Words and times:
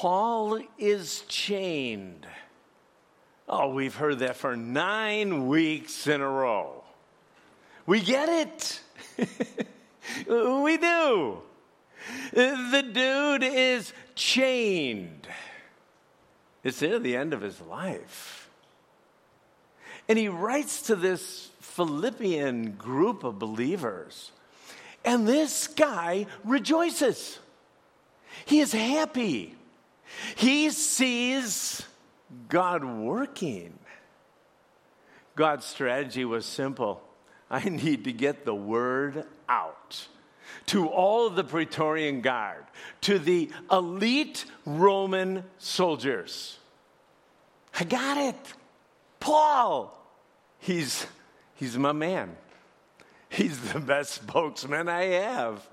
Paul 0.00 0.60
is 0.78 1.22
chained. 1.26 2.24
Oh, 3.48 3.70
we've 3.70 3.96
heard 3.96 4.20
that 4.20 4.36
for 4.36 4.54
nine 4.54 5.48
weeks 5.48 6.06
in 6.06 6.20
a 6.20 6.28
row. 6.28 6.84
We 7.84 8.00
get 8.00 8.28
it. 8.28 8.80
we 10.28 10.76
do. 10.76 11.38
The 12.32 12.88
dude 12.92 13.42
is 13.42 13.92
chained. 14.14 15.26
It's 16.62 16.80
near 16.80 17.00
the 17.00 17.16
end 17.16 17.34
of 17.34 17.40
his 17.40 17.60
life. 17.62 18.48
And 20.08 20.16
he 20.16 20.28
writes 20.28 20.82
to 20.82 20.94
this 20.94 21.50
Philippian 21.58 22.76
group 22.76 23.24
of 23.24 23.40
believers. 23.40 24.30
And 25.04 25.26
this 25.26 25.66
guy 25.66 26.26
rejoices. 26.44 27.40
He 28.44 28.60
is 28.60 28.70
happy. 28.70 29.56
He 30.36 30.70
sees 30.70 31.82
God 32.48 32.84
working. 32.84 33.78
God's 35.36 35.64
strategy 35.64 36.24
was 36.24 36.44
simple 36.46 37.02
I 37.50 37.68
need 37.68 38.04
to 38.04 38.12
get 38.12 38.44
the 38.44 38.54
word 38.54 39.24
out 39.48 40.06
to 40.66 40.86
all 40.86 41.26
of 41.26 41.34
the 41.34 41.44
Praetorian 41.44 42.20
Guard, 42.20 42.64
to 43.02 43.18
the 43.18 43.50
elite 43.70 44.44
Roman 44.66 45.44
soldiers. 45.58 46.58
I 47.78 47.84
got 47.84 48.18
it. 48.18 48.54
Paul, 49.20 49.98
he's, 50.58 51.06
he's 51.54 51.76
my 51.78 51.92
man. 51.92 52.36
He's 53.28 53.58
the 53.72 53.80
best 53.80 54.14
spokesman 54.22 54.88
I 54.88 55.04
have. 55.04 55.66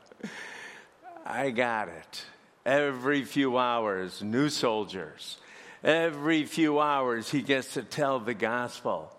I 1.25 1.49
got 1.49 1.89
it. 1.89 2.25
Every 2.65 3.23
few 3.23 3.57
hours, 3.57 4.23
new 4.23 4.49
soldiers. 4.49 5.37
Every 5.83 6.45
few 6.45 6.79
hours, 6.79 7.29
he 7.29 7.43
gets 7.43 7.75
to 7.75 7.83
tell 7.83 8.19
the 8.19 8.33
gospel. 8.33 9.15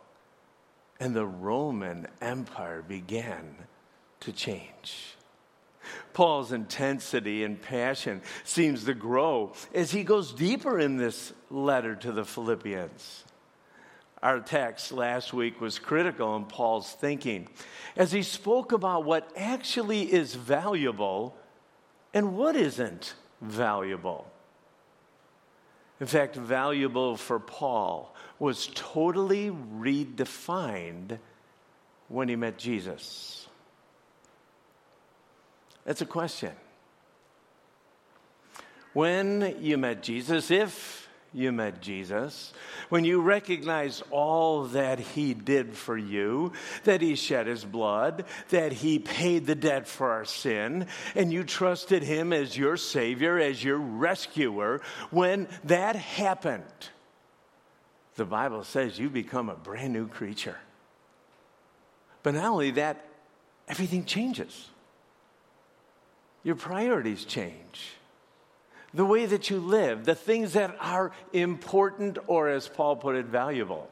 And 0.99 1.15
the 1.15 1.27
Roman 1.27 2.09
Empire 2.21 2.83
began 2.83 3.55
to 4.21 4.33
change. 4.33 5.17
Paul's 6.13 6.51
intensity 6.51 7.45
and 7.45 7.61
passion 7.61 8.23
seems 8.43 8.85
to 8.85 8.95
grow 8.95 9.53
as 9.73 9.93
he 9.93 10.03
goes 10.03 10.33
deeper 10.33 10.81
in 10.81 10.97
this 10.97 11.33
letter 11.51 11.95
to 11.95 12.11
the 12.11 12.25
Philippians. 12.25 13.25
Our 14.23 14.41
text 14.41 14.91
last 14.91 15.33
week 15.33 15.61
was 15.61 15.79
critical 15.79 16.35
in 16.35 16.47
Paul's 16.47 16.91
thinking 16.91 17.49
as 17.97 18.11
he 18.11 18.23
spoke 18.23 18.73
about 18.73 19.05
what 19.05 19.31
actually 19.37 20.13
is 20.13 20.35
valuable 20.35 21.37
and 22.13 22.37
what 22.37 22.57
isn't 22.57 23.15
valuable. 23.41 24.27
In 26.01 26.07
fact, 26.07 26.37
valuable 26.37 27.17
for 27.17 27.39
Paul 27.39 28.15
was 28.39 28.69
totally 28.75 29.51
redefined 29.51 31.19
when 32.09 32.29
he 32.29 32.37
met 32.37 32.59
Jesus. 32.59 33.49
That's 35.85 36.03
a 36.03 36.07
question. 36.07 36.53
When 38.93 39.57
you 39.61 39.79
met 39.79 40.03
Jesus, 40.03 40.51
if 40.51 41.06
you 41.37 41.53
met 41.53 41.83
Jesus, 41.83 42.55
when 42.89 43.05
you 43.05 43.21
recognize 43.21 44.03
all 44.11 44.65
that 44.69 44.99
he 44.99 45.35
did 45.35 45.77
for 45.77 45.97
you, 45.97 46.53
that 46.85 47.03
he 47.03 47.15
shed 47.15 47.47
his 47.47 47.65
blood, 47.65 48.25
that 48.49 48.73
he 48.73 48.99
paid 48.99 49.47
the 49.47 49.55
debt 49.55 49.87
for 49.87 50.11
our 50.11 50.25
sin, 50.25 50.87
and 51.15 51.31
you 51.31 51.45
trusted 51.45 52.03
him 52.03 52.33
as 52.33 52.57
your 52.57 52.79
Savior, 52.79 53.39
as 53.39 53.63
your 53.63 53.77
rescuer, 53.77 54.81
when 55.11 55.47
that 55.65 55.95
happened, 55.95 56.65
the 58.15 58.25
Bible 58.25 58.65
says 58.65 58.99
you 58.99 59.11
become 59.11 59.51
a 59.51 59.57
brand 59.57 59.93
new 59.93 60.09
creature. 60.09 60.57
But 62.23 62.35
not 62.35 62.47
only 62.47 62.71
that, 62.73 63.05
everything 63.69 64.07
changes. 64.07 64.71
Your 66.43 66.57
priorities 66.57 67.25
change 67.27 67.96
the 68.97 69.05
way 69.05 69.27
that 69.27 69.51
you 69.51 69.59
live, 69.61 70.07
the 70.07 70.15
things 70.15 70.55
that 70.55 70.75
are 70.81 71.13
important, 71.35 72.19
or 72.27 72.49
as 72.49 72.67
Paul 72.67 72.97
put 72.97 73.15
it, 73.15 73.27
valuable. 73.27 73.91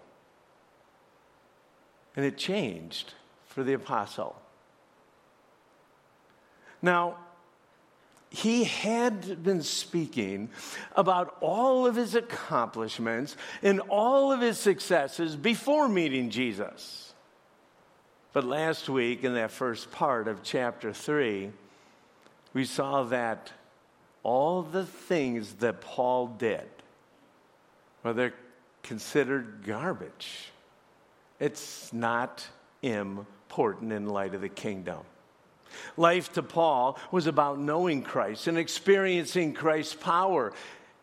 And 2.16 2.24
it 2.24 2.38
changed 2.38 3.12
for 3.46 3.62
the 3.62 3.74
apostle. 3.74 4.34
Now, 6.80 7.18
he 8.30 8.64
had 8.64 9.42
been 9.42 9.62
speaking 9.62 10.48
about 10.96 11.36
all 11.40 11.86
of 11.86 11.96
his 11.96 12.14
accomplishments 12.14 13.36
and 13.62 13.80
all 13.80 14.32
of 14.32 14.40
his 14.40 14.58
successes 14.58 15.36
before 15.36 15.86
meeting 15.86 16.30
Jesus. 16.30 17.12
But 18.32 18.44
last 18.44 18.88
week, 18.88 19.22
in 19.22 19.34
that 19.34 19.50
first 19.50 19.92
part 19.92 20.28
of 20.28 20.42
chapter 20.42 20.94
3, 20.94 21.50
we 22.54 22.64
saw 22.64 23.02
that 23.04 23.52
all 24.24 24.62
the 24.62 24.84
things 24.84 25.54
that 25.54 25.80
Paul 25.80 26.26
did, 26.26 26.68
well, 28.02 28.14
they're 28.14 28.34
considered 28.82 29.62
garbage. 29.64 30.50
It's 31.38 31.92
not 31.92 32.46
important 32.82 33.92
in 33.92 34.08
light 34.08 34.34
of 34.34 34.40
the 34.40 34.48
kingdom. 34.48 34.98
Life 35.96 36.32
to 36.34 36.42
Paul 36.42 36.98
was 37.10 37.26
about 37.26 37.58
knowing 37.58 38.02
Christ 38.02 38.46
and 38.46 38.58
experiencing 38.58 39.54
Christ's 39.54 39.94
power 39.94 40.52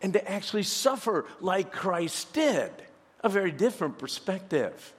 and 0.02 0.14
to 0.14 0.32
actually 0.32 0.64
suffer 0.64 1.26
like 1.40 1.72
Christ 1.72 2.34
did. 2.34 2.72
A 3.24 3.30
very 3.30 3.52
different 3.52 4.00
perspective. 4.00 4.94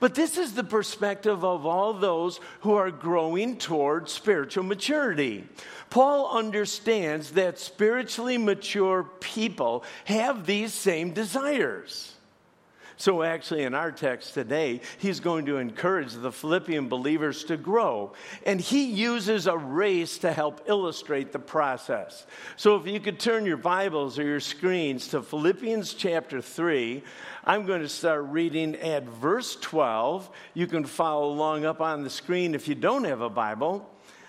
But 0.00 0.14
this 0.14 0.36
is 0.36 0.54
the 0.54 0.64
perspective 0.64 1.44
of 1.44 1.64
all 1.64 1.94
those 1.94 2.40
who 2.60 2.74
are 2.74 2.90
growing 2.90 3.56
toward 3.56 4.08
spiritual 4.08 4.64
maturity. 4.64 5.44
Paul 5.90 6.36
understands 6.36 7.32
that 7.32 7.58
spiritually 7.58 8.38
mature 8.38 9.04
people 9.20 9.84
have 10.06 10.46
these 10.46 10.72
same 10.72 11.12
desires. 11.12 12.15
So, 12.98 13.22
actually, 13.22 13.64
in 13.64 13.74
our 13.74 13.92
text 13.92 14.32
today, 14.32 14.80
he's 14.96 15.20
going 15.20 15.44
to 15.46 15.58
encourage 15.58 16.14
the 16.14 16.32
Philippian 16.32 16.88
believers 16.88 17.44
to 17.44 17.58
grow. 17.58 18.14
And 18.46 18.58
he 18.58 18.84
uses 18.86 19.46
a 19.46 19.56
race 19.56 20.16
to 20.18 20.32
help 20.32 20.62
illustrate 20.66 21.30
the 21.30 21.38
process. 21.38 22.26
So, 22.56 22.76
if 22.76 22.86
you 22.86 22.98
could 22.98 23.20
turn 23.20 23.44
your 23.44 23.58
Bibles 23.58 24.18
or 24.18 24.22
your 24.22 24.40
screens 24.40 25.08
to 25.08 25.20
Philippians 25.20 25.92
chapter 25.92 26.40
3, 26.40 27.02
I'm 27.44 27.66
going 27.66 27.82
to 27.82 27.88
start 27.88 28.24
reading 28.28 28.74
at 28.76 29.04
verse 29.04 29.56
12. 29.56 30.30
You 30.54 30.66
can 30.66 30.86
follow 30.86 31.28
along 31.28 31.66
up 31.66 31.82
on 31.82 32.02
the 32.02 32.10
screen 32.10 32.54
if 32.54 32.66
you 32.66 32.74
don't 32.74 33.04
have 33.04 33.20
a 33.20 33.28
Bible. 33.28 33.86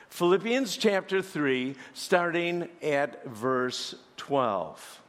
Philippians 0.09 0.75
chapter 0.75 1.21
3, 1.21 1.73
starting 1.93 2.67
at 2.81 3.25
verse 3.25 3.95
12. 4.17 5.01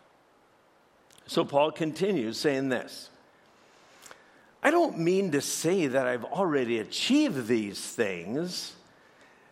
So, 1.26 1.44
Paul 1.44 1.72
continues 1.72 2.38
saying 2.38 2.68
this. 2.68 3.10
I 4.68 4.70
don't 4.70 4.98
mean 4.98 5.30
to 5.30 5.40
say 5.40 5.86
that 5.86 6.06
I've 6.06 6.26
already 6.26 6.78
achieved 6.78 7.46
these 7.46 7.80
things. 7.80 8.74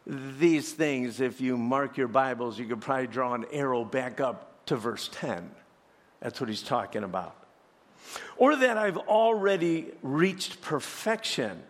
These 0.06 0.75
things, 0.75 1.22
if 1.22 1.41
you 1.41 1.56
mark 1.56 1.97
your 1.97 2.06
Bibles, 2.06 2.59
you 2.59 2.66
could 2.66 2.82
probably 2.82 3.06
draw 3.06 3.32
an 3.32 3.47
arrow 3.50 3.82
back 3.82 4.21
up 4.21 4.66
to 4.66 4.77
verse 4.77 5.09
10. 5.15 5.50
That's 6.21 6.38
what 6.38 6.50
he's 6.50 6.62
talking 6.62 7.03
about. 7.03 7.34
Or 8.37 8.56
that 8.56 8.77
I've 8.77 8.99
already 8.99 9.87
reached 10.03 10.60
perfection. 10.60 11.62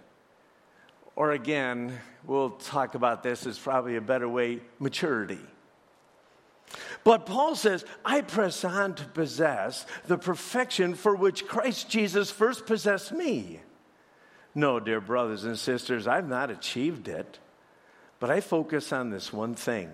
Or 1.14 1.30
again, 1.30 1.96
we'll 2.24 2.50
talk 2.50 2.96
about 2.96 3.22
this 3.22 3.46
as 3.46 3.56
probably 3.56 3.94
a 3.94 4.00
better 4.00 4.28
way 4.28 4.58
maturity. 4.80 5.38
But 7.06 7.24
Paul 7.24 7.54
says, 7.54 7.84
I 8.04 8.20
press 8.20 8.64
on 8.64 8.94
to 8.96 9.04
possess 9.04 9.86
the 10.08 10.18
perfection 10.18 10.96
for 10.96 11.14
which 11.14 11.46
Christ 11.46 11.88
Jesus 11.88 12.32
first 12.32 12.66
possessed 12.66 13.12
me. 13.12 13.60
No, 14.56 14.80
dear 14.80 15.00
brothers 15.00 15.44
and 15.44 15.56
sisters, 15.56 16.08
I've 16.08 16.28
not 16.28 16.50
achieved 16.50 17.06
it, 17.06 17.38
but 18.18 18.28
I 18.28 18.40
focus 18.40 18.92
on 18.92 19.10
this 19.10 19.32
one 19.32 19.54
thing 19.54 19.92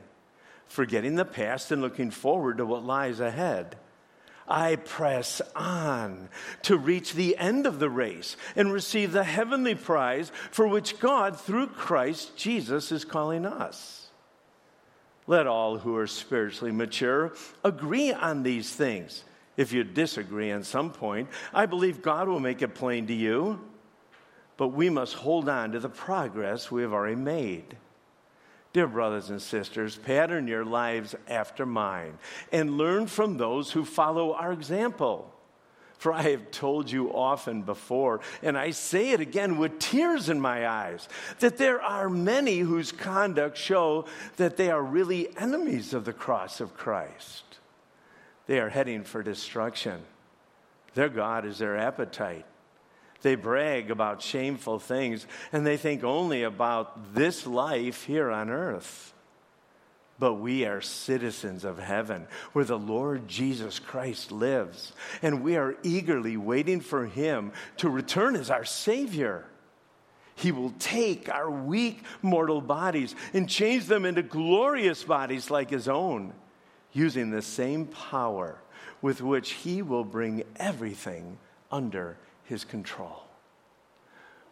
forgetting 0.64 1.16
the 1.16 1.26
past 1.26 1.70
and 1.70 1.82
looking 1.82 2.10
forward 2.10 2.56
to 2.56 2.64
what 2.64 2.82
lies 2.82 3.20
ahead. 3.20 3.76
I 4.48 4.76
press 4.76 5.42
on 5.54 6.30
to 6.62 6.78
reach 6.78 7.12
the 7.12 7.36
end 7.36 7.66
of 7.66 7.78
the 7.78 7.90
race 7.90 8.38
and 8.56 8.72
receive 8.72 9.12
the 9.12 9.24
heavenly 9.24 9.74
prize 9.74 10.32
for 10.50 10.66
which 10.66 10.98
God, 10.98 11.38
through 11.38 11.66
Christ 11.66 12.38
Jesus, 12.38 12.90
is 12.90 13.04
calling 13.04 13.44
us. 13.44 14.01
Let 15.26 15.46
all 15.46 15.78
who 15.78 15.96
are 15.96 16.06
spiritually 16.06 16.72
mature 16.72 17.32
agree 17.64 18.12
on 18.12 18.42
these 18.42 18.74
things. 18.74 19.24
If 19.56 19.72
you 19.72 19.84
disagree 19.84 20.50
on 20.50 20.64
some 20.64 20.90
point, 20.90 21.28
I 21.52 21.66
believe 21.66 22.02
God 22.02 22.28
will 22.28 22.40
make 22.40 22.62
it 22.62 22.74
plain 22.74 23.06
to 23.06 23.14
you. 23.14 23.60
But 24.56 24.68
we 24.68 24.90
must 24.90 25.14
hold 25.14 25.48
on 25.48 25.72
to 25.72 25.80
the 25.80 25.88
progress 25.88 26.70
we 26.70 26.82
have 26.82 26.92
already 26.92 27.16
made. 27.16 27.76
Dear 28.72 28.86
brothers 28.86 29.30
and 29.30 29.40
sisters, 29.40 29.96
pattern 29.96 30.48
your 30.48 30.64
lives 30.64 31.14
after 31.28 31.66
mine 31.66 32.18
and 32.50 32.78
learn 32.78 33.06
from 33.06 33.36
those 33.36 33.70
who 33.72 33.84
follow 33.84 34.32
our 34.32 34.52
example. 34.52 35.32
For 36.02 36.12
I 36.12 36.22
have 36.22 36.50
told 36.50 36.90
you 36.90 37.14
often 37.14 37.62
before, 37.62 38.22
and 38.42 38.58
I 38.58 38.72
say 38.72 39.10
it 39.10 39.20
again 39.20 39.56
with 39.56 39.78
tears 39.78 40.28
in 40.28 40.40
my 40.40 40.66
eyes, 40.66 41.08
that 41.38 41.58
there 41.58 41.80
are 41.80 42.10
many 42.10 42.58
whose 42.58 42.90
conduct 42.90 43.56
show 43.56 44.06
that 44.36 44.56
they 44.56 44.68
are 44.68 44.82
really 44.82 45.28
enemies 45.38 45.94
of 45.94 46.04
the 46.04 46.12
cross 46.12 46.60
of 46.60 46.76
Christ. 46.76 47.44
They 48.48 48.58
are 48.58 48.68
heading 48.68 49.04
for 49.04 49.22
destruction. 49.22 50.02
Their 50.94 51.08
God 51.08 51.46
is 51.46 51.58
their 51.58 51.76
appetite. 51.76 52.46
They 53.20 53.36
brag 53.36 53.92
about 53.92 54.22
shameful 54.22 54.80
things, 54.80 55.24
and 55.52 55.64
they 55.64 55.76
think 55.76 56.02
only 56.02 56.42
about 56.42 57.14
this 57.14 57.46
life 57.46 58.06
here 58.06 58.28
on 58.28 58.50
earth. 58.50 59.14
But 60.22 60.34
we 60.34 60.66
are 60.66 60.80
citizens 60.80 61.64
of 61.64 61.80
heaven, 61.80 62.28
where 62.52 62.64
the 62.64 62.78
Lord 62.78 63.26
Jesus 63.26 63.80
Christ 63.80 64.30
lives, 64.30 64.92
and 65.20 65.42
we 65.42 65.56
are 65.56 65.74
eagerly 65.82 66.36
waiting 66.36 66.80
for 66.80 67.06
him 67.06 67.50
to 67.78 67.88
return 67.88 68.36
as 68.36 68.48
our 68.48 68.64
Savior. 68.64 69.44
He 70.36 70.52
will 70.52 70.74
take 70.78 71.28
our 71.28 71.50
weak 71.50 72.04
mortal 72.22 72.60
bodies 72.60 73.16
and 73.34 73.48
change 73.48 73.86
them 73.86 74.04
into 74.04 74.22
glorious 74.22 75.02
bodies 75.02 75.50
like 75.50 75.70
his 75.70 75.88
own, 75.88 76.32
using 76.92 77.32
the 77.32 77.42
same 77.42 77.86
power 77.86 78.58
with 79.00 79.22
which 79.22 79.50
he 79.50 79.82
will 79.82 80.04
bring 80.04 80.44
everything 80.54 81.36
under 81.72 82.16
his 82.44 82.62
control. 82.62 83.24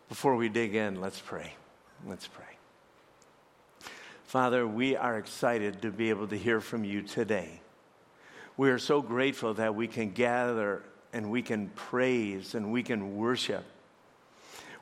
Before 0.09 0.35
we 0.35 0.49
dig 0.49 0.75
in, 0.75 1.01
let's 1.01 1.21
pray. 1.21 1.55
Let's 2.05 2.27
pray. 2.27 2.50
Father, 4.31 4.65
we 4.65 4.95
are 4.95 5.19
excited 5.19 5.83
to 5.83 5.91
be 5.91 6.09
able 6.11 6.29
to 6.29 6.39
hear 6.39 6.61
from 6.61 6.85
you 6.85 7.03
today. 7.03 7.61
We 8.57 8.71
are 8.71 8.79
so 8.79 9.03
grateful 9.03 9.55
that 9.55 9.75
we 9.75 9.89
can 9.89 10.13
gather 10.13 10.85
and 11.13 11.33
we 11.33 11.43
can 11.43 11.67
praise 11.71 12.55
and 12.55 12.71
we 12.71 12.85
can 12.85 13.17
worship. 13.17 13.65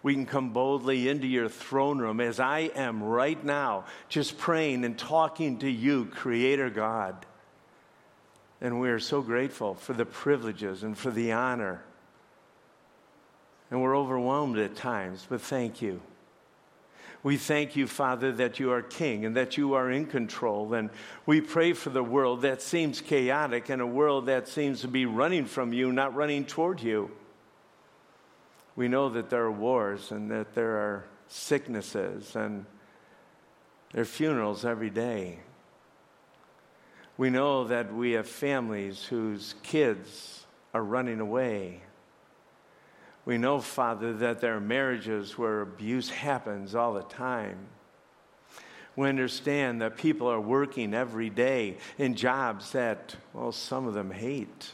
We 0.03 0.13
can 0.13 0.27
come 0.27 0.53
boldly 0.53 1.09
into 1.09 1.27
your 1.27 1.49
throne 1.49 1.99
room 1.99 2.21
as 2.21 2.39
I 2.39 2.71
am 2.75 3.03
right 3.03 3.43
now, 3.43 3.87
just 4.11 4.37
praying 4.37 4.85
and 4.85 4.99
talking 4.99 5.61
to 5.61 5.71
you, 5.71 6.05
Creator 6.05 6.69
God. 6.69 7.25
And 8.61 8.79
we 8.79 8.91
are 8.91 9.01
so 9.01 9.23
grateful 9.23 9.77
for 9.77 9.95
the 9.95 10.05
privileges 10.05 10.83
and 10.83 10.95
for 10.95 11.11
the 11.11 11.33
honor. 11.33 11.83
And 13.71 13.81
we're 13.81 13.97
overwhelmed 13.97 14.59
at 14.59 14.77
times, 14.77 15.27
but 15.27 15.41
thank 15.41 15.81
you. 15.81 16.03
We 17.23 17.37
thank 17.37 17.75
you, 17.75 17.87
Father, 17.89 18.31
that 18.33 18.61
you 18.61 18.71
are 18.73 18.83
King 18.83 19.25
and 19.25 19.37
that 19.37 19.57
you 19.57 19.75
are 19.75 19.91
in 19.91 20.07
control. 20.07 20.73
And 20.75 20.91
we 21.27 21.41
pray 21.41 21.73
for 21.73 21.91
the 21.91 22.03
world 22.03 22.43
that 22.43 22.63
seems 22.63 23.01
chaotic 23.01 23.69
and 23.71 23.83
a 23.83 23.87
world 23.87 24.27
that 24.27 24.47
seems 24.47 24.83
to 24.83 24.89
be 24.89 25.05
running 25.05 25.45
from 25.45 25.73
you, 25.73 25.93
not 25.93 26.15
running 26.15 26.45
toward 26.45 26.81
you. 26.81 27.11
We 28.77 28.87
know 28.87 29.09
that 29.09 29.31
there 29.31 29.43
are 29.43 29.51
wars 29.51 30.13
and 30.13 30.31
that 30.31 30.55
there 30.55 30.77
are 30.77 31.05
sicknesses 31.27 32.37
and 32.37 32.65
there 33.93 34.03
are 34.03 34.07
funerals 34.07 34.65
every 34.65 34.91
day. 34.91 35.41
We 37.17 37.31
know 37.31 37.65
that 37.65 37.93
we 37.93 38.13
have 38.13 38.29
families 38.29 39.03
whose 39.03 39.57
kids 39.65 40.47
are 40.73 40.85
running 40.85 41.19
away 41.19 41.83
we 43.29 43.37
know, 43.37 43.61
Father, 43.61 44.15
that 44.15 44.41
there 44.41 44.57
are 44.57 44.61
marriages 44.61 45.37
where 45.37 45.61
abuse 45.61 46.09
happens 46.09 46.75
all 46.75 46.95
the 46.95 47.03
time. 47.03 47.59
We 48.97 49.07
understand 49.07 49.83
that 49.83 49.99
people 49.99 50.29
are 50.29 50.41
working 50.41 50.95
every 50.95 51.29
day 51.29 51.77
in 51.99 52.15
jobs 52.15 52.73
that, 52.73 53.17
well, 53.35 53.53
some 53.53 53.87
of 53.87 53.93
them 53.93 54.11
hate. 54.11 54.73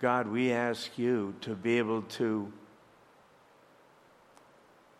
God, 0.00 0.26
we 0.26 0.50
ask 0.50 0.98
you 0.98 1.36
to 1.42 1.54
be 1.54 1.78
able 1.78 2.02
to 2.02 2.52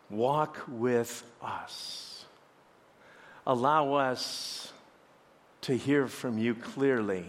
walk 0.09 0.63
with 0.69 1.21
us. 1.41 2.23
Allow 3.45 3.95
us 3.95 4.71
to 5.63 5.75
hear 5.75 6.07
from 6.07 6.37
you 6.37 6.55
clearly 6.55 7.25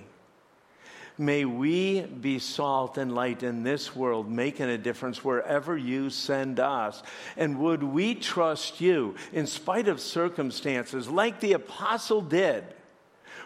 May 1.21 1.45
we 1.45 2.03
be 2.03 2.39
salt 2.39 2.97
and 2.97 3.13
light 3.13 3.43
in 3.43 3.65
this 3.65 3.95
world, 3.97 4.31
making 4.31 4.69
a 4.69 4.79
difference 4.79 5.25
wherever 5.25 5.77
you 5.77 6.11
send 6.11 6.61
us. 6.61 7.03
And 7.37 7.59
would 7.59 7.83
we 7.83 8.15
trust 8.15 8.81
you 8.81 9.17
in 9.33 9.49
spite 9.49 9.89
of 9.89 10.01
circumstances, 10.01 11.09
like 11.09 11.41
the 11.41 11.55
apostle 11.55 12.21
did, 12.21 12.65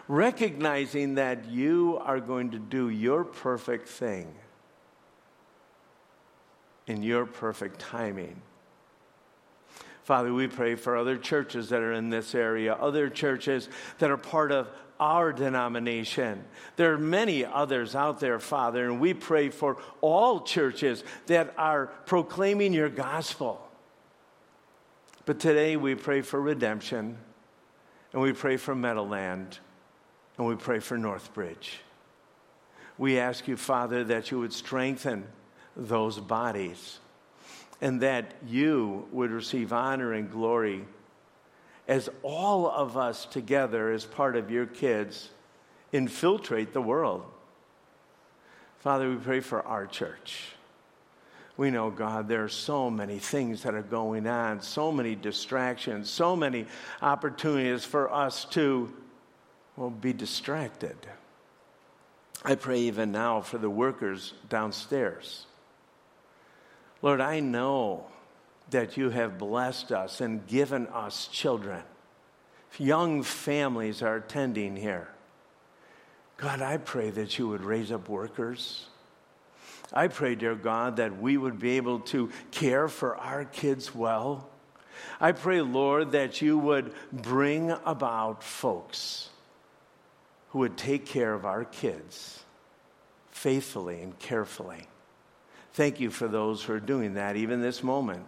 recognizing 0.07 1.15
that 1.15 1.49
you 1.49 1.99
are 2.03 2.19
going 2.19 2.51
to 2.51 2.59
do 2.59 2.89
your 2.89 3.23
perfect 3.23 3.89
thing 3.89 4.31
in 6.85 7.01
your 7.01 7.25
perfect 7.25 7.79
timing? 7.79 8.39
Father, 10.03 10.33
we 10.33 10.47
pray 10.47 10.75
for 10.75 10.97
other 10.97 11.17
churches 11.17 11.69
that 11.69 11.81
are 11.81 11.93
in 11.93 12.09
this 12.09 12.35
area, 12.35 12.73
other 12.73 13.09
churches 13.09 13.69
that 13.99 14.11
are 14.11 14.17
part 14.17 14.51
of 14.51 14.69
our 14.99 15.31
denomination. 15.31 16.43
There 16.75 16.93
are 16.93 16.97
many 16.97 17.45
others 17.45 17.95
out 17.95 18.19
there, 18.19 18.39
Father, 18.39 18.85
and 18.85 18.99
we 18.99 19.13
pray 19.13 19.49
for 19.49 19.77
all 20.01 20.41
churches 20.41 21.03
that 21.27 21.53
are 21.57 21.87
proclaiming 22.05 22.73
your 22.73 22.89
gospel. 22.89 23.65
But 25.25 25.39
today 25.39 25.77
we 25.77 25.95
pray 25.95 26.21
for 26.21 26.39
redemption, 26.39 27.17
and 28.11 28.21
we 28.21 28.33
pray 28.33 28.57
for 28.57 28.75
Meadowland, 28.75 29.57
and 30.37 30.45
we 30.45 30.55
pray 30.55 30.79
for 30.79 30.97
Northbridge. 30.97 31.77
We 32.97 33.19
ask 33.19 33.47
you, 33.47 33.55
Father, 33.55 34.03
that 34.03 34.31
you 34.31 34.39
would 34.39 34.53
strengthen 34.53 35.27
those 35.77 36.19
bodies 36.19 36.99
and 37.83 37.99
that 37.99 38.33
you 38.47 39.05
would 39.11 39.29
receive 39.29 39.73
honor 39.73 40.13
and 40.13 40.31
glory 40.31 40.85
as 41.85 42.09
all 42.23 42.65
of 42.65 42.95
us 42.95 43.25
together, 43.25 43.91
as 43.91 44.05
part 44.05 44.37
of 44.37 44.49
your 44.49 44.65
kids, 44.65 45.29
infiltrate 45.91 46.71
the 46.71 46.81
world. 46.81 47.25
Father, 48.79 49.09
we 49.09 49.17
pray 49.17 49.41
for 49.41 49.61
our 49.63 49.85
church. 49.85 50.53
We 51.57 51.71
know, 51.71 51.91
God, 51.91 52.29
there 52.29 52.45
are 52.45 52.49
so 52.49 52.89
many 52.89 53.19
things 53.19 53.63
that 53.63 53.75
are 53.75 53.81
going 53.81 54.27
on, 54.27 54.61
so 54.61 54.89
many 54.89 55.13
distractions, 55.13 56.09
so 56.09 56.37
many 56.37 56.67
opportunities 57.01 57.83
for 57.83 58.09
us 58.13 58.45
to, 58.51 58.93
well, 59.75 59.89
be 59.89 60.13
distracted. 60.13 60.95
I 62.45 62.55
pray 62.55 62.79
even 62.79 63.11
now 63.11 63.41
for 63.41 63.57
the 63.57 63.69
workers 63.69 64.33
downstairs. 64.47 65.47
Lord, 67.03 67.19
I 67.19 67.41
know 67.41 68.05
that 68.69 68.95
you 68.95 69.09
have 69.09 69.37
blessed 69.37 69.91
us 69.91 70.21
and 70.21 70.47
given 70.47 70.87
us 70.87 71.27
children. 71.27 71.83
Young 72.79 73.23
families 73.23 74.01
are 74.01 74.15
attending 74.15 74.77
here. 74.77 75.09
God, 76.37 76.61
I 76.61 76.77
pray 76.77 77.09
that 77.11 77.37
you 77.37 77.49
would 77.49 77.63
raise 77.63 77.91
up 77.91 78.07
workers. 78.07 78.87
I 79.91 80.07
pray, 80.07 80.35
dear 80.35 80.55
God, 80.55 80.95
that 80.95 81.21
we 81.21 81.37
would 81.37 81.59
be 81.59 81.71
able 81.71 81.99
to 81.99 82.31
care 82.51 82.87
for 82.87 83.17
our 83.17 83.43
kids 83.43 83.93
well. 83.93 84.49
I 85.19 85.33
pray, 85.33 85.61
Lord, 85.61 86.13
that 86.13 86.41
you 86.41 86.57
would 86.57 86.93
bring 87.11 87.71
about 87.85 88.43
folks 88.43 89.29
who 90.49 90.59
would 90.59 90.77
take 90.77 91.05
care 91.05 91.33
of 91.33 91.45
our 91.45 91.65
kids 91.65 92.43
faithfully 93.29 94.01
and 94.01 94.17
carefully. 94.19 94.87
Thank 95.73 95.99
you 95.99 96.11
for 96.11 96.27
those 96.27 96.63
who 96.63 96.73
are 96.73 96.79
doing 96.79 97.15
that 97.15 97.35
even 97.35 97.61
this 97.61 97.83
moment. 97.83 98.25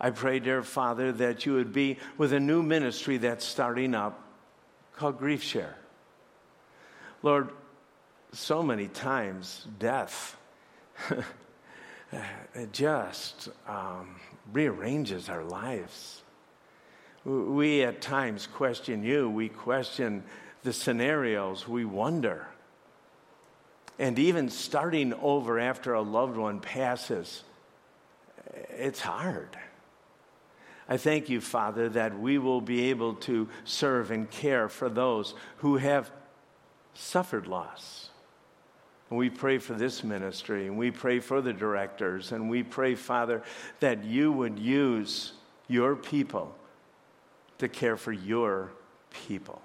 I 0.00 0.10
pray, 0.10 0.38
dear 0.38 0.62
Father, 0.62 1.12
that 1.12 1.46
you 1.46 1.54
would 1.54 1.72
be 1.72 1.98
with 2.16 2.32
a 2.32 2.40
new 2.40 2.62
ministry 2.62 3.16
that's 3.16 3.44
starting 3.44 3.94
up 3.94 4.20
called 4.96 5.18
Grief 5.18 5.42
Share. 5.42 5.76
Lord, 7.22 7.50
so 8.32 8.62
many 8.62 8.88
times 8.88 9.66
death 9.78 10.36
just 12.72 13.48
um, 13.66 14.16
rearranges 14.52 15.28
our 15.28 15.44
lives. 15.44 16.22
We 17.24 17.82
at 17.82 18.00
times 18.00 18.46
question 18.46 19.02
you, 19.02 19.28
we 19.28 19.48
question 19.48 20.24
the 20.62 20.72
scenarios, 20.72 21.68
we 21.68 21.84
wonder. 21.84 22.48
And 23.98 24.18
even 24.18 24.48
starting 24.48 25.12
over 25.14 25.58
after 25.58 25.94
a 25.94 26.02
loved 26.02 26.36
one 26.36 26.60
passes, 26.60 27.42
it's 28.70 29.00
hard. 29.00 29.56
I 30.88 30.96
thank 30.96 31.28
you, 31.28 31.40
Father, 31.40 31.88
that 31.90 32.18
we 32.18 32.38
will 32.38 32.60
be 32.60 32.90
able 32.90 33.14
to 33.14 33.48
serve 33.64 34.10
and 34.10 34.30
care 34.30 34.68
for 34.68 34.88
those 34.88 35.34
who 35.58 35.76
have 35.76 36.10
suffered 36.94 37.46
loss. 37.46 38.10
And 39.10 39.18
we 39.18 39.30
pray 39.30 39.58
for 39.58 39.74
this 39.74 40.04
ministry, 40.04 40.66
and 40.66 40.78
we 40.78 40.90
pray 40.90 41.18
for 41.20 41.40
the 41.40 41.52
directors, 41.52 42.32
and 42.32 42.48
we 42.48 42.62
pray, 42.62 42.94
Father, 42.94 43.42
that 43.80 44.04
you 44.04 44.30
would 44.32 44.58
use 44.58 45.32
your 45.66 45.96
people 45.96 46.54
to 47.58 47.68
care 47.68 47.96
for 47.96 48.12
your 48.12 48.70
people. 49.10 49.60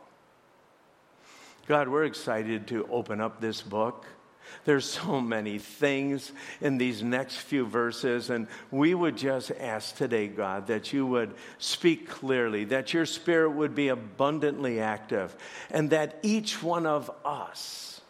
God, 1.68 1.88
we're 1.88 2.06
excited 2.06 2.68
to 2.68 2.88
open 2.92 3.22
up 3.22 3.40
this 3.40 3.62
book. 3.62 4.06
There's 4.66 4.86
so 4.86 5.20
many 5.20 5.60
things 5.60 6.32
in 6.62 6.78
these 6.78 7.04
next 7.04 7.38
few 7.38 7.66
verses, 7.66 8.30
and 8.30 8.48
we 8.72 8.94
would 8.94 9.18
just 9.18 9.52
ask 9.52 9.96
today, 9.96 10.28
God, 10.28 10.68
that 10.68 10.94
you 10.94 11.06
would 11.06 11.34
speak 11.58 12.08
clearly, 12.08 12.64
that 12.66 12.94
your 12.94 13.06
spirit 13.06 13.52
would 13.52 13.76
be 13.76 13.90
abundantly 13.90 14.80
active, 14.80 15.36
and 15.70 15.90
that 15.90 16.20
each 16.22 16.64
one 16.64 16.86
of 16.86 17.12
us 17.26 18.02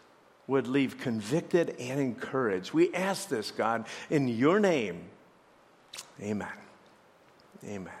would 0.46 0.66
leave 0.66 0.98
convicted 0.98 1.76
and 1.80 2.00
encouraged. 2.00 2.72
We 2.72 2.94
ask 2.94 3.28
this, 3.28 3.50
God, 3.50 3.86
in 4.10 4.28
your 4.28 4.60
name. 4.60 5.04
Amen. 6.20 6.48
Amen. 7.64 7.92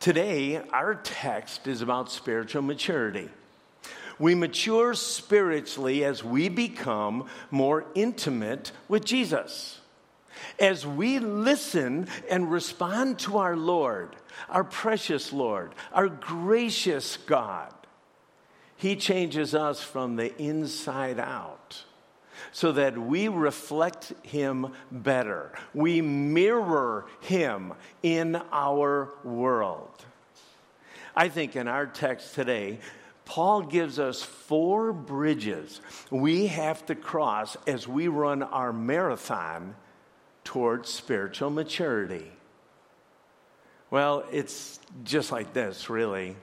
Today, 0.00 0.62
our 0.72 0.94
text 0.94 1.66
is 1.66 1.82
about 1.82 2.10
spiritual 2.10 2.62
maturity. 2.62 3.28
We 4.18 4.34
mature 4.34 4.94
spiritually 4.94 6.04
as 6.04 6.24
we 6.24 6.48
become 6.48 7.26
more 7.50 7.84
intimate 7.94 8.72
with 8.88 9.04
Jesus. 9.04 9.80
As 10.58 10.86
we 10.86 11.18
listen 11.18 12.08
and 12.30 12.50
respond 12.50 13.18
to 13.20 13.38
our 13.38 13.56
Lord, 13.56 14.16
our 14.48 14.64
precious 14.64 15.32
Lord, 15.32 15.74
our 15.92 16.08
gracious 16.08 17.16
God, 17.16 17.72
He 18.76 18.96
changes 18.96 19.54
us 19.54 19.82
from 19.82 20.16
the 20.16 20.36
inside 20.40 21.18
out 21.18 21.84
so 22.52 22.72
that 22.72 22.96
we 22.98 23.28
reflect 23.28 24.12
Him 24.22 24.72
better. 24.90 25.52
We 25.74 26.00
mirror 26.00 27.06
Him 27.20 27.74
in 28.02 28.36
our 28.52 29.10
world. 29.24 30.04
I 31.14 31.28
think 31.28 31.56
in 31.56 31.66
our 31.66 31.86
text 31.86 32.34
today, 32.34 32.78
Paul 33.26 33.62
gives 33.62 33.98
us 33.98 34.22
four 34.22 34.92
bridges 34.92 35.80
we 36.10 36.46
have 36.46 36.86
to 36.86 36.94
cross 36.94 37.56
as 37.66 37.86
we 37.86 38.08
run 38.08 38.42
our 38.42 38.72
marathon 38.72 39.74
towards 40.44 40.88
spiritual 40.88 41.50
maturity. 41.50 42.30
Well, 43.90 44.24
it's 44.32 44.80
just 45.04 45.32
like 45.32 45.52
this, 45.52 45.90
really, 45.90 46.36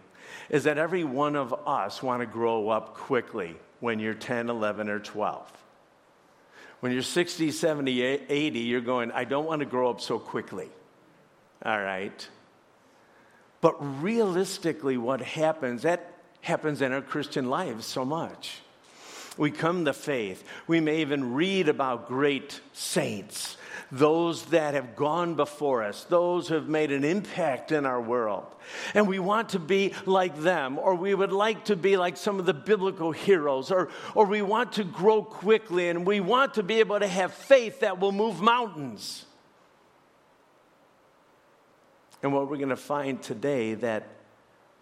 is 0.50 0.66
that 0.66 0.78
every 0.78 1.04
one 1.06 1.36
of 1.36 1.54
us 1.66 2.04
want 2.04 2.22
to 2.22 2.26
grow 2.26 2.70
up 2.70 2.96
quickly 2.96 3.56
when 3.80 4.00
you're 4.00 4.14
10, 4.14 4.50
11, 4.50 4.90
or 4.90 5.00
12. 5.00 5.52
When 6.82 6.92
you're 6.92 7.02
60, 7.02 7.52
70, 7.52 8.02
80, 8.02 8.60
you're 8.60 8.82
going, 8.82 9.12
I 9.12 9.24
don't 9.24 9.46
want 9.46 9.62
to 9.62 9.66
grow 9.66 9.90
up 9.90 10.02
so 10.02 10.20
quickly. 10.20 10.68
All 11.66 11.80
right? 11.80 12.28
But 13.62 14.04
realistically, 14.04 14.98
what 14.98 15.22
happens, 15.22 15.84
that 15.84 16.13
happens 16.44 16.82
in 16.82 16.92
our 16.92 17.02
Christian 17.02 17.50
lives 17.50 17.86
so 17.86 18.06
much. 18.06 18.60
We 19.38 19.50
come 19.50 19.86
to 19.86 19.94
faith. 19.94 20.44
We 20.68 20.80
may 20.80 21.02
even 21.02 21.34
read 21.34 21.68
about 21.68 22.08
great 22.08 22.60
saints, 22.74 23.58
those 23.92 24.46
that 24.48 24.76
have 24.76 24.96
gone 24.96 25.34
before 25.36 25.84
us, 25.84 26.04
those 26.04 26.48
who 26.48 26.56
have 26.56 26.68
made 26.68 26.92
an 26.92 27.04
impact 27.04 27.72
in 27.72 27.86
our 27.86 28.00
world. 28.00 28.46
And 28.94 29.08
we 29.08 29.20
want 29.20 29.50
to 29.50 29.60
be 29.60 29.94
like 30.06 30.38
them, 30.42 30.78
or 30.78 30.94
we 30.96 31.16
would 31.16 31.32
like 31.32 31.66
to 31.66 31.76
be 31.76 31.98
like 31.98 32.18
some 32.18 32.40
of 32.40 32.46
the 32.46 32.54
biblical 32.54 33.12
heroes, 33.12 33.72
or, 33.72 33.90
or 34.14 34.26
we 34.26 34.42
want 34.44 34.74
to 34.74 34.84
grow 34.84 35.24
quickly 35.24 35.90
and 35.90 36.06
we 36.06 36.20
want 36.20 36.56
to 36.56 36.64
be 36.64 36.80
able 36.80 37.00
to 37.00 37.08
have 37.08 37.34
faith 37.34 37.80
that 37.80 38.00
will 38.00 38.12
move 38.12 38.42
mountains. 38.42 39.26
And 42.22 42.34
what 42.34 42.50
we're 42.50 42.58
going 42.58 42.70
to 42.70 42.76
find 42.76 43.22
today 43.22 43.74
that 43.76 44.08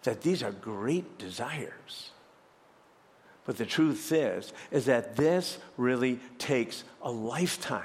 that 0.04 0.22
these 0.22 0.42
are 0.42 0.52
great 0.52 1.18
desires. 1.18 2.10
But 3.44 3.56
the 3.56 3.66
truth 3.66 4.12
is, 4.12 4.52
is 4.70 4.86
that 4.86 5.16
this 5.16 5.58
really 5.76 6.20
takes 6.38 6.84
a 7.02 7.10
lifetime. 7.10 7.84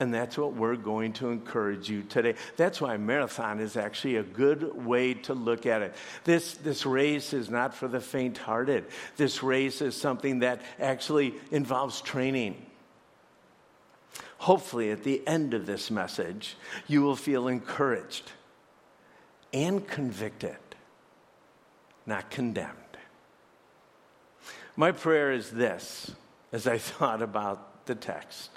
And 0.00 0.14
that's 0.14 0.38
what 0.38 0.54
we're 0.54 0.76
going 0.76 1.12
to 1.14 1.30
encourage 1.30 1.88
you 1.90 2.02
today. 2.02 2.36
That's 2.56 2.80
why 2.80 2.96
marathon 2.96 3.58
is 3.58 3.76
actually 3.76 4.16
a 4.16 4.22
good 4.22 4.84
way 4.86 5.14
to 5.14 5.34
look 5.34 5.66
at 5.66 5.82
it. 5.82 5.94
This, 6.22 6.54
this 6.54 6.86
race 6.86 7.32
is 7.32 7.50
not 7.50 7.74
for 7.74 7.88
the 7.88 8.00
faint 8.00 8.38
hearted. 8.38 8.84
This 9.16 9.42
race 9.42 9.82
is 9.82 9.96
something 9.96 10.40
that 10.40 10.62
actually 10.78 11.34
involves 11.50 12.00
training. 12.00 12.64
Hopefully, 14.38 14.92
at 14.92 15.02
the 15.02 15.26
end 15.26 15.52
of 15.52 15.66
this 15.66 15.90
message, 15.90 16.56
you 16.86 17.02
will 17.02 17.16
feel 17.16 17.48
encouraged 17.48 18.30
and 19.52 19.86
convicted, 19.86 20.56
not 22.06 22.30
condemned. 22.30 22.74
My 24.76 24.92
prayer 24.92 25.32
is 25.32 25.50
this 25.50 26.12
as 26.52 26.66
I 26.66 26.78
thought 26.78 27.22
about 27.22 27.86
the 27.86 27.94
text 27.94 28.50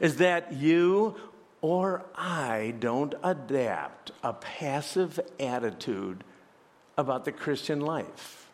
is 0.00 0.16
that 0.16 0.52
you 0.52 1.16
or 1.60 2.04
I 2.14 2.74
don't 2.78 3.14
adapt 3.22 4.12
a 4.22 4.32
passive 4.32 5.18
attitude 5.40 6.22
about 6.96 7.24
the 7.24 7.32
Christian 7.32 7.80
life. 7.80 8.48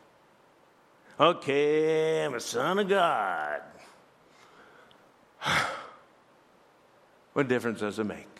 Okay, 1.18 2.24
I'm 2.24 2.34
a 2.34 2.40
son 2.40 2.78
of 2.78 2.88
God. 2.88 3.60
what 7.32 7.48
difference 7.48 7.80
does 7.80 7.98
it 7.98 8.04
make? 8.04 8.39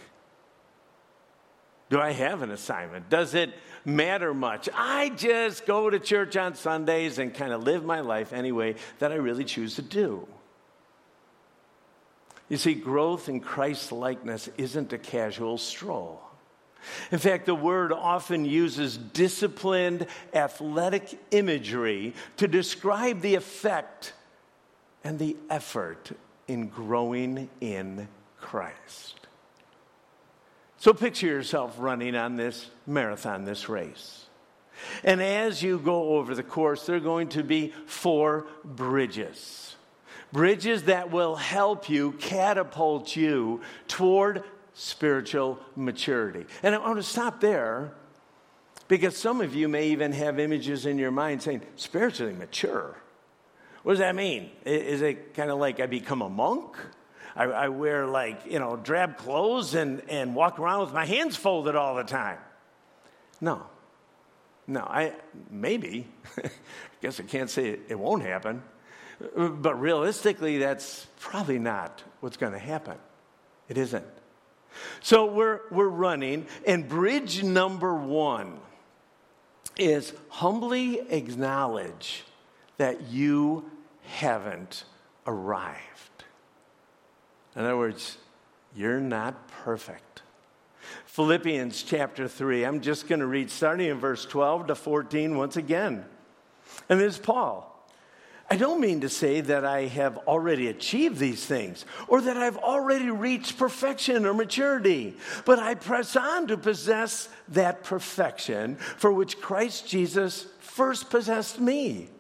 Do 1.91 2.01
I 2.01 2.13
have 2.13 2.43
an 2.43 2.53
assignment? 2.53 3.11
Does 3.11 3.35
it 3.35 3.53
matter 3.85 4.33
much? 4.33 4.69
I 4.75 5.11
just 5.11 5.67
go 5.67 5.91
to 5.91 5.99
church 5.99 6.37
on 6.37 6.55
Sundays 6.55 7.19
and 7.19 7.35
kind 7.35 7.53
of 7.53 7.65
live 7.65 7.85
my 7.85 8.01
life 8.01 8.33
anyway 8.33 8.77
that 9.01 9.11
I 9.13 9.17
really 9.17 9.45
choose 9.45 9.75
to 9.75 9.83
do. 9.83 10.27
You 12.49 12.57
see, 12.57 12.75
growth 12.75 13.29
in 13.29 13.41
Christ's 13.41 13.93
likeness 13.93 14.49
isn't 14.57 14.93
a 14.93 14.99
casual 14.99 15.59
stroll. 15.59 16.23
In 17.11 17.19
fact, 17.19 17.47
the 17.47 17.55
word 17.55 17.93
often 17.93 18.45
uses 18.45 18.97
disciplined 18.97 20.07
athletic 20.33 21.19
imagery 21.31 22.15
to 22.39 22.49
describe 22.49 23.21
the 23.21 23.35
effect 23.35 24.15
and 25.05 25.19
the 25.19 25.37
effort 25.49 26.11
in 26.49 26.69
growing 26.69 27.51
in 27.61 28.09
Christ. 28.39 29.20
So 30.81 30.95
picture 30.95 31.27
yourself 31.27 31.77
running 31.79 32.17
on 32.17 32.37
this 32.37 32.67
marathon, 32.87 33.45
this 33.45 33.69
race. 33.69 34.25
And 35.05 35.23
as 35.23 35.63
you 35.63 35.79
go 35.79 36.17
over 36.17 36.35
the 36.35 36.43
course, 36.43 36.87
there 36.87 36.97
are 36.97 37.01
going 37.01 37.29
to 37.31 37.45
be 37.45 37.75
four 37.85 38.47
bridges. 38.65 39.77
Bridges 40.33 40.85
that 40.85 41.11
will 41.11 41.37
help 41.37 41.91
you, 41.91 42.13
catapult 42.13 43.15
you 43.15 43.61
toward 43.89 44.43
spiritual 44.73 45.59
maturity. 45.77 46.47
And 46.63 46.75
I 46.75 46.79
want 46.79 46.97
to 46.97 47.03
stop 47.03 47.43
there 47.43 47.93
because 48.89 49.19
some 49.19 49.43
of 49.43 49.55
you 49.55 49.69
may 49.69 49.89
even 49.89 50.13
have 50.13 50.39
images 50.39 50.87
in 50.87 50.97
your 50.97 51.11
mind 51.11 51.43
saying, 51.43 51.61
spiritually 51.77 52.33
mature. 52.33 52.97
What 53.83 53.93
does 53.93 53.99
that 53.99 54.15
mean? 54.15 54.49
Is 54.65 55.03
it 55.03 55.35
kind 55.35 55.51
of 55.51 55.59
like 55.59 55.79
I 55.79 55.85
become 55.85 56.23
a 56.23 56.31
monk? 56.31 56.75
I, 57.41 57.45
I 57.45 57.69
wear 57.69 58.07
like, 58.07 58.45
you 58.45 58.59
know, 58.59 58.77
drab 58.77 59.17
clothes 59.17 59.75
and, 59.75 60.03
and 60.11 60.35
walk 60.35 60.59
around 60.59 60.83
with 60.83 60.93
my 60.93 61.07
hands 61.07 61.37
folded 61.37 61.75
all 61.75 61.95
the 61.95 62.05
time. 62.05 62.39
No. 63.41 63.65
No, 64.67 64.81
I 64.81 65.15
maybe. 65.51 66.07
I 66.45 66.51
guess 67.01 67.19
I 67.19 67.23
can't 67.23 67.49
say 67.49 67.71
it, 67.71 67.81
it 67.89 67.99
won't 67.99 68.23
happen. 68.23 68.63
But 69.35 69.81
realistically, 69.81 70.59
that's 70.59 71.07
probably 71.19 71.59
not 71.59 72.03
what's 72.21 72.37
going 72.37 72.53
to 72.53 72.59
happen. 72.59 72.99
It 73.71 73.79
isn't. 73.79 74.07
So 75.01 75.25
we're, 75.25 75.61
we're 75.71 75.89
running, 75.89 76.47
and 76.67 76.87
bridge 76.89 77.43
number 77.43 77.95
one 77.95 78.61
is 79.79 80.13
humbly 80.29 81.01
acknowledge 81.09 82.25
that 82.77 83.09
you 83.09 83.71
haven't 84.05 84.85
arrived. 85.27 85.90
In 87.57 87.63
other 87.63 87.77
words, 87.77 88.17
you're 88.75 89.01
not 89.01 89.49
perfect. 89.49 90.23
Philippians 91.07 91.83
chapter 91.83 92.29
3, 92.29 92.65
I'm 92.65 92.81
just 92.81 93.09
going 93.09 93.21
to 93.21 93.27
read 93.27 93.51
starting 93.51 93.89
in 93.89 93.99
verse 93.99 94.25
12 94.25 94.69
to 94.69 94.75
14 94.75 95.37
once 95.37 95.57
again. 95.57 96.05
And 96.89 97.01
this 97.01 97.15
is 97.15 97.19
Paul. 97.19 97.67
I 98.53 98.57
don't 98.57 98.81
mean 98.81 99.03
to 99.03 99.09
say 99.09 99.41
that 99.43 99.65
I 99.65 99.83
have 99.83 100.19
already 100.19 100.67
achieved 100.67 101.19
these 101.19 101.47
things 101.47 101.85
or 102.09 102.21
that 102.21 102.37
I've 102.37 102.57
already 102.57 103.09
reached 103.09 103.57
perfection 103.57 104.27
or 104.27 104.35
maturity, 104.35 105.17
but 105.45 105.61
I 105.61 105.77
press 105.77 106.17
on 106.17 106.49
to 106.49 106.57
possess 106.57 107.29
that 107.49 107.85
perfection 107.85 108.75
for 108.75 109.13
which 109.13 109.41
Christ 109.41 109.87
Jesus 109.87 110.49
first 110.59 111.11
possessed 111.11 111.61
me. 111.61 112.09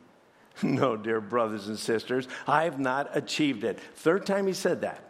No, 0.63 0.95
dear 0.95 1.23
brothers 1.23 1.69
and 1.69 1.79
sisters, 1.79 2.29
I 2.47 2.65
have 2.65 2.79
not 2.79 3.17
achieved 3.17 3.65
it. 3.65 3.81
Third 3.95 4.27
time 4.27 4.47
he 4.47 4.53
said 4.53 4.83
that. 4.83 5.10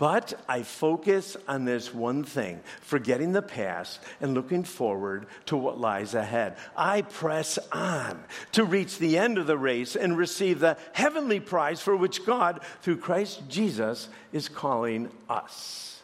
But 0.00 0.32
I 0.48 0.62
focus 0.62 1.36
on 1.46 1.66
this 1.66 1.92
one 1.92 2.24
thing, 2.24 2.60
forgetting 2.80 3.32
the 3.32 3.42
past 3.42 4.00
and 4.22 4.32
looking 4.32 4.64
forward 4.64 5.26
to 5.44 5.58
what 5.58 5.78
lies 5.78 6.14
ahead. 6.14 6.56
I 6.74 7.02
press 7.02 7.58
on 7.70 8.24
to 8.52 8.64
reach 8.64 8.96
the 8.96 9.18
end 9.18 9.36
of 9.36 9.46
the 9.46 9.58
race 9.58 9.96
and 9.96 10.16
receive 10.16 10.58
the 10.58 10.78
heavenly 10.94 11.38
prize 11.38 11.82
for 11.82 11.94
which 11.94 12.24
God, 12.24 12.60
through 12.80 12.96
Christ 12.96 13.42
Jesus, 13.50 14.08
is 14.32 14.48
calling 14.48 15.10
us. 15.28 16.00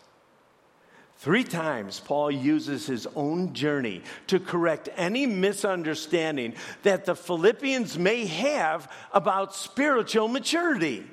Three 1.16 1.44
times, 1.44 1.98
Paul 1.98 2.30
uses 2.30 2.86
his 2.86 3.08
own 3.16 3.54
journey 3.54 4.02
to 4.26 4.38
correct 4.38 4.90
any 4.98 5.24
misunderstanding 5.24 6.52
that 6.82 7.06
the 7.06 7.16
Philippians 7.16 7.98
may 7.98 8.26
have 8.26 8.92
about 9.14 9.54
spiritual 9.54 10.28
maturity. 10.28 11.06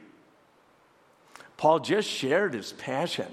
Paul 1.63 1.79
just 1.79 2.09
shared 2.09 2.53
his 2.53 2.73
passion, 2.73 3.27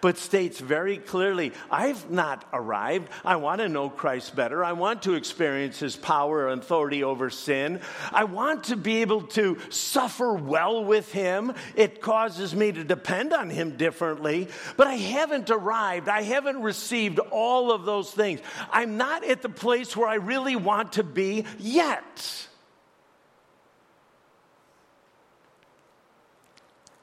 but 0.00 0.16
states 0.16 0.58
very 0.58 0.96
clearly 0.96 1.52
I've 1.70 2.10
not 2.10 2.46
arrived. 2.50 3.12
I 3.26 3.36
want 3.36 3.60
to 3.60 3.68
know 3.68 3.90
Christ 3.90 4.34
better. 4.34 4.64
I 4.64 4.72
want 4.72 5.02
to 5.02 5.12
experience 5.12 5.78
his 5.78 5.96
power 5.96 6.48
and 6.48 6.62
authority 6.62 7.04
over 7.04 7.28
sin. 7.28 7.82
I 8.10 8.24
want 8.24 8.64
to 8.64 8.76
be 8.76 9.02
able 9.02 9.24
to 9.36 9.58
suffer 9.68 10.32
well 10.32 10.82
with 10.82 11.12
him. 11.12 11.52
It 11.76 12.00
causes 12.00 12.54
me 12.54 12.72
to 12.72 12.84
depend 12.84 13.34
on 13.34 13.50
him 13.50 13.76
differently, 13.76 14.48
but 14.78 14.86
I 14.86 14.94
haven't 14.94 15.50
arrived. 15.50 16.08
I 16.08 16.22
haven't 16.22 16.62
received 16.62 17.18
all 17.18 17.70
of 17.70 17.84
those 17.84 18.10
things. 18.10 18.40
I'm 18.70 18.96
not 18.96 19.24
at 19.24 19.42
the 19.42 19.50
place 19.50 19.94
where 19.94 20.08
I 20.08 20.14
really 20.14 20.56
want 20.56 20.94
to 20.94 21.04
be 21.04 21.44
yet. 21.58 22.46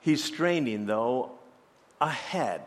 He's 0.08 0.24
straining, 0.24 0.86
though, 0.86 1.32
ahead 2.00 2.62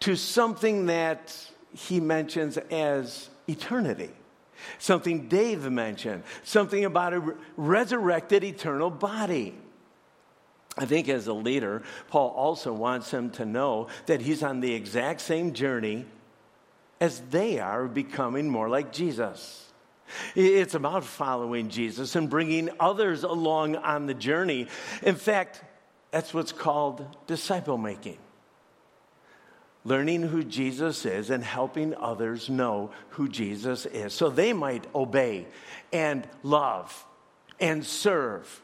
to 0.00 0.14
something 0.14 0.84
that 0.88 1.34
he 1.74 2.00
mentions 2.00 2.58
as 2.58 3.30
eternity. 3.48 4.10
Something 4.78 5.26
Dave 5.28 5.62
mentioned, 5.70 6.22
something 6.42 6.84
about 6.84 7.14
a 7.14 7.34
resurrected 7.56 8.44
eternal 8.44 8.90
body. 8.90 9.54
I 10.76 10.84
think 10.84 11.08
as 11.08 11.28
a 11.28 11.32
leader, 11.32 11.82
Paul 12.08 12.28
also 12.36 12.74
wants 12.74 13.10
him 13.10 13.30
to 13.30 13.46
know 13.46 13.88
that 14.04 14.20
he's 14.20 14.42
on 14.42 14.60
the 14.60 14.74
exact 14.74 15.22
same 15.22 15.54
journey 15.54 16.04
as 17.00 17.20
they 17.30 17.58
are 17.58 17.86
becoming 17.88 18.50
more 18.50 18.68
like 18.68 18.92
Jesus. 18.92 19.72
It's 20.34 20.74
about 20.74 21.04
following 21.04 21.70
Jesus 21.70 22.14
and 22.14 22.28
bringing 22.28 22.68
others 22.78 23.22
along 23.22 23.76
on 23.76 24.04
the 24.04 24.12
journey. 24.12 24.66
In 25.02 25.14
fact, 25.14 25.62
that's 26.14 26.32
what's 26.32 26.52
called 26.52 27.04
disciple 27.26 27.76
making. 27.76 28.18
Learning 29.82 30.22
who 30.22 30.44
Jesus 30.44 31.04
is 31.04 31.28
and 31.28 31.42
helping 31.42 31.92
others 31.96 32.48
know 32.48 32.92
who 33.08 33.28
Jesus 33.28 33.84
is 33.84 34.14
so 34.14 34.30
they 34.30 34.52
might 34.52 34.86
obey 34.94 35.44
and 35.92 36.24
love 36.44 37.04
and 37.58 37.84
serve 37.84 38.62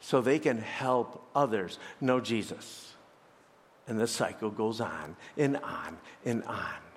so 0.00 0.20
they 0.20 0.40
can 0.40 0.58
help 0.58 1.28
others 1.32 1.78
know 2.00 2.18
Jesus. 2.18 2.92
And 3.86 4.00
the 4.00 4.08
cycle 4.08 4.50
goes 4.50 4.80
on 4.80 5.14
and 5.36 5.58
on 5.58 5.96
and 6.24 6.42
on. 6.42 6.87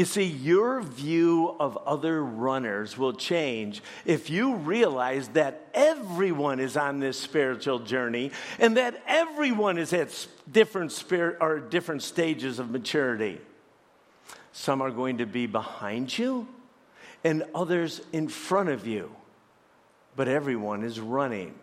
You 0.00 0.06
see, 0.06 0.24
your 0.24 0.80
view 0.80 1.54
of 1.60 1.76
other 1.76 2.24
runners 2.24 2.96
will 2.96 3.12
change 3.12 3.82
if 4.06 4.30
you 4.30 4.54
realize 4.54 5.28
that 5.34 5.68
everyone 5.74 6.58
is 6.58 6.78
on 6.78 7.00
this 7.00 7.20
spiritual 7.20 7.80
journey 7.80 8.30
and 8.58 8.78
that 8.78 9.02
everyone 9.06 9.76
is 9.76 9.92
at 9.92 10.26
different 10.50 10.92
spirit 10.92 11.36
or 11.42 11.60
different 11.60 12.02
stages 12.02 12.58
of 12.58 12.70
maturity. 12.70 13.42
Some 14.52 14.80
are 14.80 14.90
going 14.90 15.18
to 15.18 15.26
be 15.26 15.44
behind 15.44 16.16
you 16.16 16.48
and 17.22 17.44
others 17.54 18.00
in 18.10 18.28
front 18.28 18.70
of 18.70 18.86
you, 18.86 19.14
but 20.16 20.28
everyone 20.28 20.82
is 20.82 20.98
running. 20.98 21.54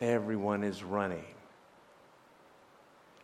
Everyone 0.00 0.64
is 0.64 0.82
running. 0.82 1.35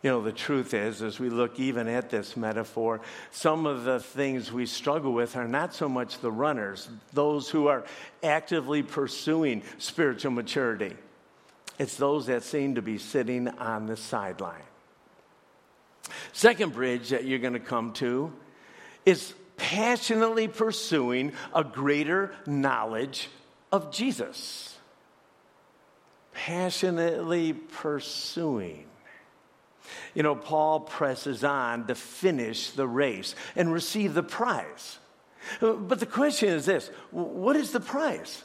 You 0.03 0.09
know, 0.09 0.21
the 0.21 0.33
truth 0.33 0.73
is, 0.73 1.01
as 1.01 1.17
we 1.17 1.29
look 1.29 1.61
even 1.61 1.87
at 1.87 2.09
this 2.09 2.35
metaphor, 2.35 2.99
some 3.31 3.65
of 3.65 3.85
the 3.85 4.01
things 4.01 4.51
we 4.51 4.65
struggle 4.65 5.13
with 5.13 5.37
are 5.37 5.47
not 5.47 5.73
so 5.73 5.87
much 5.87 6.19
the 6.19 6.31
runners, 6.31 6.89
those 7.13 7.49
who 7.49 7.67
are 7.67 7.85
actively 8.21 8.83
pursuing 8.83 9.63
spiritual 9.77 10.31
maturity. 10.31 10.93
It's 11.79 11.95
those 11.95 12.25
that 12.25 12.43
seem 12.43 12.75
to 12.75 12.81
be 12.81 12.97
sitting 12.97 13.47
on 13.47 13.85
the 13.85 13.95
sideline. 13.95 14.61
Second 16.33 16.73
bridge 16.73 17.09
that 17.09 17.23
you're 17.23 17.39
going 17.39 17.53
to 17.53 17.59
come 17.59 17.93
to 17.93 18.33
is 19.05 19.33
passionately 19.55 20.49
pursuing 20.49 21.31
a 21.55 21.63
greater 21.63 22.35
knowledge 22.45 23.29
of 23.71 23.89
Jesus. 23.89 24.77
Passionately 26.33 27.53
pursuing. 27.53 28.85
You 30.13 30.23
know, 30.23 30.35
Paul 30.35 30.81
presses 30.81 31.43
on 31.43 31.87
to 31.87 31.95
finish 31.95 32.71
the 32.71 32.87
race 32.87 33.35
and 33.55 33.73
receive 33.73 34.13
the 34.13 34.23
prize. 34.23 34.99
But 35.59 35.99
the 35.99 36.05
question 36.05 36.49
is 36.49 36.65
this 36.65 36.89
what 37.11 37.55
is 37.55 37.71
the 37.71 37.79
prize? 37.79 38.43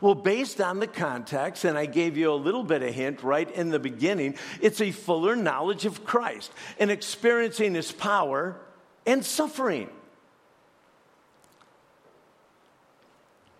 Well, 0.00 0.14
based 0.14 0.60
on 0.60 0.78
the 0.78 0.86
context, 0.86 1.64
and 1.64 1.76
I 1.76 1.86
gave 1.86 2.16
you 2.16 2.32
a 2.32 2.34
little 2.34 2.62
bit 2.62 2.82
of 2.82 2.94
hint 2.94 3.22
right 3.22 3.50
in 3.50 3.70
the 3.70 3.78
beginning, 3.78 4.36
it's 4.60 4.80
a 4.80 4.92
fuller 4.92 5.34
knowledge 5.34 5.86
of 5.86 6.04
Christ 6.04 6.52
and 6.78 6.90
experiencing 6.90 7.74
his 7.74 7.90
power 7.90 8.60
and 9.06 9.24
suffering. 9.24 9.88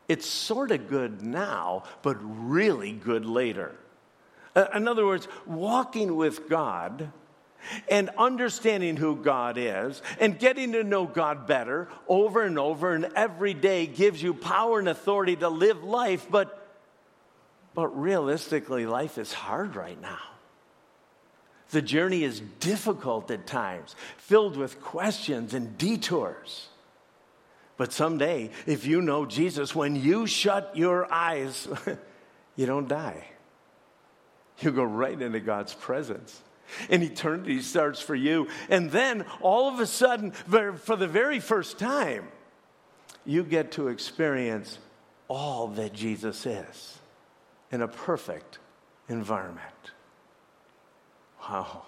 It's 0.08 0.26
sort 0.26 0.72
of 0.72 0.88
good 0.88 1.22
now, 1.22 1.84
but 2.02 2.16
really 2.20 2.92
good 2.92 3.24
later. 3.24 3.74
In 4.74 4.88
other 4.88 5.06
words, 5.06 5.26
walking 5.46 6.16
with 6.16 6.48
God 6.48 7.12
and 7.88 8.10
understanding 8.16 8.96
who 8.96 9.16
God 9.16 9.56
is 9.58 10.02
and 10.18 10.38
getting 10.38 10.72
to 10.72 10.84
know 10.84 11.06
God 11.06 11.46
better 11.46 11.88
over 12.08 12.42
and 12.42 12.58
over 12.58 12.94
and 12.94 13.06
every 13.16 13.54
day 13.54 13.86
gives 13.86 14.22
you 14.22 14.34
power 14.34 14.78
and 14.78 14.88
authority 14.88 15.36
to 15.36 15.48
live 15.48 15.84
life, 15.84 16.26
but 16.30 16.56
but 17.74 17.88
realistically 18.00 18.86
life 18.86 19.16
is 19.16 19.32
hard 19.32 19.76
right 19.76 20.00
now. 20.00 20.18
The 21.70 21.82
journey 21.82 22.24
is 22.24 22.40
difficult 22.58 23.30
at 23.30 23.46
times, 23.46 23.94
filled 24.16 24.56
with 24.56 24.80
questions 24.80 25.54
and 25.54 25.78
detours. 25.78 26.68
But 27.76 27.92
someday, 27.92 28.50
if 28.66 28.86
you 28.86 29.00
know 29.00 29.24
Jesus, 29.24 29.74
when 29.74 29.96
you 29.96 30.26
shut 30.26 30.76
your 30.76 31.10
eyes, 31.12 31.68
you 32.56 32.66
don't 32.66 32.88
die. 32.88 33.24
You 34.58 34.72
go 34.72 34.82
right 34.82 35.20
into 35.20 35.40
God's 35.40 35.72
presence. 35.72 36.42
And 36.88 37.02
eternity 37.02 37.61
starts 37.62 38.00
for 38.00 38.14
you. 38.14 38.48
And 38.68 38.90
then 38.90 39.24
all 39.40 39.68
of 39.68 39.80
a 39.80 39.87
sudden, 39.87 40.33
for 40.33 40.96
the 40.96 41.09
very 41.09 41.40
first 41.40 41.78
time, 41.78 42.28
you 43.24 43.44
get 43.44 43.72
to 43.72 43.88
experience 43.88 44.78
all 45.28 45.68
that 45.68 45.92
Jesus 45.92 46.46
is 46.46 46.98
in 47.70 47.83
a 47.83 47.88
perfect 47.88 48.59
environment. 49.09 49.64
Wow. 51.42 51.83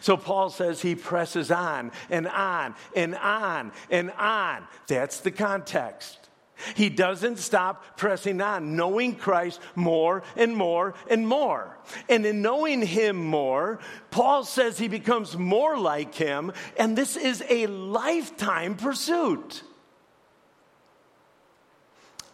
So 0.00 0.16
Paul 0.16 0.50
says 0.50 0.80
he 0.80 0.94
presses 0.94 1.50
on 1.50 1.90
and 2.08 2.28
on 2.28 2.74
and 2.94 3.16
on 3.16 3.72
and 3.90 4.12
on. 4.12 4.66
That's 4.86 5.20
the 5.20 5.32
context. 5.32 6.21
He 6.74 6.88
doesn't 6.88 7.38
stop 7.38 7.96
pressing 7.96 8.40
on, 8.40 8.76
knowing 8.76 9.16
Christ 9.16 9.60
more 9.74 10.22
and 10.36 10.56
more 10.56 10.94
and 11.10 11.26
more. 11.26 11.76
And 12.08 12.24
in 12.24 12.42
knowing 12.42 12.82
him 12.82 13.16
more, 13.16 13.80
Paul 14.10 14.44
says 14.44 14.78
he 14.78 14.88
becomes 14.88 15.36
more 15.36 15.78
like 15.78 16.14
him, 16.14 16.52
and 16.78 16.96
this 16.96 17.16
is 17.16 17.42
a 17.48 17.66
lifetime 17.66 18.76
pursuit. 18.76 19.62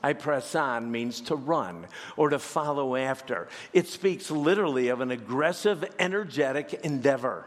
I 0.03 0.13
press 0.13 0.55
on 0.55 0.91
means 0.91 1.21
to 1.23 1.35
run 1.35 1.87
or 2.17 2.31
to 2.31 2.39
follow 2.39 2.95
after. 2.95 3.49
It 3.73 3.89
speaks 3.89 4.31
literally 4.31 4.89
of 4.89 5.01
an 5.01 5.11
aggressive, 5.11 5.85
energetic 5.99 6.73
endeavor. 6.85 7.47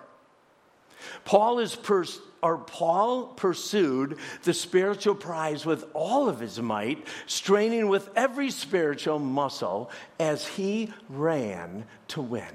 Paul 1.25 1.59
is 1.59 1.75
pers- 1.75 2.19
or 2.41 2.57
Paul 2.57 3.27
pursued 3.27 4.17
the 4.43 4.53
spiritual 4.53 5.15
prize 5.15 5.65
with 5.65 5.85
all 5.93 6.27
of 6.27 6.39
his 6.39 6.59
might, 6.59 7.05
straining 7.27 7.87
with 7.87 8.09
every 8.15 8.49
spiritual 8.49 9.19
muscle 9.19 9.91
as 10.19 10.47
he 10.47 10.91
ran 11.09 11.85
to 12.09 12.21
win. 12.21 12.45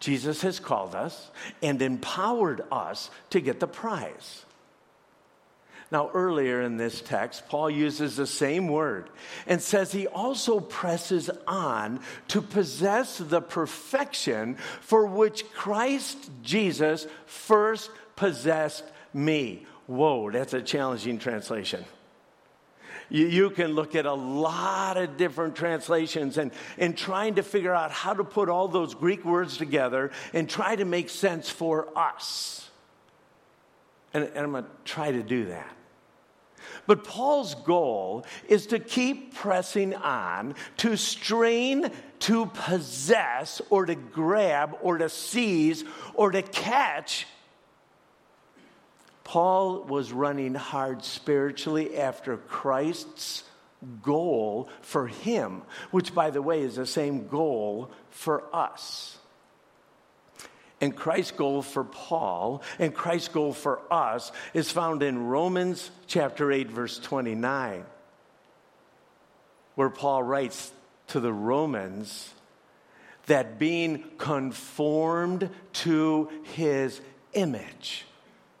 Jesus 0.00 0.42
has 0.42 0.60
called 0.60 0.94
us 0.94 1.30
and 1.62 1.82
empowered 1.82 2.62
us 2.70 3.10
to 3.30 3.40
get 3.40 3.60
the 3.60 3.66
prize. 3.66 4.44
Now, 5.90 6.10
earlier 6.12 6.60
in 6.60 6.76
this 6.76 7.00
text, 7.00 7.48
Paul 7.48 7.70
uses 7.70 8.16
the 8.16 8.26
same 8.26 8.68
word 8.68 9.08
and 9.46 9.62
says 9.62 9.90
he 9.90 10.06
also 10.06 10.60
presses 10.60 11.30
on 11.46 12.00
to 12.28 12.42
possess 12.42 13.16
the 13.16 13.40
perfection 13.40 14.56
for 14.82 15.06
which 15.06 15.50
Christ 15.52 16.30
Jesus 16.42 17.06
first 17.24 17.90
possessed 18.16 18.84
me. 19.14 19.66
Whoa, 19.86 20.30
that's 20.30 20.52
a 20.52 20.60
challenging 20.60 21.18
translation. 21.18 21.86
You, 23.08 23.26
you, 23.26 23.48
can 23.48 23.68
look 23.68 23.94
at 23.94 24.04
a 24.04 24.12
lot 24.12 24.98
of 24.98 25.16
different 25.16 25.56
translations 25.56 26.36
and, 26.36 26.52
and 26.76 26.94
trying 26.94 27.36
to 27.36 27.42
figure 27.42 27.74
out 27.74 27.90
how 27.90 28.12
to 28.12 28.24
put 28.24 28.50
all 28.50 28.68
those 28.68 28.94
Greek 28.94 29.24
words 29.24 29.56
together 29.56 30.10
and 30.34 30.46
try 30.46 30.76
to 30.76 30.84
make 30.84 31.08
sense 31.08 31.48
for 31.48 31.88
us. 31.96 32.68
And, 34.12 34.24
and 34.24 34.38
I'm 34.38 34.50
going 34.50 34.64
to 34.64 34.70
try 34.84 35.10
to 35.10 35.22
do 35.22 35.46
that. 35.46 35.77
But 36.86 37.04
Paul's 37.04 37.54
goal 37.54 38.24
is 38.48 38.66
to 38.68 38.78
keep 38.78 39.34
pressing 39.34 39.94
on, 39.94 40.54
to 40.78 40.96
strain 40.96 41.90
to 42.20 42.46
possess 42.46 43.60
or 43.70 43.86
to 43.86 43.94
grab 43.94 44.76
or 44.82 44.98
to 44.98 45.08
seize 45.08 45.84
or 46.14 46.30
to 46.30 46.42
catch. 46.42 47.26
Paul 49.24 49.82
was 49.82 50.12
running 50.12 50.54
hard 50.54 51.04
spiritually 51.04 51.98
after 51.98 52.38
Christ's 52.38 53.44
goal 54.02 54.68
for 54.80 55.06
him, 55.06 55.62
which, 55.90 56.14
by 56.14 56.30
the 56.30 56.42
way, 56.42 56.62
is 56.62 56.76
the 56.76 56.86
same 56.86 57.28
goal 57.28 57.90
for 58.10 58.42
us 58.54 59.17
and 60.80 60.94
Christ's 60.94 61.32
goal 61.32 61.62
for 61.62 61.84
Paul 61.84 62.62
and 62.78 62.94
Christ's 62.94 63.28
goal 63.28 63.52
for 63.52 63.80
us 63.90 64.32
is 64.54 64.70
found 64.70 65.02
in 65.02 65.26
Romans 65.26 65.90
chapter 66.06 66.52
8, 66.52 66.70
verse 66.70 66.98
29, 66.98 67.84
where 69.74 69.90
Paul 69.90 70.22
writes 70.22 70.72
to 71.08 71.20
the 71.20 71.32
Romans 71.32 72.32
that 73.26 73.58
being 73.58 74.04
conformed 74.16 75.50
to 75.72 76.30
his 76.54 77.00
image 77.32 78.06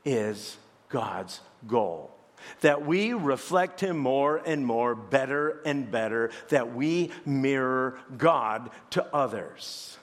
is 0.04 0.56
God's 0.88 1.40
goal. 1.66 2.14
That 2.60 2.86
we 2.86 3.12
reflect 3.12 3.80
him 3.80 3.98
more 3.98 4.36
and 4.36 4.64
more, 4.64 4.94
better 4.94 5.60
and 5.66 5.90
better, 5.90 6.30
that 6.50 6.74
we 6.74 7.10
mirror 7.26 7.98
God 8.16 8.70
to 8.90 9.04
others. 9.14 9.97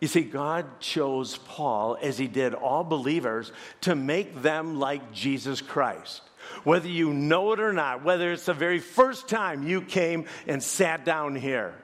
You 0.00 0.08
see, 0.08 0.22
God 0.22 0.80
chose 0.80 1.38
Paul, 1.38 1.98
as 2.00 2.18
he 2.18 2.28
did 2.28 2.54
all 2.54 2.84
believers, 2.84 3.52
to 3.82 3.96
make 3.96 4.42
them 4.42 4.78
like 4.78 5.12
Jesus 5.12 5.60
Christ. 5.60 6.22
Whether 6.64 6.88
you 6.88 7.12
know 7.12 7.52
it 7.52 7.60
or 7.60 7.72
not, 7.72 8.04
whether 8.04 8.32
it's 8.32 8.46
the 8.46 8.54
very 8.54 8.78
first 8.78 9.28
time 9.28 9.66
you 9.66 9.82
came 9.82 10.26
and 10.46 10.62
sat 10.62 11.04
down 11.04 11.34
here. 11.34 11.74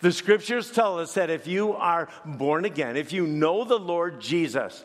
The 0.00 0.12
scriptures 0.12 0.70
tell 0.70 0.98
us 0.98 1.14
that 1.14 1.30
if 1.30 1.46
you 1.46 1.74
are 1.74 2.08
born 2.24 2.64
again, 2.64 2.96
if 2.96 3.12
you 3.12 3.26
know 3.26 3.64
the 3.64 3.78
Lord 3.78 4.20
Jesus, 4.20 4.84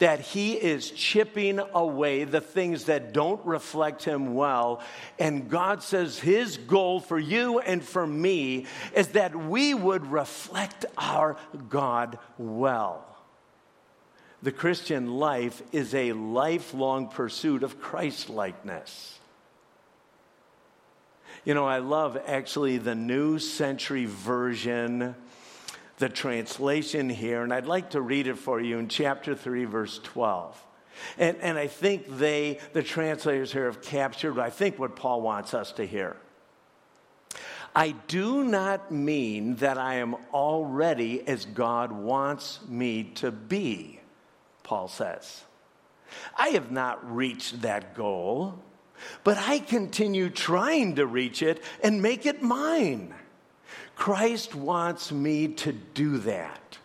that 0.00 0.20
he 0.20 0.54
is 0.54 0.90
chipping 0.90 1.60
away 1.74 2.24
the 2.24 2.40
things 2.40 2.86
that 2.86 3.12
don't 3.12 3.44
reflect 3.46 4.02
him 4.02 4.34
well. 4.34 4.82
And 5.18 5.48
God 5.48 5.82
says 5.82 6.18
his 6.18 6.56
goal 6.56 7.00
for 7.00 7.18
you 7.18 7.60
and 7.60 7.84
for 7.84 8.06
me 8.06 8.66
is 8.94 9.08
that 9.08 9.36
we 9.36 9.72
would 9.74 10.10
reflect 10.10 10.86
our 10.98 11.36
God 11.68 12.18
well. 12.38 13.06
The 14.42 14.52
Christian 14.52 15.18
life 15.18 15.62
is 15.70 15.94
a 15.94 16.14
lifelong 16.14 17.08
pursuit 17.08 17.62
of 17.62 17.78
Christ 17.78 18.30
likeness. 18.30 19.18
You 21.44 21.52
know, 21.52 21.66
I 21.66 21.78
love 21.78 22.18
actually 22.26 22.78
the 22.78 22.94
New 22.94 23.38
Century 23.38 24.06
Version 24.06 25.14
the 26.00 26.08
translation 26.08 27.10
here, 27.10 27.42
and 27.42 27.52
I'd 27.52 27.66
like 27.66 27.90
to 27.90 28.00
read 28.00 28.26
it 28.26 28.38
for 28.38 28.60
you 28.60 28.78
in 28.78 28.88
chapter 28.88 29.34
3, 29.34 29.66
verse 29.66 30.00
12. 30.02 30.66
And, 31.18 31.36
and 31.38 31.58
I 31.58 31.66
think 31.66 32.18
they, 32.18 32.58
the 32.72 32.82
translators 32.82 33.52
here, 33.52 33.66
have 33.66 33.82
captured, 33.82 34.38
I 34.38 34.50
think, 34.50 34.78
what 34.78 34.96
Paul 34.96 35.20
wants 35.20 35.54
us 35.54 35.72
to 35.72 35.86
hear. 35.86 36.16
I 37.76 37.92
do 38.08 38.42
not 38.42 38.90
mean 38.90 39.56
that 39.56 39.78
I 39.78 39.96
am 39.96 40.16
already 40.32 41.26
as 41.28 41.44
God 41.44 41.92
wants 41.92 42.58
me 42.66 43.04
to 43.16 43.30
be, 43.30 44.00
Paul 44.62 44.88
says. 44.88 45.44
I 46.36 46.48
have 46.48 46.72
not 46.72 47.14
reached 47.14 47.62
that 47.62 47.94
goal, 47.94 48.58
but 49.22 49.36
I 49.38 49.58
continue 49.58 50.30
trying 50.30 50.96
to 50.96 51.06
reach 51.06 51.42
it 51.42 51.62
and 51.82 52.02
make 52.02 52.26
it 52.26 52.42
mine. 52.42 53.14
Christ 54.00 54.54
wants 54.54 55.12
me 55.12 55.48
to 55.48 55.72
do 55.72 56.16
that, 56.20 56.78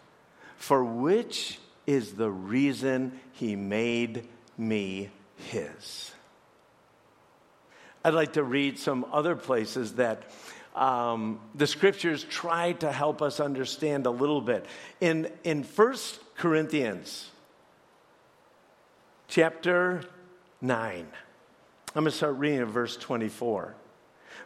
for 0.58 0.84
which 0.84 1.60
is 1.88 2.16
the 2.16 2.30
reason 2.30 3.18
he 3.32 3.56
made 3.56 4.28
me 4.58 5.12
his. 5.38 6.12
I'd 8.04 8.14
like 8.14 8.34
to 8.34 8.44
read 8.44 8.78
some 8.78 9.06
other 9.14 9.38
places 9.38 9.94
that 9.94 10.24
um, 10.76 11.40
the 11.56 11.68
scriptures 11.68 12.26
try 12.26 12.74
to 12.74 12.92
help 12.92 13.22
us 13.22 13.40
understand 13.40 14.06
a 14.08 14.12
little 14.12 14.42
bit. 14.42 14.66
In, 15.00 15.32
in 15.46 15.64
1 15.64 15.96
Corinthians 16.36 17.30
chapter 19.30 20.04
9, 20.60 20.98
I'm 21.00 21.06
going 21.94 22.04
to 22.04 22.12
start 22.12 22.36
reading 22.36 22.60
at 22.60 22.68
verse 22.68 22.98
24. 22.98 23.74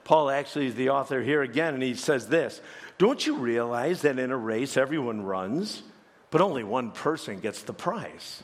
Paul 0.04 0.30
actually 0.30 0.68
is 0.68 0.76
the 0.76 0.90
author 0.90 1.22
here 1.22 1.42
again, 1.42 1.74
and 1.74 1.84
he 1.84 1.94
says 1.96 2.28
this 2.28 2.62
Don't 2.98 3.26
you 3.26 3.38
realize 3.38 4.02
that 4.02 4.20
in 4.20 4.32
a 4.32 4.38
race 4.38 4.78
everyone 4.78 5.24
runs, 5.24 5.84
but 6.32 6.42
only 6.42 6.64
one 6.64 6.92
person 6.92 7.40
gets 7.40 7.64
the 7.64 7.74
prize? 7.74 8.44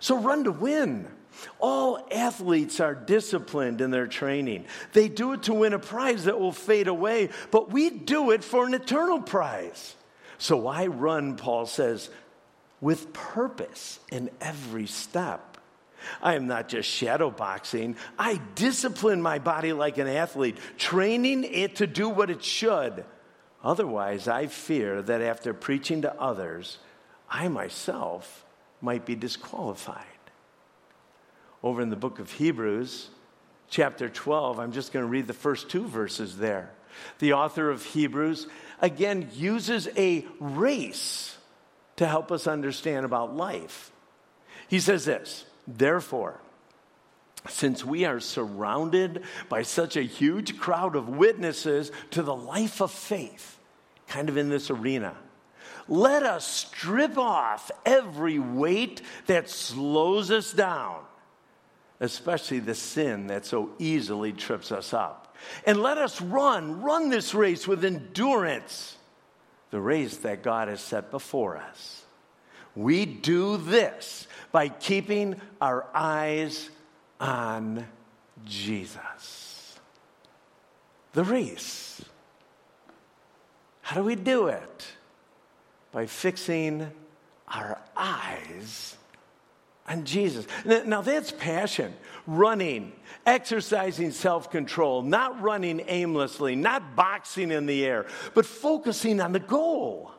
So 0.00 0.18
run 0.18 0.44
to 0.44 0.52
win. 0.52 1.08
All 1.58 2.06
athletes 2.10 2.80
are 2.80 2.94
disciplined 2.94 3.80
in 3.80 3.90
their 3.90 4.06
training. 4.06 4.64
They 4.92 5.08
do 5.08 5.34
it 5.34 5.44
to 5.44 5.54
win 5.54 5.74
a 5.74 5.78
prize 5.78 6.24
that 6.24 6.40
will 6.40 6.52
fade 6.52 6.88
away, 6.88 7.28
but 7.50 7.70
we 7.70 7.90
do 7.90 8.30
it 8.30 8.42
for 8.42 8.66
an 8.66 8.74
eternal 8.74 9.20
prize. 9.20 9.94
So 10.38 10.66
I 10.66 10.86
run, 10.86 11.36
Paul 11.36 11.66
says, 11.66 12.10
with 12.80 13.12
purpose 13.12 14.00
in 14.10 14.30
every 14.40 14.86
step. 14.86 15.45
I 16.22 16.34
am 16.34 16.46
not 16.46 16.68
just 16.68 16.88
shadow 16.88 17.30
boxing. 17.30 17.96
I 18.18 18.40
discipline 18.54 19.22
my 19.22 19.38
body 19.38 19.72
like 19.72 19.98
an 19.98 20.08
athlete, 20.08 20.58
training 20.78 21.44
it 21.44 21.76
to 21.76 21.86
do 21.86 22.08
what 22.08 22.30
it 22.30 22.42
should. 22.42 23.04
Otherwise, 23.62 24.28
I 24.28 24.46
fear 24.46 25.02
that 25.02 25.22
after 25.22 25.52
preaching 25.52 26.02
to 26.02 26.20
others, 26.20 26.78
I 27.28 27.48
myself 27.48 28.44
might 28.80 29.04
be 29.04 29.14
disqualified. 29.14 30.04
Over 31.62 31.82
in 31.82 31.90
the 31.90 31.96
book 31.96 32.18
of 32.18 32.30
Hebrews, 32.30 33.08
chapter 33.68 34.08
12, 34.08 34.60
I'm 34.60 34.72
just 34.72 34.92
going 34.92 35.04
to 35.04 35.10
read 35.10 35.26
the 35.26 35.32
first 35.32 35.68
two 35.68 35.86
verses 35.86 36.36
there. 36.36 36.70
The 37.18 37.32
author 37.32 37.70
of 37.70 37.84
Hebrews, 37.84 38.46
again, 38.80 39.28
uses 39.34 39.88
a 39.96 40.24
race 40.38 41.36
to 41.96 42.06
help 42.06 42.30
us 42.30 42.46
understand 42.46 43.04
about 43.04 43.36
life. 43.36 43.90
He 44.68 44.80
says 44.80 45.04
this 45.04 45.44
Therefore, 45.66 46.40
since 47.48 47.84
we 47.84 48.04
are 48.04 48.20
surrounded 48.20 49.22
by 49.48 49.62
such 49.62 49.96
a 49.96 50.02
huge 50.02 50.58
crowd 50.58 50.96
of 50.96 51.08
witnesses 51.08 51.92
to 52.10 52.22
the 52.22 52.34
life 52.34 52.80
of 52.80 52.90
faith, 52.90 53.58
kind 54.08 54.28
of 54.28 54.36
in 54.36 54.48
this 54.48 54.70
arena, 54.70 55.16
let 55.88 56.22
us 56.22 56.46
strip 56.46 57.16
off 57.16 57.70
every 57.84 58.38
weight 58.38 59.02
that 59.26 59.48
slows 59.48 60.30
us 60.30 60.52
down, 60.52 61.04
especially 62.00 62.58
the 62.58 62.74
sin 62.74 63.28
that 63.28 63.46
so 63.46 63.70
easily 63.78 64.32
trips 64.32 64.72
us 64.72 64.92
up. 64.92 65.36
And 65.64 65.80
let 65.80 65.98
us 65.98 66.20
run, 66.20 66.82
run 66.82 67.10
this 67.10 67.34
race 67.34 67.68
with 67.68 67.84
endurance, 67.84 68.96
the 69.70 69.80
race 69.80 70.16
that 70.18 70.42
God 70.42 70.68
has 70.68 70.80
set 70.80 71.10
before 71.10 71.56
us. 71.56 72.05
We 72.76 73.06
do 73.06 73.56
this 73.56 74.28
by 74.52 74.68
keeping 74.68 75.40
our 75.60 75.86
eyes 75.94 76.68
on 77.18 77.86
Jesus. 78.44 79.78
The 81.14 81.24
race. 81.24 82.04
How 83.80 83.96
do 83.96 84.02
we 84.04 84.14
do 84.14 84.48
it? 84.48 84.86
By 85.90 86.04
fixing 86.04 86.90
our 87.48 87.80
eyes 87.96 88.96
on 89.88 90.04
Jesus. 90.04 90.46
Now 90.64 91.00
that's 91.00 91.32
passion. 91.32 91.94
Running, 92.26 92.92
exercising 93.24 94.10
self 94.10 94.50
control, 94.50 95.00
not 95.02 95.40
running 95.40 95.82
aimlessly, 95.86 96.56
not 96.56 96.96
boxing 96.96 97.50
in 97.52 97.66
the 97.66 97.86
air, 97.86 98.06
but 98.34 98.44
focusing 98.44 99.20
on 99.20 99.32
the 99.32 99.40
goal. 99.40 100.12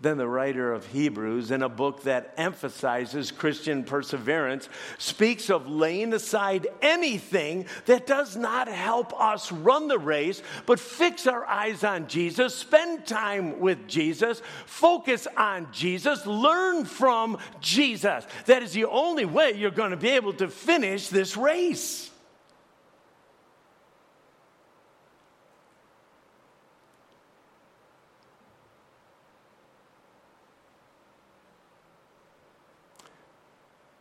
Than 0.00 0.18
the 0.18 0.28
writer 0.28 0.72
of 0.72 0.86
Hebrews 0.86 1.50
in 1.50 1.62
a 1.62 1.68
book 1.68 2.02
that 2.02 2.34
emphasizes 2.36 3.30
Christian 3.30 3.82
perseverance, 3.82 4.68
speaks 4.98 5.48
of 5.48 5.68
laying 5.68 6.12
aside 6.12 6.66
anything 6.82 7.66
that 7.86 8.06
does 8.06 8.36
not 8.36 8.68
help 8.68 9.18
us 9.18 9.50
run 9.50 9.88
the 9.88 9.98
race, 9.98 10.42
but 10.66 10.78
fix 10.78 11.26
our 11.26 11.46
eyes 11.46 11.82
on 11.82 12.08
Jesus, 12.08 12.54
spend 12.54 13.06
time 13.06 13.58
with 13.58 13.88
Jesus, 13.88 14.42
focus 14.66 15.26
on 15.36 15.68
Jesus, 15.72 16.26
learn 16.26 16.84
from 16.84 17.38
Jesus. 17.60 18.26
That 18.44 18.62
is 18.62 18.72
the 18.72 18.84
only 18.84 19.24
way 19.24 19.52
you're 19.52 19.70
going 19.70 19.92
to 19.92 19.96
be 19.96 20.10
able 20.10 20.34
to 20.34 20.48
finish 20.48 21.08
this 21.08 21.36
race. 21.36 22.05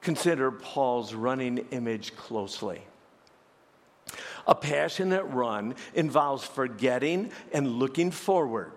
Consider 0.05 0.51
Paul's 0.51 1.15
running 1.15 1.65
image 1.71 2.15
closely. 2.15 2.79
A 4.45 4.53
passionate 4.53 5.23
run 5.23 5.73
involves 5.95 6.45
forgetting 6.45 7.31
and 7.51 7.79
looking 7.79 8.11
forward. 8.11 8.73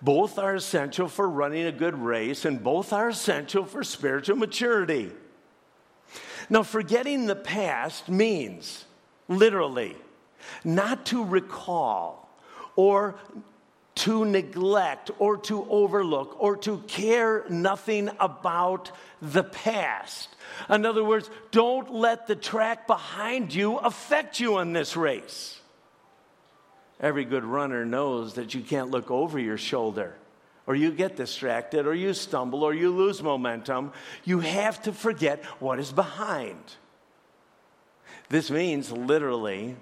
Both 0.00 0.38
are 0.38 0.54
essential 0.54 1.08
for 1.08 1.28
running 1.28 1.66
a 1.66 1.72
good 1.72 1.98
race, 1.98 2.44
and 2.44 2.62
both 2.62 2.92
are 2.92 3.08
essential 3.08 3.64
for 3.64 3.82
spiritual 3.82 4.36
maturity. 4.36 5.10
Now, 6.48 6.62
forgetting 6.62 7.26
the 7.26 7.34
past 7.34 8.08
means, 8.08 8.84
literally, 9.26 9.96
not 10.62 11.04
to 11.06 11.24
recall 11.24 12.30
or 12.76 13.16
to 13.94 14.24
neglect 14.24 15.10
or 15.18 15.36
to 15.36 15.66
overlook 15.68 16.36
or 16.38 16.56
to 16.56 16.78
care 16.86 17.44
nothing 17.48 18.10
about 18.18 18.90
the 19.20 19.44
past. 19.44 20.28
In 20.70 20.86
other 20.86 21.04
words, 21.04 21.28
don't 21.50 21.92
let 21.92 22.26
the 22.26 22.36
track 22.36 22.86
behind 22.86 23.54
you 23.54 23.76
affect 23.76 24.40
you 24.40 24.58
in 24.58 24.72
this 24.72 24.96
race. 24.96 25.60
Every 27.00 27.24
good 27.24 27.44
runner 27.44 27.84
knows 27.84 28.34
that 28.34 28.54
you 28.54 28.62
can't 28.62 28.90
look 28.90 29.10
over 29.10 29.38
your 29.38 29.58
shoulder 29.58 30.14
or 30.66 30.74
you 30.74 30.92
get 30.92 31.16
distracted 31.16 31.86
or 31.86 31.94
you 31.94 32.14
stumble 32.14 32.62
or 32.62 32.72
you 32.72 32.90
lose 32.90 33.22
momentum. 33.22 33.92
You 34.24 34.40
have 34.40 34.80
to 34.82 34.92
forget 34.92 35.44
what 35.58 35.78
is 35.78 35.92
behind. 35.92 36.62
This 38.28 38.50
means 38.50 38.90
literally 38.90 39.76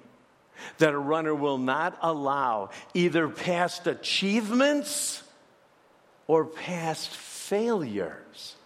that 0.79 0.93
a 0.93 0.99
runner 0.99 1.35
will 1.35 1.59
not 1.59 1.99
allow 2.01 2.71
either 2.95 3.29
past 3.29 3.87
achievements 3.87 5.23
or 6.27 6.45
past 6.45 7.11
failures 7.11 8.57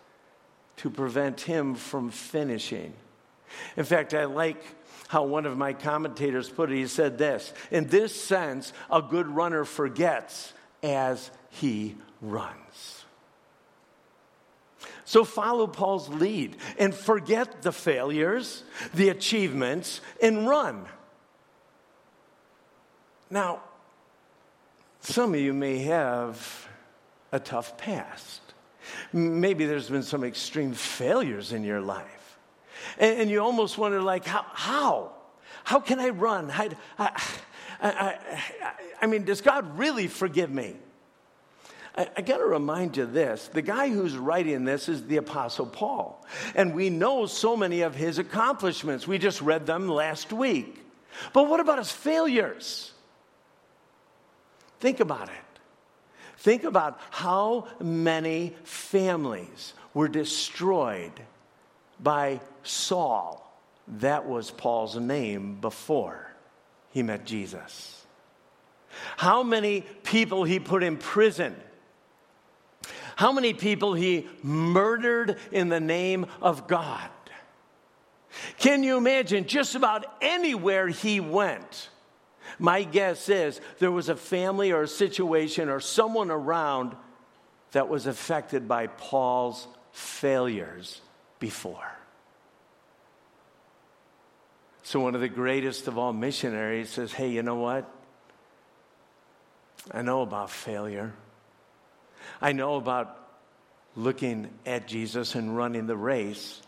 to 0.76 0.90
prevent 0.90 1.40
him 1.40 1.74
from 1.74 2.10
finishing. 2.10 2.92
In 3.76 3.84
fact, 3.84 4.14
I 4.14 4.24
like 4.24 4.62
how 5.08 5.24
one 5.24 5.46
of 5.46 5.56
my 5.56 5.72
commentators 5.72 6.48
put 6.48 6.70
it. 6.70 6.76
He 6.76 6.86
said 6.86 7.18
this 7.18 7.52
In 7.70 7.86
this 7.86 8.20
sense, 8.20 8.72
a 8.90 9.00
good 9.00 9.28
runner 9.28 9.64
forgets 9.64 10.52
as 10.82 11.30
he 11.50 11.96
runs. 12.20 13.04
So 15.04 15.24
follow 15.24 15.66
Paul's 15.66 16.08
lead 16.08 16.56
and 16.78 16.94
forget 16.94 17.62
the 17.62 17.72
failures, 17.72 18.64
the 18.94 19.10
achievements, 19.10 20.00
and 20.22 20.48
run. 20.48 20.86
Now, 23.34 23.62
some 25.00 25.34
of 25.34 25.40
you 25.40 25.52
may 25.52 25.78
have 25.78 26.68
a 27.32 27.40
tough 27.40 27.76
past. 27.76 28.40
Maybe 29.12 29.66
there's 29.66 29.90
been 29.90 30.04
some 30.04 30.22
extreme 30.22 30.72
failures 30.72 31.52
in 31.52 31.64
your 31.64 31.80
life. 31.80 32.38
And, 32.96 33.22
and 33.22 33.30
you 33.30 33.40
almost 33.40 33.76
wonder, 33.76 34.00
like, 34.00 34.24
how? 34.24 34.46
How, 34.52 35.12
how 35.64 35.80
can 35.80 35.98
I 35.98 36.10
run? 36.10 36.48
I, 36.52 36.70
I, 36.96 37.22
I, 37.82 38.18
I 39.02 39.06
mean, 39.06 39.24
does 39.24 39.40
God 39.40 39.80
really 39.80 40.06
forgive 40.06 40.52
me? 40.52 40.76
I, 41.98 42.08
I 42.16 42.22
got 42.22 42.38
to 42.38 42.46
remind 42.46 42.96
you 42.96 43.04
this 43.04 43.48
the 43.48 43.62
guy 43.62 43.88
who's 43.88 44.16
writing 44.16 44.64
this 44.64 44.88
is 44.88 45.08
the 45.08 45.16
Apostle 45.16 45.66
Paul. 45.66 46.24
And 46.54 46.72
we 46.72 46.88
know 46.88 47.26
so 47.26 47.56
many 47.56 47.80
of 47.80 47.96
his 47.96 48.20
accomplishments. 48.20 49.08
We 49.08 49.18
just 49.18 49.40
read 49.40 49.66
them 49.66 49.88
last 49.88 50.32
week. 50.32 50.78
But 51.32 51.48
what 51.48 51.58
about 51.58 51.78
his 51.78 51.90
failures? 51.90 52.92
Think 54.80 55.00
about 55.00 55.28
it. 55.28 55.60
Think 56.38 56.64
about 56.64 57.00
how 57.10 57.68
many 57.80 58.54
families 58.64 59.74
were 59.94 60.08
destroyed 60.08 61.12
by 62.00 62.40
Saul. 62.62 63.40
That 63.86 64.26
was 64.26 64.50
Paul's 64.50 64.96
name 64.96 65.60
before 65.60 66.30
he 66.90 67.02
met 67.02 67.24
Jesus. 67.24 68.04
How 69.16 69.42
many 69.42 69.82
people 70.02 70.44
he 70.44 70.58
put 70.60 70.82
in 70.82 70.96
prison. 70.96 71.56
How 73.16 73.32
many 73.32 73.54
people 73.54 73.94
he 73.94 74.28
murdered 74.42 75.38
in 75.52 75.68
the 75.68 75.80
name 75.80 76.26
of 76.42 76.66
God. 76.66 77.10
Can 78.58 78.82
you 78.82 78.96
imagine 78.96 79.46
just 79.46 79.74
about 79.74 80.04
anywhere 80.20 80.88
he 80.88 81.20
went? 81.20 81.88
My 82.58 82.82
guess 82.82 83.28
is 83.28 83.60
there 83.78 83.92
was 83.92 84.08
a 84.08 84.16
family 84.16 84.72
or 84.72 84.82
a 84.82 84.88
situation 84.88 85.68
or 85.68 85.80
someone 85.80 86.30
around 86.30 86.94
that 87.72 87.88
was 87.88 88.06
affected 88.06 88.68
by 88.68 88.86
Paul's 88.86 89.66
failures 89.92 91.00
before. 91.38 91.92
So, 94.82 95.00
one 95.00 95.14
of 95.14 95.22
the 95.22 95.28
greatest 95.28 95.88
of 95.88 95.96
all 95.96 96.12
missionaries 96.12 96.90
says, 96.90 97.12
Hey, 97.12 97.30
you 97.30 97.42
know 97.42 97.56
what? 97.56 97.90
I 99.90 100.02
know 100.02 100.22
about 100.22 100.50
failure. 100.50 101.12
I 102.40 102.52
know 102.52 102.76
about 102.76 103.18
looking 103.96 104.50
at 104.66 104.86
Jesus 104.86 105.34
and 105.34 105.56
running 105.56 105.86
the 105.86 105.96
race. 105.96 106.60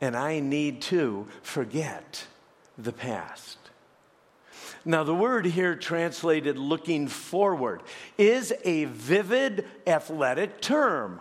And 0.00 0.16
I 0.16 0.40
need 0.40 0.82
to 0.82 1.26
forget 1.42 2.26
the 2.76 2.92
past. 2.92 3.58
Now, 4.86 5.02
the 5.02 5.14
word 5.14 5.46
here 5.46 5.74
translated 5.74 6.58
looking 6.58 7.08
forward 7.08 7.82
is 8.16 8.54
a 8.64 8.84
vivid 8.84 9.66
athletic 9.84 10.60
term. 10.60 11.20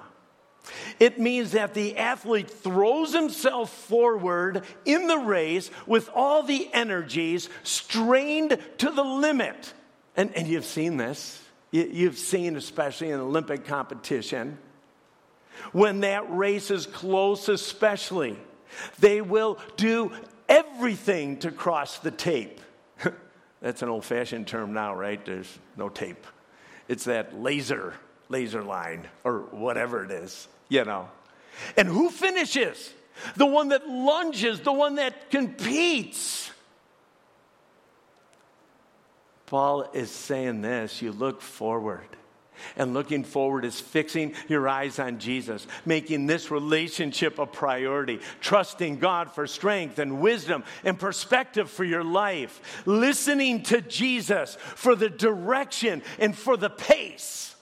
It 0.99 1.19
means 1.19 1.53
that 1.53 1.73
the 1.73 1.97
athlete 1.97 2.49
throws 2.49 3.11
himself 3.11 3.71
forward 3.71 4.63
in 4.85 5.07
the 5.07 5.17
race 5.17 5.71
with 5.87 6.11
all 6.13 6.43
the 6.43 6.69
energies 6.73 7.49
strained 7.63 8.59
to 8.77 8.91
the 8.91 9.03
limit. 9.03 9.73
And, 10.15 10.35
and 10.35 10.47
you've 10.47 10.65
seen 10.65 10.97
this. 10.97 11.41
You've 11.71 12.19
seen, 12.19 12.57
especially 12.57 13.09
in 13.09 13.19
Olympic 13.19 13.65
competition, 13.65 14.59
when 15.71 16.01
that 16.01 16.31
race 16.35 16.69
is 16.69 16.85
close, 16.85 17.49
especially, 17.49 18.37
they 18.99 19.21
will 19.21 19.57
do 19.75 20.11
everything 20.47 21.37
to 21.39 21.51
cross 21.51 21.97
the 21.97 22.11
tape. 22.11 22.61
That's 23.65 23.81
an 23.81 23.89
old 23.89 24.05
fashioned 24.05 24.45
term 24.45 24.73
now, 24.73 24.93
right? 24.93 25.25
There's 25.25 25.57
no 25.75 25.89
tape. 25.89 26.27
It's 26.87 27.05
that 27.05 27.41
laser, 27.41 27.95
laser 28.29 28.61
line, 28.61 29.07
or 29.23 29.39
whatever 29.49 30.05
it 30.05 30.11
is, 30.11 30.47
you 30.69 30.85
know. 30.85 31.09
And 31.75 31.87
who 31.87 32.11
finishes? 32.11 32.93
The 33.35 33.47
one 33.47 33.69
that 33.69 33.89
lunges, 33.89 34.59
the 34.61 34.71
one 34.71 34.97
that 34.97 35.31
competes. 35.31 36.51
Paul 39.47 39.89
is 39.93 40.11
saying 40.11 40.61
this 40.61 41.01
you 41.01 41.11
look 41.11 41.41
forward. 41.41 42.14
And 42.75 42.93
looking 42.93 43.23
forward 43.23 43.65
is 43.65 43.79
fixing 43.79 44.33
your 44.47 44.67
eyes 44.67 44.99
on 44.99 45.19
Jesus, 45.19 45.67
making 45.85 46.27
this 46.27 46.51
relationship 46.51 47.39
a 47.39 47.45
priority, 47.45 48.19
trusting 48.41 48.99
God 48.99 49.31
for 49.31 49.47
strength 49.47 49.99
and 49.99 50.21
wisdom 50.21 50.63
and 50.83 50.99
perspective 50.99 51.69
for 51.69 51.83
your 51.83 52.03
life, 52.03 52.83
listening 52.85 53.63
to 53.63 53.81
Jesus 53.81 54.55
for 54.55 54.95
the 54.95 55.09
direction 55.09 56.01
and 56.19 56.35
for 56.37 56.57
the 56.57 56.69
pace. 56.69 57.55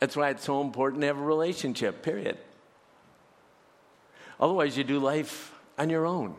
That's 0.00 0.16
why 0.16 0.30
it's 0.30 0.44
so 0.44 0.60
important 0.60 1.00
to 1.00 1.06
have 1.06 1.18
a 1.18 1.22
relationship, 1.22 2.02
period. 2.02 2.38
Otherwise, 4.38 4.76
you 4.76 4.84
do 4.84 4.98
life 4.98 5.52
on 5.78 5.88
your 5.90 6.06
own. 6.06 6.34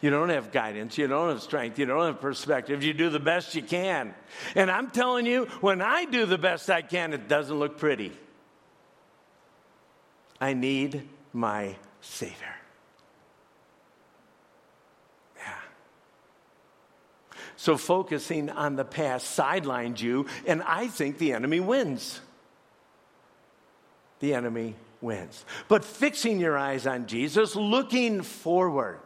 You 0.00 0.10
don't 0.10 0.28
have 0.28 0.52
guidance. 0.52 0.98
You 0.98 1.06
don't 1.06 1.30
have 1.30 1.42
strength. 1.42 1.78
You 1.78 1.86
don't 1.86 2.06
have 2.06 2.20
perspective. 2.20 2.82
You 2.82 2.92
do 2.92 3.10
the 3.10 3.20
best 3.20 3.54
you 3.54 3.62
can. 3.62 4.14
And 4.54 4.70
I'm 4.70 4.90
telling 4.90 5.26
you, 5.26 5.46
when 5.60 5.80
I 5.82 6.04
do 6.04 6.26
the 6.26 6.38
best 6.38 6.70
I 6.70 6.82
can, 6.82 7.12
it 7.12 7.28
doesn't 7.28 7.56
look 7.56 7.78
pretty. 7.78 8.12
I 10.40 10.54
need 10.54 11.08
my 11.32 11.76
Savior. 12.00 12.54
Yeah. 15.36 15.54
So 17.56 17.76
focusing 17.76 18.50
on 18.50 18.76
the 18.76 18.84
past 18.84 19.38
sidelined 19.38 20.00
you, 20.00 20.26
and 20.46 20.62
I 20.62 20.88
think 20.88 21.18
the 21.18 21.32
enemy 21.32 21.60
wins. 21.60 22.20
The 24.20 24.34
enemy 24.34 24.74
wins. 25.00 25.44
But 25.68 25.84
fixing 25.84 26.40
your 26.40 26.56
eyes 26.56 26.86
on 26.86 27.06
Jesus, 27.06 27.54
looking 27.56 28.22
forward, 28.22 29.00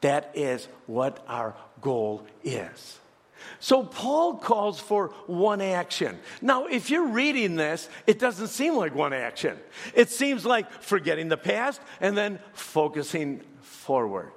that 0.00 0.32
is 0.34 0.68
what 0.86 1.24
our 1.28 1.54
goal 1.80 2.26
is. 2.44 2.98
So 3.60 3.82
Paul 3.82 4.36
calls 4.36 4.78
for 4.78 5.08
one 5.26 5.60
action. 5.60 6.18
Now, 6.42 6.66
if 6.66 6.90
you're 6.90 7.08
reading 7.08 7.56
this, 7.56 7.88
it 8.06 8.18
doesn't 8.18 8.48
seem 8.48 8.74
like 8.74 8.94
one 8.94 9.12
action. 9.12 9.58
It 9.94 10.10
seems 10.10 10.44
like 10.44 10.70
forgetting 10.82 11.28
the 11.28 11.36
past 11.36 11.80
and 12.00 12.16
then 12.16 12.40
focusing 12.52 13.40
forward. 13.62 14.32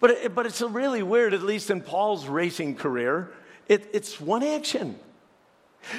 But, 0.00 0.10
it, 0.10 0.34
but 0.34 0.46
it's 0.46 0.60
really 0.60 1.02
weird, 1.02 1.34
at 1.34 1.42
least 1.42 1.70
in 1.70 1.80
Paul's 1.80 2.26
racing 2.26 2.76
career. 2.76 3.32
It, 3.68 3.88
it's 3.92 4.20
one 4.20 4.42
action. 4.42 4.98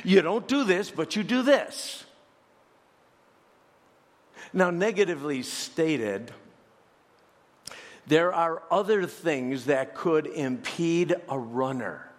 You 0.04 0.22
don't 0.22 0.48
do 0.48 0.64
this, 0.64 0.92
but 0.92 1.16
you 1.16 1.24
do 1.24 1.42
this. 1.42 2.06
Now, 4.54 4.72
negatively 4.72 5.44
stated, 5.44 6.32
there 8.10 8.34
are 8.34 8.64
other 8.72 9.06
things 9.06 9.66
that 9.66 9.94
could 9.94 10.26
impede 10.26 11.16
a 11.30 11.38
runner 11.38 12.10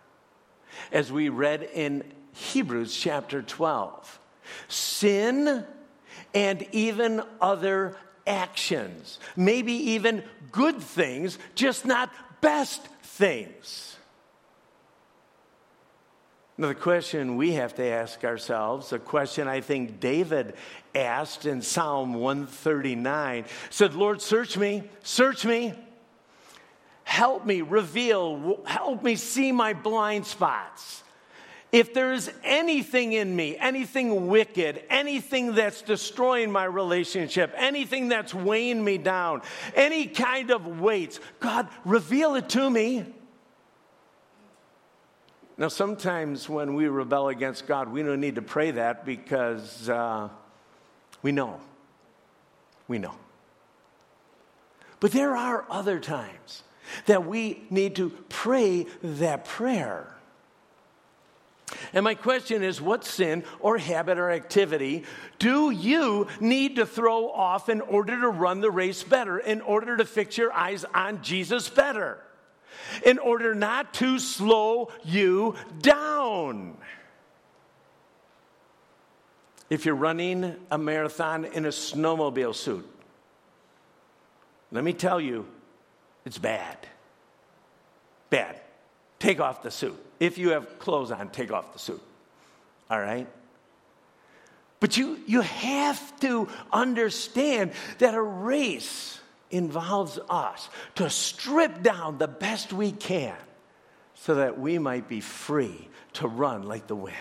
as 0.93 1.11
we 1.11 1.29
read 1.29 1.65
in 1.75 2.05
Hebrews 2.33 2.97
chapter 2.97 3.43
12. 3.43 4.21
Sin 4.69 5.65
and 6.33 6.67
even 6.71 7.23
other 7.41 7.97
actions, 8.25 9.19
maybe 9.37 9.73
even 9.73 10.23
good 10.53 10.81
things, 10.81 11.39
just 11.57 11.85
not 11.85 12.13
best 12.41 12.87
things. 13.03 13.97
Now, 16.61 16.69
the 16.69 16.75
question 16.75 17.37
we 17.37 17.53
have 17.53 17.75
to 17.77 17.85
ask 17.85 18.23
ourselves, 18.23 18.93
a 18.93 18.99
question 18.99 19.49
I 19.49 19.63
think 19.63 19.99
David 19.99 20.57
asked 20.95 21.47
in 21.47 21.63
Psalm 21.63 22.13
139, 22.13 23.47
said, 23.71 23.95
Lord, 23.95 24.21
search 24.21 24.59
me, 24.59 24.83
search 25.03 25.47
me 25.47 25.73
help 27.05 27.47
me 27.47 27.63
reveal, 27.63 28.61
help 28.67 29.03
me 29.03 29.17
see 29.17 29.53
my 29.53 29.73
blind 29.73 30.27
spots. 30.27 31.03
If 31.73 31.95
there 31.95 32.13
is 32.13 32.31
anything 32.45 33.15
in 33.15 33.35
me, 33.35 33.57
anything 33.57 34.27
wicked, 34.29 34.83
anything 34.91 35.55
that's 35.55 35.81
destroying 35.81 36.53
my 36.53 36.65
relationship, 36.65 37.55
anything 37.57 38.09
that's 38.09 38.35
weighing 38.35 38.85
me 38.85 38.99
down, 38.99 39.41
any 39.75 40.09
kind 40.09 40.51
of 40.51 40.79
weights, 40.79 41.21
God, 41.41 41.69
reveal 41.87 42.35
it 42.35 42.51
to 42.51 42.69
me. 42.69 43.07
Now, 45.61 45.69
sometimes 45.69 46.49
when 46.49 46.75
we 46.75 46.89
rebel 46.89 47.29
against 47.29 47.67
God, 47.67 47.93
we 47.93 48.03
don't 48.03 48.19
need 48.19 48.37
to 48.37 48.43
pray 48.43 48.71
that 48.71 49.05
because 49.05 49.91
uh, 49.91 50.31
we 51.21 51.33
know. 51.33 51.61
We 52.89 52.99
know. 52.99 53.15
But 55.01 55.13
there 55.13 55.37
are 55.37 55.67
other 55.69 56.01
times 56.01 56.63
that 57.05 57.27
we 57.27 57.63
need 57.69 57.97
to 57.97 58.09
pray 58.31 58.87
that 59.03 59.45
prayer. 59.45 60.17
And 61.93 62.05
my 62.05 62.15
question 62.15 62.63
is 62.63 62.81
what 62.81 63.05
sin 63.05 63.45
or 63.61 63.77
habit 63.77 64.17
or 64.17 64.31
activity 64.31 65.05
do 65.39 65.71
you 65.71 66.27
need 66.41 66.77
to 66.77 66.87
throw 66.87 67.29
off 67.29 67.69
in 67.69 67.83
order 67.83 68.19
to 68.23 68.29
run 68.31 68.63
the 68.63 68.71
race 68.71 69.03
better, 69.03 69.39
in 69.39 69.61
order 69.61 69.99
to 69.99 70.07
fix 70.07 70.39
your 70.39 70.55
eyes 70.55 70.87
on 70.95 71.23
Jesus 71.23 71.69
better, 71.69 72.19
in 73.05 73.19
order 73.19 73.55
not 73.55 73.95
to 73.95 74.19
slow 74.19 74.91
you 75.05 75.55
down? 75.81 76.77
If 79.69 79.87
you're 79.87 79.95
running 79.95 80.57
a 80.71 80.79
marathon 80.79 81.45
in 81.45 81.65
a 81.65 81.69
snowmobile 81.69 82.55
suit, 82.55 82.89
let 84.73 84.83
me 84.83 84.93
tell 84.93 85.21
you, 85.21 85.47
it's 86.25 86.39
bad. 86.39 86.77
Bad. 88.31 88.61
Take 89.19 89.41
off 89.41 89.63
the 89.63 89.71
suit. 89.71 89.99
If 90.19 90.39
you 90.39 90.51
have 90.51 90.79
clothes 90.79 91.11
on, 91.11 91.31
take 91.31 91.53
off 91.53 91.73
the 91.73 91.79
suit. 91.79 92.03
All 92.91 93.01
right? 93.01 93.29
But 94.81 94.97
you, 94.97 95.21
you 95.27 95.43
have 95.43 96.19
to 96.21 96.49
understand 96.73 97.73
that 97.99 98.15
a 98.15 98.23
race 98.23 99.20
involves 99.51 100.19
us 100.29 100.69
to 100.97 101.11
strip 101.11 101.83
down 101.83 102.19
the 102.19 102.29
best 102.29 102.73
we 102.73 102.93
can 102.93 103.37
so 104.15 104.35
that 104.37 104.59
we 104.59 104.79
might 104.79 105.09
be 105.09 105.21
free 105.21 105.89
to 106.15 106.29
run 106.29 106.63
like 106.63 106.87
the 106.87 106.97
wind. 106.97 107.17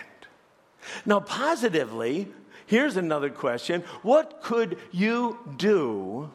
Now, 1.04 1.20
positively, 1.20 2.28
here's 2.66 2.96
another 2.96 3.30
question 3.30 3.82
What 4.02 4.42
could 4.42 4.78
you 4.92 5.38
do 5.56 6.30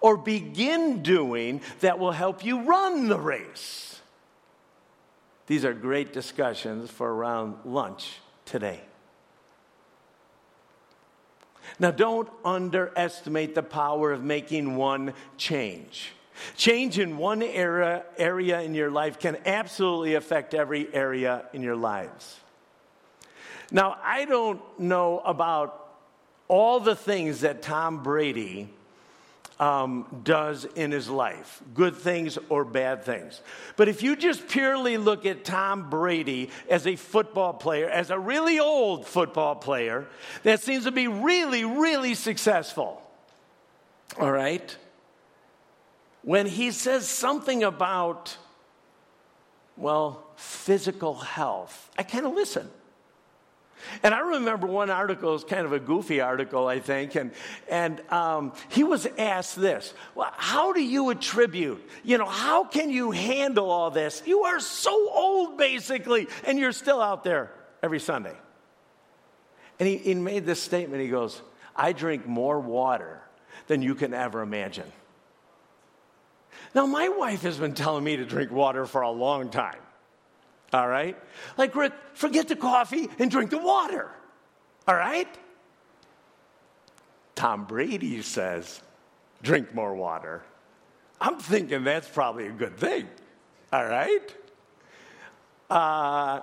or 0.00 0.16
begin 0.16 1.02
doing 1.02 1.60
that 1.80 1.98
will 1.98 2.12
help 2.12 2.44
you 2.44 2.62
run 2.62 3.08
the 3.08 3.18
race? 3.18 4.00
These 5.46 5.64
are 5.64 5.74
great 5.74 6.12
discussions 6.12 6.90
for 6.90 7.12
around 7.12 7.56
lunch 7.64 8.18
today. 8.44 8.80
Now, 11.78 11.90
don't 11.90 12.28
underestimate 12.44 13.54
the 13.54 13.62
power 13.62 14.12
of 14.12 14.22
making 14.22 14.76
one 14.76 15.14
change. 15.36 16.12
Change 16.56 16.98
in 16.98 17.18
one 17.18 17.42
area, 17.42 18.04
area 18.16 18.60
in 18.60 18.74
your 18.74 18.90
life 18.90 19.18
can 19.18 19.36
absolutely 19.46 20.14
affect 20.14 20.54
every 20.54 20.92
area 20.94 21.44
in 21.52 21.62
your 21.62 21.76
lives. 21.76 22.40
Now, 23.70 23.98
I 24.02 24.24
don't 24.24 24.60
know 24.78 25.20
about 25.20 25.88
all 26.48 26.80
the 26.80 26.96
things 26.96 27.42
that 27.42 27.62
Tom 27.62 28.02
Brady 28.02 28.68
um, 29.60 30.06
does 30.24 30.64
in 30.64 30.90
his 30.90 31.08
life, 31.08 31.62
good 31.74 31.94
things 31.94 32.38
or 32.48 32.64
bad 32.64 33.04
things. 33.04 33.42
But 33.76 33.88
if 33.88 34.02
you 34.02 34.16
just 34.16 34.48
purely 34.48 34.96
look 34.96 35.26
at 35.26 35.44
Tom 35.44 35.90
Brady 35.90 36.48
as 36.68 36.86
a 36.86 36.96
football 36.96 37.52
player, 37.52 37.88
as 37.88 38.10
a 38.10 38.18
really 38.18 38.58
old 38.58 39.06
football 39.06 39.54
player 39.54 40.08
that 40.44 40.62
seems 40.62 40.84
to 40.84 40.92
be 40.92 41.08
really, 41.08 41.64
really 41.64 42.14
successful, 42.14 43.02
all 44.18 44.32
right? 44.32 44.74
When 46.22 46.46
he 46.46 46.70
says 46.70 47.06
something 47.06 47.62
about, 47.62 48.38
well, 49.76 50.26
physical 50.36 51.16
health, 51.16 51.90
I 51.98 52.02
kind 52.02 52.24
of 52.24 52.32
listen. 52.32 52.70
And 54.02 54.14
I 54.14 54.20
remember 54.20 54.66
one 54.66 54.90
article, 54.90 55.32
was 55.32 55.44
kind 55.44 55.66
of 55.66 55.72
a 55.72 55.80
goofy 55.80 56.20
article, 56.20 56.66
I 56.66 56.80
think, 56.80 57.14
and, 57.14 57.32
and 57.68 58.00
um, 58.10 58.52
he 58.68 58.84
was 58.84 59.06
asked 59.18 59.56
this 59.56 59.94
well, 60.14 60.32
How 60.36 60.72
do 60.72 60.82
you 60.82 61.10
attribute, 61.10 61.86
you 62.04 62.18
know, 62.18 62.26
how 62.26 62.64
can 62.64 62.90
you 62.90 63.10
handle 63.10 63.70
all 63.70 63.90
this? 63.90 64.22
You 64.26 64.44
are 64.44 64.60
so 64.60 65.10
old, 65.10 65.58
basically, 65.58 66.28
and 66.44 66.58
you're 66.58 66.72
still 66.72 67.00
out 67.00 67.24
there 67.24 67.52
every 67.82 68.00
Sunday. 68.00 68.36
And 69.78 69.88
he, 69.88 69.96
he 69.96 70.14
made 70.14 70.44
this 70.44 70.62
statement 70.62 71.02
he 71.02 71.08
goes, 71.08 71.40
I 71.74 71.92
drink 71.92 72.26
more 72.26 72.60
water 72.60 73.22
than 73.66 73.82
you 73.82 73.94
can 73.94 74.12
ever 74.12 74.42
imagine. 74.42 74.90
Now, 76.74 76.86
my 76.86 77.08
wife 77.08 77.42
has 77.42 77.56
been 77.56 77.74
telling 77.74 78.04
me 78.04 78.16
to 78.16 78.24
drink 78.24 78.50
water 78.50 78.86
for 78.86 79.02
a 79.02 79.10
long 79.10 79.50
time. 79.50 79.78
All 80.72 80.88
right? 80.88 81.16
Like, 81.56 81.74
Rick, 81.74 81.92
forget 82.14 82.48
the 82.48 82.56
coffee 82.56 83.08
and 83.18 83.30
drink 83.30 83.50
the 83.50 83.58
water. 83.58 84.10
All 84.86 84.94
right? 84.94 85.28
Tom 87.34 87.64
Brady 87.64 88.22
says, 88.22 88.80
drink 89.42 89.74
more 89.74 89.94
water. 89.94 90.42
I'm 91.20 91.38
thinking 91.38 91.84
that's 91.84 92.08
probably 92.08 92.46
a 92.46 92.52
good 92.52 92.76
thing. 92.76 93.08
All 93.72 93.84
right? 93.84 94.36
Uh, 95.68 96.40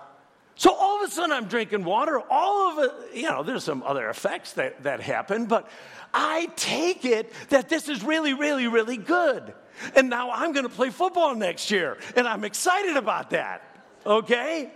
so 0.55 0.73
all 0.73 1.03
of 1.03 1.09
a 1.09 1.13
sudden 1.13 1.31
I'm 1.31 1.45
drinking 1.45 1.83
water. 1.83 2.19
All 2.29 2.71
of 2.71 2.85
it, 2.85 3.15
you 3.15 3.29
know, 3.29 3.43
there's 3.43 3.63
some 3.63 3.83
other 3.83 4.09
effects 4.09 4.53
that, 4.53 4.83
that 4.83 4.99
happen, 5.01 5.45
but 5.45 5.69
I 6.13 6.49
take 6.55 7.05
it 7.05 7.31
that 7.49 7.69
this 7.69 7.89
is 7.89 8.03
really, 8.03 8.33
really, 8.33 8.67
really 8.67 8.97
good. 8.97 9.53
And 9.95 10.09
now 10.09 10.31
I'm 10.31 10.53
going 10.53 10.67
to 10.67 10.73
play 10.73 10.89
football 10.89 11.35
next 11.35 11.69
year, 11.69 11.97
and 12.15 12.27
I'm 12.27 12.43
excited 12.43 12.97
about 12.97 13.29
that 13.31 13.76
okay? 14.07 14.71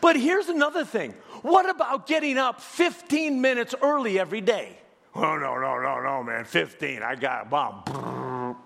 But 0.00 0.16
here's 0.16 0.48
another 0.48 0.84
thing 0.84 1.14
what 1.42 1.68
about 1.68 2.06
getting 2.06 2.38
up 2.38 2.60
15 2.60 3.40
minutes 3.40 3.74
early 3.80 4.18
every 4.18 4.40
day? 4.40 4.78
Oh, 5.14 5.36
no, 5.36 5.58
no, 5.58 5.78
no, 5.80 6.00
no, 6.00 6.22
man, 6.22 6.44
15. 6.44 7.02
I 7.02 7.14
got, 7.14 7.50
bomb. 7.50 8.56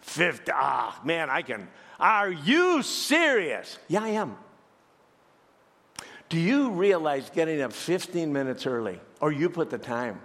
50. 0.00 0.52
Ah, 0.54 1.00
man, 1.04 1.30
I 1.30 1.42
can. 1.42 1.68
Are 1.98 2.30
you 2.30 2.82
serious? 2.82 3.78
Yeah, 3.88 4.02
I 4.02 4.08
am. 4.08 4.36
Do 6.28 6.38
you 6.38 6.70
realize 6.70 7.30
getting 7.30 7.60
up 7.60 7.72
15 7.72 8.32
minutes 8.32 8.66
early, 8.66 9.00
or 9.20 9.32
you 9.32 9.50
put 9.50 9.70
the 9.70 9.78
time, 9.78 10.20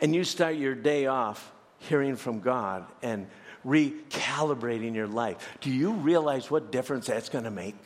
and 0.00 0.14
you 0.14 0.24
start 0.24 0.56
your 0.56 0.74
day 0.74 1.06
off 1.06 1.52
hearing 1.78 2.16
from 2.16 2.40
God 2.40 2.86
and 3.02 3.26
recalibrating 3.66 4.94
your 4.94 5.08
life. 5.08 5.36
Do 5.60 5.70
you 5.70 5.92
realize 5.92 6.50
what 6.50 6.70
difference 6.70 7.06
that's 7.06 7.28
going 7.28 7.44
to 7.44 7.50
make? 7.50 7.76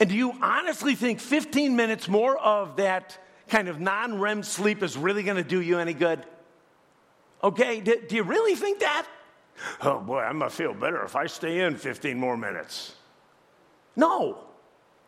And 0.00 0.08
do 0.08 0.14
you 0.14 0.32
honestly 0.42 0.94
think 0.94 1.20
15 1.20 1.76
minutes 1.76 2.08
more 2.08 2.36
of 2.36 2.76
that 2.76 3.18
kind 3.48 3.68
of 3.68 3.80
non 3.80 4.20
REM 4.20 4.42
sleep 4.42 4.82
is 4.82 4.96
really 4.96 5.22
going 5.22 5.36
to 5.36 5.44
do 5.44 5.60
you 5.60 5.78
any 5.78 5.94
good? 5.94 6.24
Okay, 7.42 7.80
do, 7.80 8.00
do 8.08 8.16
you 8.16 8.24
really 8.24 8.54
think 8.54 8.80
that? 8.80 9.06
Oh 9.82 10.00
boy, 10.00 10.20
I'm 10.20 10.38
going 10.38 10.50
to 10.50 10.56
feel 10.56 10.74
better 10.74 11.04
if 11.04 11.16
I 11.16 11.26
stay 11.26 11.60
in 11.60 11.76
15 11.76 12.18
more 12.18 12.36
minutes. 12.36 12.94
No. 13.96 14.38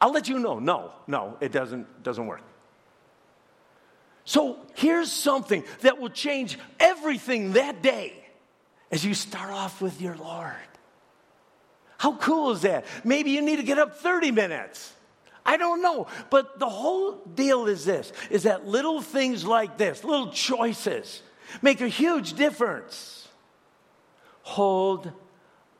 I'll 0.00 0.12
let 0.12 0.28
you 0.28 0.38
know. 0.38 0.58
No, 0.58 0.92
no, 1.06 1.36
it 1.40 1.52
doesn't, 1.52 2.02
doesn't 2.02 2.26
work. 2.26 2.42
So 4.24 4.58
here's 4.74 5.10
something 5.10 5.64
that 5.80 5.98
will 5.98 6.08
change 6.08 6.58
everything 6.78 7.52
that 7.52 7.82
day 7.82 8.19
as 8.90 9.04
you 9.04 9.14
start 9.14 9.50
off 9.50 9.80
with 9.80 10.00
your 10.00 10.16
Lord. 10.16 10.54
How 11.98 12.16
cool 12.16 12.52
is 12.52 12.62
that? 12.62 12.86
Maybe 13.04 13.30
you 13.30 13.42
need 13.42 13.56
to 13.56 13.62
get 13.62 13.78
up 13.78 13.98
30 13.98 14.30
minutes. 14.30 14.92
I 15.44 15.56
don't 15.56 15.82
know. 15.82 16.06
But 16.30 16.58
the 16.58 16.68
whole 16.68 17.16
deal 17.34 17.66
is 17.66 17.84
this 17.84 18.12
is 18.30 18.44
that 18.44 18.66
little 18.66 19.02
things 19.02 19.44
like 19.44 19.76
this, 19.76 20.04
little 20.04 20.30
choices, 20.30 21.22
make 21.62 21.80
a 21.80 21.88
huge 21.88 22.34
difference. 22.34 23.28
Hold 24.42 25.12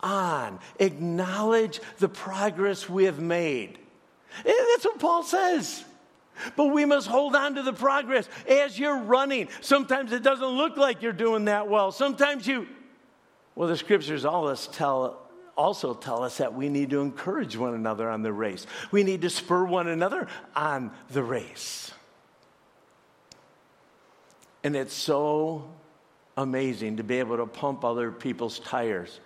on. 0.01 0.61
Acknowledge 0.79 1.81
the 1.99 2.09
progress 2.09 2.89
we 2.89 3.05
have 3.05 3.21
made. 3.21 3.79
Eh, 4.45 4.65
that's 4.73 4.85
what 4.85 4.99
Paul 4.99 5.23
says. 5.23 5.85
But 6.57 6.67
we 6.67 6.85
must 6.85 7.07
hold 7.07 7.37
on 7.37 7.57
to 7.57 7.63
the 7.63 7.73
progress 7.73 8.29
as 8.49 8.79
you're 8.79 8.99
running. 8.99 9.49
Sometimes 9.61 10.13
it 10.13 10.23
doesn't 10.23 10.47
look 10.47 10.77
like 10.77 11.03
you're 11.03 11.13
doing 11.13 11.47
that 11.47 11.69
well. 11.69 11.93
Sometimes 11.93 12.47
you, 12.47 12.67
well, 13.55 13.69
the 13.69 13.77
scriptures 13.77 14.23
tell, 14.23 15.19
also 15.57 15.95
tell 15.95 16.23
us 16.23 16.39
that 16.39 16.55
we 16.55 16.69
need 16.69 16.91
to 16.91 17.01
encourage 17.01 17.57
one 17.57 17.75
another 17.75 18.09
on 18.09 18.23
the 18.23 18.33
race. 18.33 18.67
We 18.91 19.03
need 19.03 19.23
to 19.23 19.31
spur 19.31 19.65
one 19.65 19.89
another 19.89 20.29
on 20.55 20.93
the 21.11 21.23
race. 21.23 21.93
And 24.63 24.77
it's 24.77 24.95
so 24.95 25.71
amazing 26.37 26.99
to 26.99 27.05
be 27.05 27.19
able 27.19 27.39
to 27.39 27.47
pump 27.47 27.85
other 27.85 28.11
people's 28.11 28.59
tires 28.59 29.21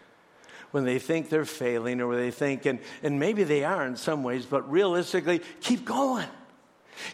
when 0.70 0.84
they 0.84 0.98
think 0.98 1.28
they're 1.28 1.44
failing 1.44 2.00
or 2.00 2.08
when 2.08 2.18
they 2.18 2.32
think, 2.32 2.66
and, 2.66 2.80
and 3.04 3.20
maybe 3.20 3.44
they 3.44 3.62
are 3.62 3.86
in 3.86 3.94
some 3.96 4.24
ways, 4.24 4.44
but 4.44 4.68
realistically, 4.68 5.40
keep 5.60 5.84
going. 5.84 6.26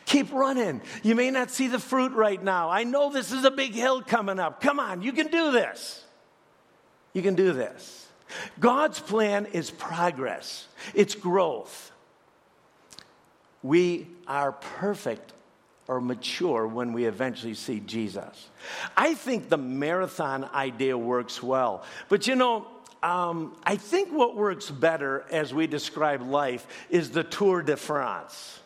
Keep 0.06 0.32
running. 0.32 0.80
You 1.02 1.14
may 1.14 1.30
not 1.30 1.50
see 1.50 1.68
the 1.68 1.78
fruit 1.78 2.12
right 2.12 2.42
now. 2.42 2.70
I 2.70 2.84
know 2.84 3.12
this 3.12 3.32
is 3.32 3.44
a 3.44 3.50
big 3.50 3.72
hill 3.72 4.02
coming 4.02 4.38
up. 4.38 4.60
Come 4.62 4.80
on, 4.80 5.02
you 5.02 5.12
can 5.12 5.26
do 5.26 5.52
this. 5.52 6.04
You 7.12 7.22
can 7.22 7.34
do 7.34 7.52
this. 7.52 8.08
God's 8.58 9.00
plan 9.00 9.46
is 9.46 9.70
progress, 9.70 10.66
it's 10.94 11.14
growth. 11.14 11.92
We 13.62 14.06
are 14.26 14.52
perfect 14.52 15.34
or 15.86 16.00
mature 16.00 16.66
when 16.66 16.92
we 16.92 17.04
eventually 17.04 17.52
see 17.52 17.80
Jesus. 17.80 18.48
I 18.96 19.12
think 19.12 19.48
the 19.48 19.58
marathon 19.58 20.44
idea 20.54 20.96
works 20.96 21.42
well. 21.42 21.84
But 22.08 22.26
you 22.26 22.36
know, 22.36 22.66
um, 23.02 23.56
I 23.64 23.76
think 23.76 24.12
what 24.12 24.36
works 24.36 24.70
better 24.70 25.24
as 25.30 25.52
we 25.52 25.66
describe 25.66 26.22
life 26.22 26.66
is 26.90 27.10
the 27.10 27.24
Tour 27.24 27.62
de 27.62 27.76
France. 27.76 28.60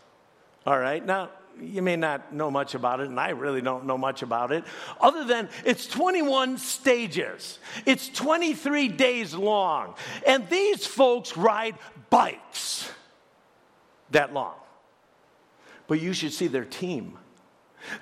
All 0.66 0.78
right? 0.78 1.04
Now, 1.04 1.30
you 1.60 1.82
may 1.82 1.96
not 1.96 2.32
know 2.32 2.50
much 2.50 2.74
about 2.74 3.00
it, 3.00 3.08
and 3.08 3.18
I 3.18 3.30
really 3.30 3.60
don't 3.60 3.86
know 3.86 3.98
much 3.98 4.22
about 4.22 4.52
it, 4.52 4.64
other 5.00 5.24
than 5.24 5.48
it's 5.64 5.86
21 5.86 6.58
stages. 6.58 7.58
It's 7.86 8.08
23 8.08 8.88
days 8.88 9.34
long. 9.34 9.94
And 10.26 10.48
these 10.48 10.86
folks 10.86 11.36
ride 11.36 11.76
bikes 12.10 12.90
that 14.10 14.32
long. 14.32 14.54
But 15.86 16.00
you 16.00 16.12
should 16.12 16.32
see 16.32 16.46
their 16.46 16.64
team. 16.64 17.18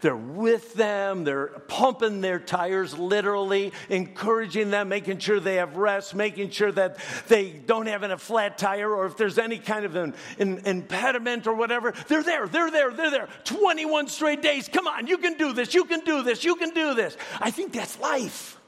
They're 0.01 0.17
with 0.17 0.75
them, 0.75 1.25
they're 1.25 1.49
pumping 1.69 2.21
their 2.21 2.39
tires 2.39 2.97
literally, 2.99 3.73
encouraging 3.89 4.71
them, 4.71 4.89
making 4.89 5.19
sure 5.19 5.41
they 5.41 5.57
have 5.57 5.77
rest, 5.77 6.15
making 6.15 6.51
sure 6.51 6.73
that 6.73 6.99
they 7.29 7.51
don't 7.51 7.87
have 7.87 8.03
a 8.03 8.19
flat 8.19 8.59
tire 8.59 8.91
or 8.93 9.07
if 9.07 9.17
there's 9.17 9.39
any 9.39 9.59
kind 9.59 9.85
of 9.85 9.97
an, 9.97 10.15
an 10.39 10.59
impediment 10.67 11.47
or 11.47 11.55
whatever. 11.55 11.93
They're 12.09 12.23
there, 12.23 12.47
they're 12.47 12.71
there, 12.71 12.93
they're 12.93 13.11
there. 13.11 13.29
21 13.45 14.09
straight 14.09 14.43
days. 14.43 14.69
Come 14.69 14.87
on, 14.87 15.07
you 15.07 15.19
can 15.19 15.37
do 15.37 15.53
this, 15.53 15.75
you 15.75 15.85
can 15.85 16.01
do 16.01 16.23
this, 16.23 16.45
you 16.45 16.57
can 16.57 16.71
do 16.71 16.95
this. 16.95 17.17
I 17.41 17.51
think 17.51 17.73
that's 17.73 17.99
life. 18.01 18.59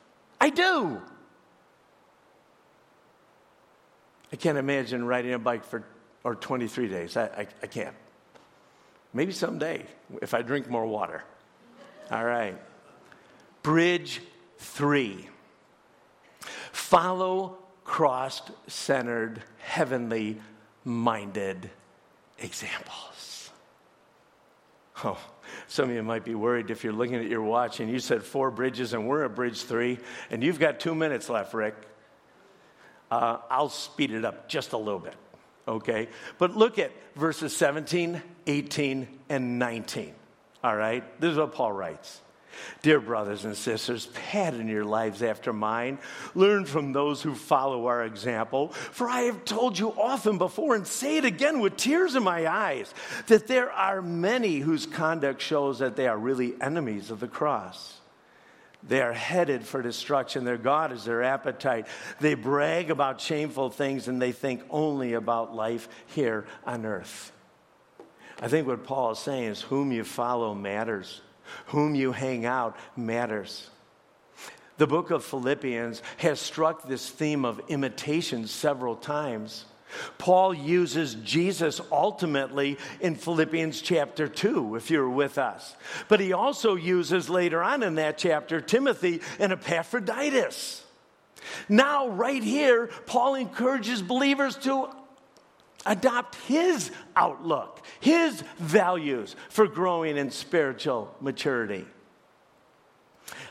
I 0.40 0.50
do. 0.50 1.00
I 4.32 4.36
can't 4.36 4.58
imagine 4.58 5.04
riding 5.04 5.32
a 5.32 5.38
bike 5.38 5.64
for 5.64 5.84
or 6.24 6.34
23 6.34 6.88
days. 6.88 7.16
I, 7.16 7.24
I, 7.24 7.46
I 7.62 7.66
can't. 7.66 7.94
Maybe 9.14 9.32
someday 9.32 9.86
if 10.20 10.34
I 10.34 10.42
drink 10.42 10.68
more 10.68 10.84
water. 10.84 11.22
All 12.10 12.24
right. 12.24 12.58
Bridge 13.62 14.20
three 14.58 15.28
follow 16.72 17.56
cross 17.84 18.42
centered, 18.66 19.42
heavenly 19.58 20.40
minded 20.84 21.70
examples. 22.38 23.50
Oh, 25.04 25.18
some 25.68 25.90
of 25.90 25.94
you 25.94 26.02
might 26.02 26.24
be 26.24 26.34
worried 26.34 26.70
if 26.70 26.82
you're 26.82 26.92
looking 26.92 27.16
at 27.16 27.26
your 27.26 27.42
watch 27.42 27.80
and 27.80 27.90
you 27.90 28.00
said 28.00 28.22
four 28.22 28.50
bridges 28.50 28.92
and 28.92 29.06
we're 29.06 29.24
at 29.24 29.34
bridge 29.34 29.62
three 29.62 29.98
and 30.30 30.42
you've 30.42 30.58
got 30.58 30.80
two 30.80 30.94
minutes 30.94 31.28
left, 31.28 31.54
Rick. 31.54 31.74
Uh, 33.10 33.38
I'll 33.50 33.68
speed 33.68 34.10
it 34.12 34.24
up 34.24 34.48
just 34.48 34.72
a 34.72 34.78
little 34.78 34.98
bit 34.98 35.14
okay? 35.66 36.08
But 36.38 36.56
look 36.56 36.78
at 36.78 36.92
verses 37.16 37.56
17, 37.56 38.22
18, 38.46 39.08
and 39.28 39.58
19, 39.58 40.14
all 40.62 40.76
right? 40.76 41.20
This 41.20 41.32
is 41.32 41.38
what 41.38 41.54
Paul 41.54 41.72
writes. 41.72 42.20
Dear 42.82 43.00
brothers 43.00 43.44
and 43.44 43.56
sisters, 43.56 44.06
pattern 44.06 44.68
your 44.68 44.84
lives 44.84 45.22
after 45.22 45.52
mine. 45.52 45.98
Learn 46.34 46.64
from 46.64 46.92
those 46.92 47.22
who 47.22 47.34
follow 47.34 47.86
our 47.86 48.04
example. 48.04 48.68
For 48.68 49.08
I 49.08 49.22
have 49.22 49.44
told 49.44 49.78
you 49.78 49.90
often 49.90 50.38
before 50.38 50.74
and 50.74 50.86
say 50.86 51.16
it 51.16 51.24
again 51.24 51.60
with 51.60 51.76
tears 51.76 52.14
in 52.14 52.22
my 52.22 52.46
eyes 52.46 52.92
that 53.26 53.46
there 53.46 53.70
are 53.70 54.02
many 54.02 54.58
whose 54.58 54.86
conduct 54.86 55.42
shows 55.42 55.80
that 55.80 55.96
they 55.96 56.06
are 56.06 56.18
really 56.18 56.54
enemies 56.60 57.10
of 57.10 57.20
the 57.20 57.28
cross. 57.28 57.98
They 58.86 59.00
are 59.00 59.12
headed 59.14 59.64
for 59.64 59.80
destruction. 59.80 60.44
Their 60.44 60.58
God 60.58 60.92
is 60.92 61.04
their 61.04 61.22
appetite. 61.22 61.86
They 62.20 62.34
brag 62.34 62.90
about 62.90 63.20
shameful 63.20 63.70
things 63.70 64.08
and 64.08 64.20
they 64.20 64.32
think 64.32 64.62
only 64.68 65.14
about 65.14 65.54
life 65.54 65.88
here 66.06 66.46
on 66.66 66.84
earth. 66.84 67.32
I 68.40 68.48
think 68.48 68.66
what 68.66 68.84
Paul 68.84 69.12
is 69.12 69.18
saying 69.18 69.44
is 69.44 69.62
whom 69.62 69.90
you 69.90 70.04
follow 70.04 70.54
matters, 70.54 71.22
whom 71.66 71.94
you 71.94 72.12
hang 72.12 72.44
out 72.44 72.76
matters. 72.96 73.70
The 74.76 74.86
book 74.86 75.10
of 75.10 75.24
Philippians 75.24 76.02
has 76.18 76.40
struck 76.40 76.86
this 76.86 77.08
theme 77.08 77.44
of 77.44 77.60
imitation 77.68 78.46
several 78.46 78.96
times. 78.96 79.64
Paul 80.18 80.54
uses 80.54 81.14
Jesus 81.16 81.80
ultimately 81.90 82.78
in 83.00 83.14
Philippians 83.14 83.80
chapter 83.80 84.28
2, 84.28 84.76
if 84.76 84.90
you're 84.90 85.08
with 85.08 85.38
us. 85.38 85.74
But 86.08 86.20
he 86.20 86.32
also 86.32 86.74
uses 86.74 87.28
later 87.28 87.62
on 87.62 87.82
in 87.82 87.96
that 87.96 88.18
chapter 88.18 88.60
Timothy 88.60 89.20
and 89.38 89.52
Epaphroditus. 89.52 90.84
Now, 91.68 92.08
right 92.08 92.42
here, 92.42 92.88
Paul 93.06 93.34
encourages 93.34 94.02
believers 94.02 94.56
to 94.58 94.88
adopt 95.86 96.36
his 96.36 96.90
outlook, 97.14 97.84
his 98.00 98.42
values 98.58 99.36
for 99.48 99.66
growing 99.66 100.16
in 100.16 100.30
spiritual 100.30 101.14
maturity. 101.20 101.86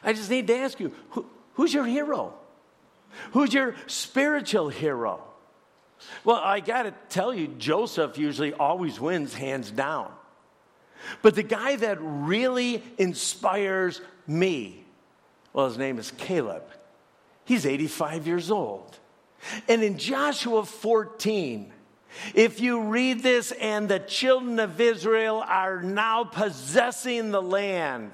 I 0.03 0.13
just 0.13 0.29
need 0.29 0.47
to 0.47 0.55
ask 0.55 0.79
you 0.79 0.91
who, 1.11 1.25
who's 1.53 1.73
your 1.73 1.85
hero? 1.85 2.33
Who's 3.31 3.53
your 3.53 3.75
spiritual 3.87 4.69
hero? 4.69 5.23
Well, 6.23 6.37
I 6.37 6.59
got 6.59 6.83
to 6.83 6.93
tell 7.09 7.33
you, 7.33 7.47
Joseph 7.47 8.17
usually 8.17 8.53
always 8.53 8.99
wins 8.99 9.33
hands 9.33 9.71
down. 9.71 10.11
But 11.21 11.35
the 11.35 11.43
guy 11.43 11.75
that 11.75 11.97
really 12.01 12.81
inspires 12.97 14.01
me, 14.25 14.85
well, 15.51 15.67
his 15.67 15.77
name 15.77 15.99
is 15.99 16.11
Caleb. 16.11 16.63
He's 17.45 17.65
85 17.65 18.25
years 18.25 18.51
old. 18.51 18.97
And 19.67 19.83
in 19.83 19.97
Joshua 19.97 20.63
14, 20.63 21.72
if 22.33 22.59
you 22.59 22.81
read 22.81 23.23
this, 23.23 23.51
and 23.51 23.87
the 23.87 23.99
children 23.99 24.59
of 24.59 24.79
Israel 24.79 25.43
are 25.45 25.81
now 25.81 26.23
possessing 26.23 27.31
the 27.31 27.41
land, 27.41 28.11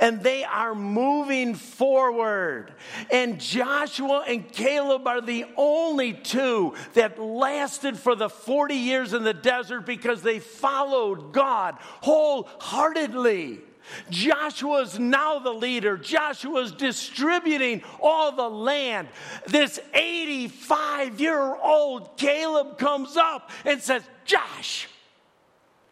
and 0.00 0.22
they 0.22 0.44
are 0.44 0.74
moving 0.74 1.54
forward, 1.54 2.72
and 3.10 3.40
Joshua 3.40 4.24
and 4.26 4.50
Caleb 4.50 5.06
are 5.06 5.20
the 5.20 5.46
only 5.56 6.12
two 6.12 6.74
that 6.94 7.20
lasted 7.20 7.98
for 7.98 8.14
the 8.14 8.28
40 8.28 8.74
years 8.74 9.12
in 9.12 9.24
the 9.24 9.34
desert 9.34 9.86
because 9.86 10.22
they 10.22 10.38
followed 10.38 11.32
God 11.32 11.76
wholeheartedly. 11.80 13.60
Joshua's 14.10 14.98
now 14.98 15.38
the 15.38 15.52
leader. 15.52 15.96
Joshua's 15.96 16.72
distributing 16.72 17.82
all 18.00 18.32
the 18.32 18.48
land. 18.48 19.08
This 19.46 19.78
85 19.92 21.20
year 21.20 21.56
old 21.56 22.16
Caleb 22.16 22.78
comes 22.78 23.16
up 23.16 23.50
and 23.64 23.80
says, 23.80 24.02
Josh, 24.24 24.88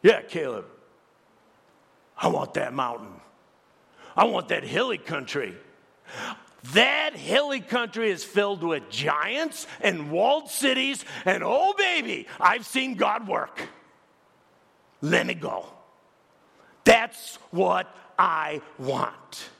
yeah, 0.03 0.23
Caleb, 0.23 0.67
I 2.17 2.29
want 2.29 2.55
that 2.55 2.73
mountain. 2.73 3.21
I 4.17 4.25
want 4.25 4.49
that 4.49 4.65
hilly 4.65 4.99
country. 4.99 5.55
That 6.75 7.17
hilly 7.17 7.61
country 7.61 8.11
is 8.11 8.23
filled 8.23 8.63
with 8.63 8.89
giants 8.89 9.67
and 9.81 10.11
walled 10.11 10.49
cities, 10.49 11.05
and 11.25 11.43
oh, 11.45 11.75
baby, 11.77 12.29
I've 12.39 12.65
seen 12.65 12.95
God 12.95 13.27
work. 13.27 13.69
Let 15.01 15.27
me 15.27 15.35
go. 15.35 15.67
That's 16.85 17.37
what 17.51 17.95
I 18.19 18.61
want. 18.79 19.49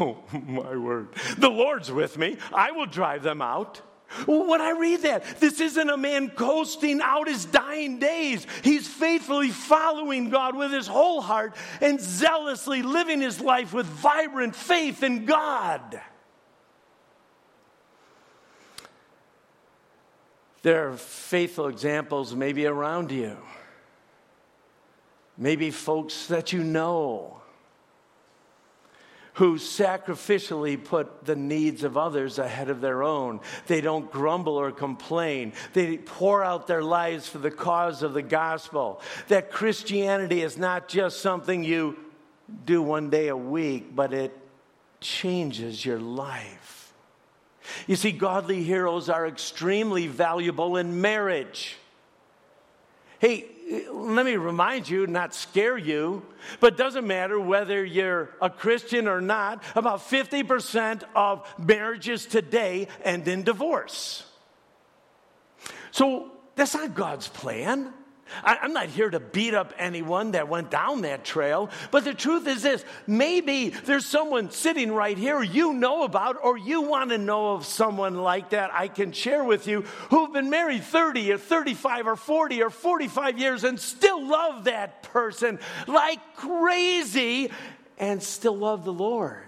Oh, 0.00 0.22
my 0.30 0.76
word. 0.76 1.08
The 1.38 1.48
Lord's 1.48 1.90
with 1.90 2.18
me. 2.18 2.36
I 2.52 2.72
will 2.72 2.84
drive 2.84 3.22
them 3.22 3.40
out. 3.40 3.80
When 4.26 4.60
I 4.60 4.70
read 4.70 5.02
that, 5.02 5.40
this 5.40 5.60
isn't 5.60 5.88
a 5.88 5.96
man 5.96 6.30
coasting 6.30 7.00
out 7.02 7.28
his 7.28 7.44
dying 7.44 7.98
days. 7.98 8.46
He's 8.62 8.88
faithfully 8.88 9.50
following 9.50 10.30
God 10.30 10.56
with 10.56 10.72
his 10.72 10.86
whole 10.86 11.20
heart 11.20 11.54
and 11.80 12.00
zealously 12.00 12.82
living 12.82 13.20
his 13.20 13.40
life 13.40 13.72
with 13.72 13.86
vibrant 13.86 14.56
faith 14.56 15.02
in 15.02 15.26
God. 15.26 16.00
There 20.62 20.88
are 20.88 20.96
faithful 20.96 21.68
examples 21.68 22.34
maybe 22.34 22.66
around 22.66 23.12
you, 23.12 23.36
maybe 25.38 25.70
folks 25.70 26.26
that 26.26 26.52
you 26.52 26.62
know 26.62 27.38
who 29.38 29.56
sacrificially 29.56 30.82
put 30.82 31.24
the 31.24 31.36
needs 31.36 31.84
of 31.84 31.96
others 31.96 32.40
ahead 32.40 32.68
of 32.68 32.80
their 32.80 33.04
own. 33.04 33.38
They 33.68 33.80
don't 33.80 34.10
grumble 34.10 34.56
or 34.56 34.72
complain. 34.72 35.52
They 35.74 35.96
pour 35.96 36.42
out 36.42 36.66
their 36.66 36.82
lives 36.82 37.28
for 37.28 37.38
the 37.38 37.50
cause 37.52 38.02
of 38.02 38.14
the 38.14 38.22
gospel. 38.22 39.00
That 39.28 39.52
Christianity 39.52 40.42
is 40.42 40.58
not 40.58 40.88
just 40.88 41.20
something 41.20 41.62
you 41.62 41.96
do 42.64 42.82
one 42.82 43.10
day 43.10 43.28
a 43.28 43.36
week, 43.36 43.94
but 43.94 44.12
it 44.12 44.36
changes 45.00 45.86
your 45.86 46.00
life. 46.00 46.92
You 47.86 47.94
see, 47.94 48.10
godly 48.10 48.64
heroes 48.64 49.08
are 49.08 49.24
extremely 49.24 50.08
valuable 50.08 50.76
in 50.78 51.00
marriage. 51.00 51.76
Hey, 53.20 53.46
let 53.92 54.24
me 54.24 54.36
remind 54.36 54.88
you, 54.88 55.06
not 55.06 55.34
scare 55.34 55.76
you, 55.76 56.22
but 56.60 56.76
doesn't 56.76 57.06
matter 57.06 57.38
whether 57.38 57.84
you're 57.84 58.30
a 58.40 58.48
Christian 58.48 59.06
or 59.06 59.20
not, 59.20 59.62
about 59.74 60.00
50% 60.00 61.02
of 61.14 61.46
marriages 61.58 62.24
today 62.24 62.88
end 63.02 63.28
in 63.28 63.42
divorce. 63.42 64.24
So 65.90 66.30
that's 66.54 66.74
not 66.74 66.94
God's 66.94 67.28
plan. 67.28 67.92
I, 68.42 68.58
am 68.62 68.72
not 68.72 68.86
here 68.86 69.10
to 69.10 69.20
beat 69.20 69.54
up 69.54 69.72
anyone 69.78 70.32
that 70.32 70.48
went 70.48 70.70
down 70.70 71.02
that 71.02 71.24
trail, 71.24 71.70
but 71.90 72.04
the 72.04 72.14
truth 72.14 72.46
is 72.46 72.62
this 72.62 72.84
maybe 73.06 73.70
there's 73.70 74.06
someone 74.06 74.50
sitting 74.50 74.92
right 74.92 75.16
here 75.16 75.42
you 75.42 75.72
know 75.72 76.04
about, 76.04 76.38
or 76.42 76.56
you 76.56 76.82
want 76.82 77.10
to 77.10 77.18
know 77.18 77.54
of 77.54 77.66
someone 77.66 78.16
like 78.16 78.50
that 78.50 78.70
I 78.72 78.88
can 78.88 79.12
share 79.12 79.44
with 79.44 79.66
you 79.66 79.82
who've 80.10 80.32
been 80.32 80.50
married 80.50 80.84
30 80.84 81.32
or 81.32 81.38
35 81.38 82.06
or 82.06 82.16
40 82.16 82.62
or 82.62 82.70
45 82.70 83.38
years 83.38 83.64
and 83.64 83.78
still 83.78 84.26
love 84.26 84.64
that 84.64 85.02
person 85.02 85.58
like 85.86 86.20
crazy 86.36 87.50
and 87.98 88.22
still 88.22 88.56
love 88.56 88.84
the 88.84 88.92
Lord. 88.92 89.42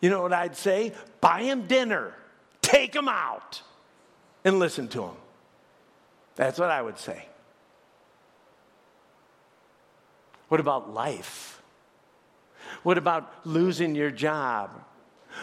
You 0.00 0.08
know 0.08 0.22
what 0.22 0.32
I'd 0.32 0.56
say? 0.56 0.92
Buy 1.20 1.42
him 1.42 1.66
dinner, 1.66 2.14
take 2.62 2.94
him 2.94 3.08
out, 3.08 3.62
and 4.44 4.58
listen 4.58 4.88
to 4.88 5.04
him. 5.04 5.16
That's 6.36 6.58
what 6.58 6.70
I 6.70 6.80
would 6.80 6.98
say. 6.98 7.26
What 10.50 10.58
about 10.58 10.92
life? 10.92 11.62
What 12.82 12.98
about 12.98 13.32
losing 13.46 13.94
your 13.94 14.10
job? 14.10 14.72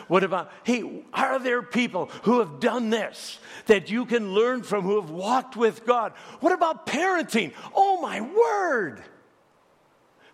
What 0.09 0.25
about, 0.25 0.51
hey, 0.65 0.83
are 1.13 1.39
there 1.39 1.61
people 1.61 2.07
who 2.23 2.39
have 2.39 2.59
done 2.59 2.89
this 2.89 3.39
that 3.67 3.89
you 3.89 4.05
can 4.05 4.33
learn 4.33 4.63
from, 4.63 4.83
who 4.83 4.99
have 4.99 5.09
walked 5.09 5.55
with 5.55 5.85
God? 5.85 6.11
What 6.41 6.51
about 6.51 6.85
parenting? 6.85 7.53
Oh, 7.73 8.01
my 8.01 8.19
word! 8.19 9.01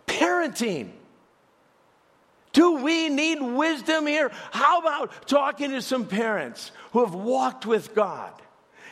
Parenting. 0.07 0.89
Do 2.51 2.78
we 2.78 3.09
need 3.09 3.43
wisdom 3.43 4.07
here? 4.07 4.32
How 4.51 4.80
about 4.80 5.28
talking 5.28 5.69
to 5.69 5.84
some 5.84 6.07
parents 6.07 6.71
who 6.93 7.05
have 7.05 7.13
walked 7.13 7.67
with 7.67 7.93
God 7.93 8.34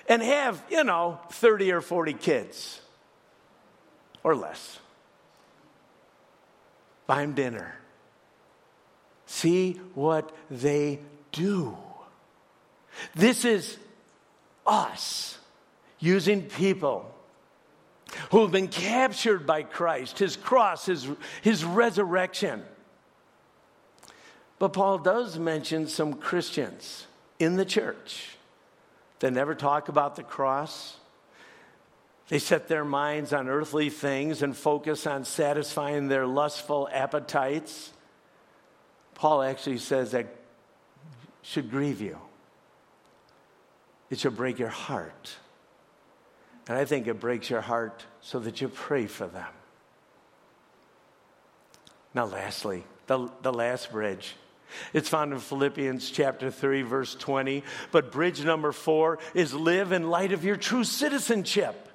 and 0.07 0.21
have, 0.21 0.63
you 0.69 0.83
know, 0.83 1.19
30 1.31 1.71
or 1.71 1.81
40 1.81 2.13
kids 2.13 2.81
or 4.23 4.35
less? 4.35 4.80
Buy 7.11 7.23
them 7.23 7.33
dinner. 7.33 7.75
See 9.25 9.73
what 9.95 10.33
they 10.49 11.01
do. 11.33 11.75
This 13.15 13.43
is 13.43 13.77
us 14.65 15.37
using 15.99 16.43
people 16.43 17.13
who 18.29 18.43
have 18.43 18.51
been 18.53 18.69
captured 18.69 19.45
by 19.45 19.63
Christ, 19.63 20.19
his 20.19 20.37
cross, 20.37 20.85
his, 20.85 21.05
his 21.41 21.65
resurrection. 21.65 22.63
But 24.57 24.71
Paul 24.71 24.97
does 24.99 25.37
mention 25.37 25.87
some 25.87 26.13
Christians 26.13 27.07
in 27.39 27.57
the 27.57 27.65
church 27.65 28.37
that 29.19 29.33
never 29.33 29.53
talk 29.53 29.89
about 29.89 30.15
the 30.15 30.23
cross, 30.23 30.95
they 32.31 32.39
set 32.39 32.69
their 32.69 32.85
minds 32.85 33.33
on 33.33 33.49
earthly 33.49 33.89
things 33.89 34.41
and 34.41 34.55
focus 34.55 35.05
on 35.05 35.25
satisfying 35.25 36.07
their 36.07 36.25
lustful 36.25 36.87
appetites. 36.89 37.91
Paul 39.15 39.41
actually 39.41 39.79
says 39.79 40.11
that 40.11 40.33
should 41.41 41.69
grieve 41.69 41.99
you. 41.99 42.17
It 44.09 44.19
should 44.19 44.37
break 44.37 44.59
your 44.59 44.69
heart. 44.69 45.35
And 46.69 46.77
I 46.77 46.85
think 46.85 47.07
it 47.07 47.19
breaks 47.19 47.49
your 47.49 47.59
heart 47.59 48.05
so 48.21 48.39
that 48.39 48.61
you 48.61 48.69
pray 48.69 49.07
for 49.07 49.27
them. 49.27 49.51
Now, 52.13 52.27
lastly, 52.27 52.85
the, 53.07 53.29
the 53.41 53.51
last 53.51 53.91
bridge. 53.91 54.35
It's 54.93 55.09
found 55.09 55.33
in 55.33 55.39
Philippians 55.39 56.09
chapter 56.09 56.49
3, 56.49 56.83
verse 56.83 57.13
20. 57.13 57.65
But 57.91 58.13
bridge 58.13 58.41
number 58.41 58.71
four 58.71 59.19
is 59.33 59.53
live 59.53 59.91
in 59.91 60.09
light 60.09 60.31
of 60.31 60.45
your 60.45 60.55
true 60.55 60.85
citizenship 60.85 61.89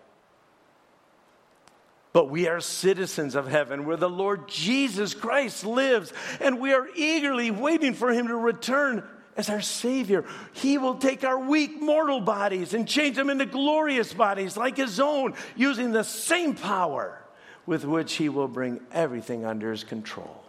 but 2.17 2.31
we 2.31 2.49
are 2.49 2.63
citizens 2.63 3.35
of 3.35 3.47
heaven 3.47 3.85
where 3.85 3.99
the 3.99 4.09
Lord 4.09 4.49
Jesus 4.49 5.13
Christ 5.13 5.67
lives, 5.67 6.15
and 6.41 6.59
we 6.59 6.73
are 6.73 6.89
eagerly 6.97 7.51
waiting 7.51 7.93
for 7.93 8.11
him 8.11 8.29
to 8.29 8.37
return 8.37 9.07
as 9.37 9.51
our 9.51 9.61
Savior. 9.61 10.25
He 10.55 10.79
will 10.79 10.95
take 10.95 11.25
our 11.25 11.39
weak 11.39 11.79
mortal 11.79 12.23
bodies 12.23 12.73
and 12.73 12.89
change 12.89 13.17
them 13.17 13.29
into 13.29 13.45
glorious 13.45 14.15
bodies 14.15 14.57
like 14.57 14.79
his 14.79 14.99
own, 14.99 15.35
using 15.57 15.93
the 15.93 16.05
same 16.05 16.55
power 16.55 17.23
with 17.67 17.85
which 17.85 18.15
he 18.15 18.31
will 18.31 18.49
bring 18.49 18.81
everything 18.93 19.45
under 19.45 19.71
his 19.71 19.85
control. 19.85 20.43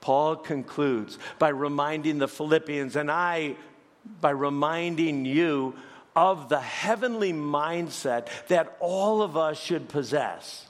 Paul 0.00 0.36
concludes 0.36 1.18
by 1.40 1.48
reminding 1.48 2.18
the 2.18 2.28
Philippians, 2.28 2.94
and 2.94 3.10
I 3.10 3.56
by 4.20 4.30
reminding 4.30 5.24
you 5.24 5.74
of 6.14 6.48
the 6.48 6.60
heavenly 6.60 7.32
mindset 7.32 8.28
that 8.48 8.76
all 8.80 9.22
of 9.22 9.36
us 9.36 9.60
should 9.60 9.88
possess. 9.88 10.66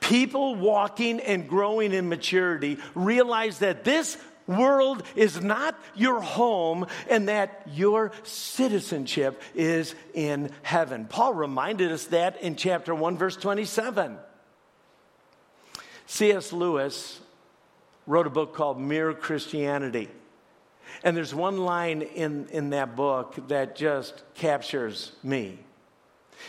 People 0.00 0.56
walking 0.56 1.20
and 1.20 1.48
growing 1.48 1.92
in 1.92 2.08
maturity 2.08 2.78
realize 2.94 3.60
that 3.60 3.84
this 3.84 4.16
world 4.46 5.02
is 5.14 5.40
not 5.40 5.78
your 5.94 6.20
home 6.20 6.86
and 7.08 7.28
that 7.28 7.62
your 7.72 8.10
citizenship 8.24 9.40
is 9.54 9.94
in 10.12 10.50
heaven. 10.62 11.06
Paul 11.06 11.34
reminded 11.34 11.92
us 11.92 12.06
that 12.06 12.42
in 12.42 12.56
chapter 12.56 12.94
1, 12.94 13.16
verse 13.16 13.36
27. 13.36 14.18
C.S. 16.06 16.52
Lewis 16.52 17.20
wrote 18.06 18.26
a 18.26 18.30
book 18.30 18.54
called 18.54 18.80
Mere 18.80 19.14
Christianity. 19.14 20.08
And 21.02 21.16
there's 21.16 21.34
one 21.34 21.58
line 21.58 22.02
in, 22.02 22.48
in 22.50 22.70
that 22.70 22.94
book 22.96 23.48
that 23.48 23.76
just 23.76 24.22
captures 24.34 25.12
me. 25.22 25.58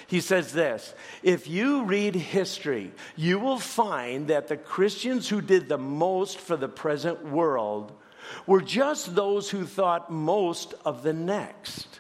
He 0.08 0.22
says 0.22 0.54
this 0.54 0.94
If 1.24 1.48
you 1.48 1.84
read 1.84 2.16
history, 2.16 2.92
you 3.16 3.40
will 3.40 3.60
find 3.60 4.28
that 4.28 4.48
the 4.48 4.58
Christians 4.58 5.30
who 5.30 5.42
did 5.42 5.70
the 5.70 5.78
most 5.78 6.40
for 6.40 6.58
the 6.58 6.70
present 6.70 7.26
world 7.26 7.92
were 8.46 8.62
just 8.62 9.16
those 9.16 9.50
who 9.50 9.66
thought 9.66 10.12
most 10.12 10.74
of 10.86 11.04
the 11.04 11.14
next. 11.14 12.00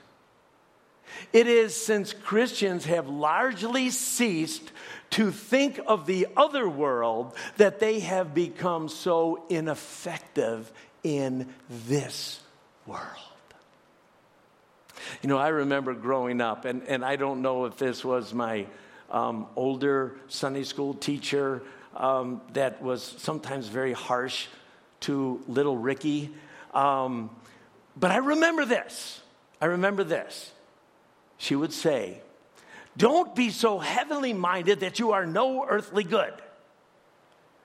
It 1.33 1.47
is 1.47 1.75
since 1.75 2.13
Christians 2.13 2.85
have 2.85 3.07
largely 3.07 3.89
ceased 3.89 4.71
to 5.11 5.31
think 5.31 5.79
of 5.85 6.05
the 6.05 6.27
other 6.35 6.67
world 6.67 7.35
that 7.57 7.79
they 7.79 7.99
have 7.99 8.33
become 8.33 8.89
so 8.89 9.43
ineffective 9.49 10.71
in 11.03 11.53
this 11.69 12.40
world. 12.85 13.01
You 15.21 15.29
know, 15.29 15.37
I 15.37 15.49
remember 15.49 15.93
growing 15.93 16.41
up, 16.41 16.65
and, 16.65 16.83
and 16.83 17.03
I 17.03 17.15
don't 17.15 17.41
know 17.41 17.65
if 17.65 17.77
this 17.77 18.03
was 18.03 18.33
my 18.33 18.67
um, 19.09 19.47
older 19.55 20.15
Sunday 20.27 20.63
school 20.63 20.93
teacher 20.93 21.61
um, 21.95 22.41
that 22.53 22.81
was 22.81 23.03
sometimes 23.03 23.67
very 23.67 23.93
harsh 23.93 24.47
to 25.01 25.41
little 25.47 25.77
Ricky. 25.77 26.31
Um, 26.73 27.29
but 27.97 28.11
I 28.11 28.17
remember 28.17 28.65
this. 28.65 29.21
I 29.59 29.65
remember 29.65 30.03
this. 30.03 30.51
She 31.37 31.55
would 31.55 31.73
say, 31.73 32.21
Don't 32.97 33.35
be 33.35 33.49
so 33.49 33.79
heavenly 33.79 34.33
minded 34.33 34.79
that 34.81 34.99
you 34.99 35.11
are 35.11 35.25
no 35.25 35.65
earthly 35.67 36.03
good. 36.03 36.33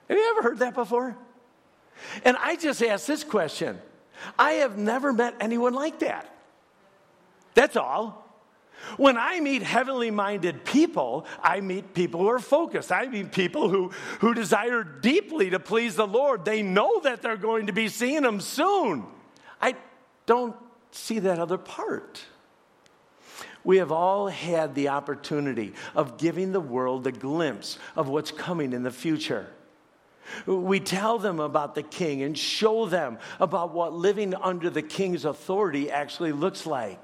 Have 0.09 0.17
you 0.17 0.35
ever 0.37 0.49
heard 0.49 0.59
that 0.59 0.73
before? 0.73 1.15
And 2.23 2.37
I 2.37 2.55
just 2.55 2.81
asked 2.83 3.07
this 3.07 3.23
question 3.23 3.79
I 4.37 4.53
have 4.53 4.77
never 4.77 5.13
met 5.13 5.35
anyone 5.39 5.73
like 5.73 5.99
that. 5.99 6.33
That's 7.53 7.75
all. 7.75 8.23
When 8.95 9.17
I 9.17 9.39
meet 9.39 9.63
heavenly 9.63 10.11
minded 10.11 10.63
people, 10.63 11.25
I 11.41 11.61
meet 11.61 11.93
people 11.93 12.21
who 12.21 12.29
are 12.29 12.39
focused. 12.39 12.91
I 12.91 13.07
meet 13.07 13.31
people 13.31 13.69
who, 13.69 13.89
who 14.19 14.33
desire 14.33 14.83
deeply 14.83 15.49
to 15.49 15.59
please 15.59 15.95
the 15.95 16.07
Lord. 16.07 16.45
They 16.45 16.61
know 16.61 16.99
that 17.01 17.21
they're 17.21 17.37
going 17.37 17.67
to 17.67 17.73
be 17.73 17.89
seeing 17.89 18.23
Him 18.23 18.39
soon. 18.39 19.05
I 19.61 19.75
don't 20.25 20.55
see 20.91 21.19
that 21.19 21.39
other 21.39 21.57
part. 21.57 22.23
We 23.63 23.77
have 23.77 23.91
all 23.91 24.27
had 24.27 24.75
the 24.75 24.89
opportunity 24.89 25.73
of 25.93 26.17
giving 26.17 26.53
the 26.53 26.61
world 26.61 27.05
a 27.07 27.11
glimpse 27.11 27.77
of 27.95 28.07
what's 28.07 28.31
coming 28.31 28.71
in 28.71 28.83
the 28.83 28.91
future. 28.91 29.47
We 30.45 30.79
tell 30.79 31.19
them 31.19 31.39
about 31.39 31.75
the 31.75 31.83
king 31.83 32.21
and 32.23 32.37
show 32.37 32.85
them 32.85 33.17
about 33.39 33.73
what 33.73 33.93
living 33.93 34.33
under 34.35 34.69
the 34.69 34.81
king's 34.81 35.25
authority 35.25 35.91
actually 35.91 36.31
looks 36.31 36.65
like. 36.65 36.99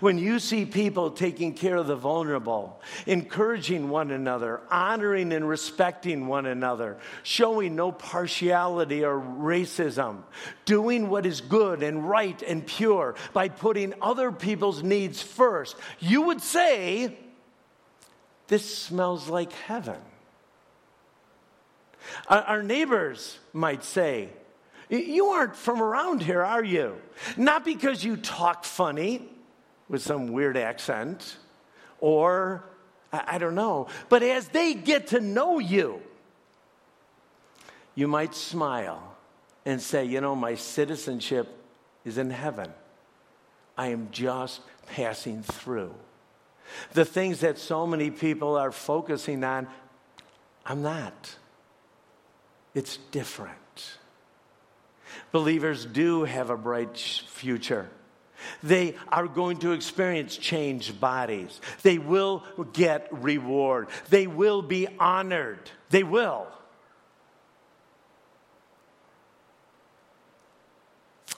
When 0.00 0.18
you 0.18 0.38
see 0.38 0.64
people 0.64 1.10
taking 1.10 1.52
care 1.54 1.76
of 1.76 1.88
the 1.88 1.96
vulnerable, 1.96 2.80
encouraging 3.06 3.88
one 3.88 4.12
another, 4.12 4.60
honoring 4.70 5.32
and 5.32 5.48
respecting 5.48 6.28
one 6.28 6.46
another, 6.46 6.98
showing 7.22 7.74
no 7.74 7.90
partiality 7.90 9.04
or 9.04 9.20
racism, 9.20 10.22
doing 10.64 11.08
what 11.08 11.26
is 11.26 11.40
good 11.40 11.82
and 11.82 12.08
right 12.08 12.40
and 12.42 12.64
pure 12.64 13.16
by 13.32 13.48
putting 13.48 13.94
other 14.00 14.30
people's 14.30 14.82
needs 14.82 15.20
first, 15.20 15.76
you 15.98 16.22
would 16.22 16.40
say, 16.40 17.18
This 18.46 18.78
smells 18.78 19.28
like 19.28 19.52
heaven. 19.52 20.00
Our 22.28 22.62
neighbors 22.62 23.38
might 23.52 23.84
say, 23.84 24.28
You 24.88 25.26
aren't 25.26 25.56
from 25.56 25.82
around 25.82 26.22
here, 26.22 26.42
are 26.42 26.64
you? 26.64 26.96
Not 27.36 27.64
because 27.64 28.04
you 28.04 28.16
talk 28.16 28.64
funny 28.64 29.28
with 29.88 30.02
some 30.02 30.28
weird 30.28 30.56
accent, 30.56 31.36
or 32.00 32.64
I, 33.12 33.38
don't 33.38 33.54
know. 33.54 33.88
But 34.08 34.22
as 34.22 34.48
they 34.48 34.74
get 34.74 35.08
to 35.08 35.20
know 35.20 35.58
you, 35.58 36.02
you 37.94 38.08
might 38.08 38.34
smile 38.34 39.16
and 39.64 39.80
say, 39.80 40.04
You 40.04 40.20
know, 40.20 40.34
my 40.34 40.54
citizenship 40.54 41.48
is 42.04 42.18
in 42.18 42.30
heaven. 42.30 42.72
I 43.76 43.88
am 43.88 44.08
just 44.10 44.60
passing 44.86 45.42
through. 45.42 45.94
The 46.92 47.04
things 47.04 47.40
that 47.40 47.58
so 47.58 47.86
many 47.86 48.10
people 48.10 48.56
are 48.56 48.72
focusing 48.72 49.44
on, 49.44 49.68
I'm 50.64 50.82
not. 50.82 51.36
It's 52.74 52.96
different. 53.10 53.98
Believers 55.32 55.86
do 55.86 56.24
have 56.24 56.50
a 56.50 56.56
bright 56.56 56.98
future. 56.98 57.88
They 58.62 58.96
are 59.08 59.26
going 59.26 59.58
to 59.58 59.72
experience 59.72 60.36
changed 60.36 61.00
bodies. 61.00 61.60
They 61.82 61.98
will 61.98 62.42
get 62.72 63.08
reward. 63.10 63.88
They 64.10 64.26
will 64.26 64.60
be 64.60 64.88
honored. 64.98 65.70
They 65.90 66.02
will. 66.02 66.46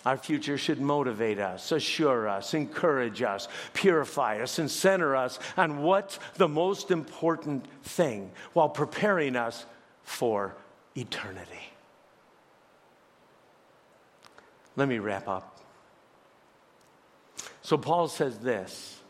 Our 0.04 0.16
future 0.16 0.56
should 0.56 0.80
motivate 0.80 1.40
us, 1.40 1.72
assure 1.72 2.28
us, 2.28 2.54
encourage 2.54 3.22
us, 3.22 3.48
purify 3.74 4.40
us, 4.40 4.60
and 4.60 4.70
center 4.70 5.16
us 5.16 5.40
on 5.56 5.82
what's 5.82 6.20
the 6.36 6.46
most 6.46 6.92
important 6.92 7.66
thing 7.82 8.30
while 8.52 8.68
preparing 8.68 9.34
us 9.34 9.66
for 10.04 10.54
eternity. 10.96 11.72
Let 14.76 14.88
me 14.88 14.98
wrap 14.98 15.28
up. 15.28 15.60
So 17.62 17.76
Paul 17.76 18.08
says 18.08 18.38
this 18.38 19.00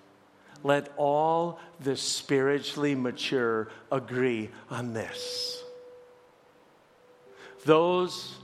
let 0.63 0.93
all 0.97 1.61
the 1.81 1.97
spiritually 1.97 2.95
mature 2.95 3.69
agree 3.93 4.51
on 4.71 4.95
this. 4.95 5.63
Those 7.65 8.37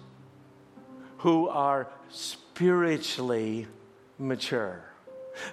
who 1.18 1.48
are 1.48 1.88
spiritually 2.10 3.66
mature. 4.18 4.84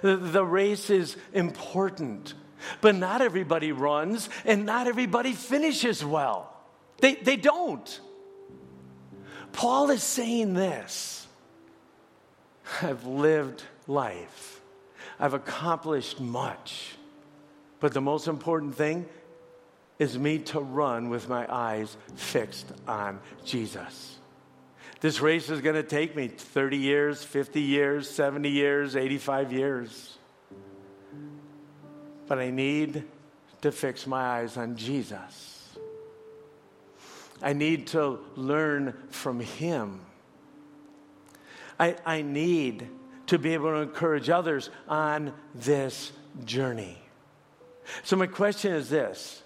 The 0.02 0.44
race 0.44 0.90
is 0.90 1.16
important, 1.32 2.34
but 2.80 2.94
not 2.94 3.22
everybody 3.22 3.72
runs 3.72 4.28
and 4.44 4.66
not 4.66 4.86
everybody 4.86 5.32
finishes 5.32 6.04
well. 6.04 6.49
They, 7.00 7.14
they 7.14 7.36
don't. 7.36 8.00
Paul 9.52 9.90
is 9.90 10.02
saying 10.02 10.54
this 10.54 11.26
I've 12.82 13.04
lived 13.06 13.62
life. 13.86 14.60
I've 15.18 15.34
accomplished 15.34 16.20
much. 16.20 16.94
But 17.80 17.94
the 17.94 18.00
most 18.00 18.28
important 18.28 18.74
thing 18.74 19.06
is 19.98 20.18
me 20.18 20.38
to 20.38 20.60
run 20.60 21.10
with 21.10 21.28
my 21.28 21.46
eyes 21.52 21.96
fixed 22.14 22.66
on 22.86 23.20
Jesus. 23.44 24.18
This 25.00 25.20
race 25.20 25.48
is 25.48 25.60
going 25.62 25.76
to 25.76 25.82
take 25.82 26.14
me 26.14 26.28
30 26.28 26.76
years, 26.76 27.22
50 27.22 27.60
years, 27.60 28.08
70 28.08 28.50
years, 28.50 28.96
85 28.96 29.52
years. 29.52 30.18
But 32.26 32.38
I 32.38 32.50
need 32.50 33.04
to 33.62 33.72
fix 33.72 34.06
my 34.06 34.22
eyes 34.22 34.56
on 34.56 34.76
Jesus. 34.76 35.49
I 37.42 37.52
need 37.52 37.88
to 37.88 38.18
learn 38.36 38.94
from 39.10 39.40
Him. 39.40 40.00
I, 41.78 41.96
I 42.04 42.22
need 42.22 42.88
to 43.28 43.38
be 43.38 43.54
able 43.54 43.70
to 43.70 43.76
encourage 43.76 44.28
others 44.28 44.70
on 44.88 45.32
this 45.54 46.12
journey. 46.44 46.98
So, 48.02 48.16
my 48.16 48.26
question 48.26 48.72
is 48.72 48.90
this 48.90 49.42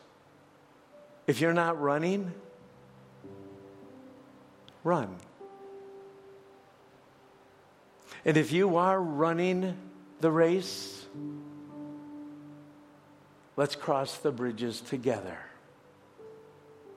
if 1.26 1.40
you're 1.40 1.54
not 1.54 1.80
running, 1.80 2.32
run. 4.82 5.16
And 8.24 8.36
if 8.36 8.52
you 8.52 8.78
are 8.78 9.00
running 9.00 9.76
the 10.20 10.30
race, 10.30 11.04
let's 13.56 13.76
cross 13.76 14.16
the 14.16 14.32
bridges 14.32 14.80
together 14.80 15.38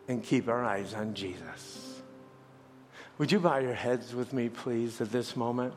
and 0.08 0.24
keep 0.24 0.48
our 0.48 0.64
eyes 0.64 0.94
on 0.94 1.14
Jesus. 1.14 2.02
Would 3.18 3.32
you 3.32 3.40
bow 3.40 3.58
your 3.58 3.74
heads 3.74 4.14
with 4.14 4.32
me, 4.34 4.50
please, 4.50 5.02
at 5.02 5.12
this 5.12 5.36
moment? 5.36 5.74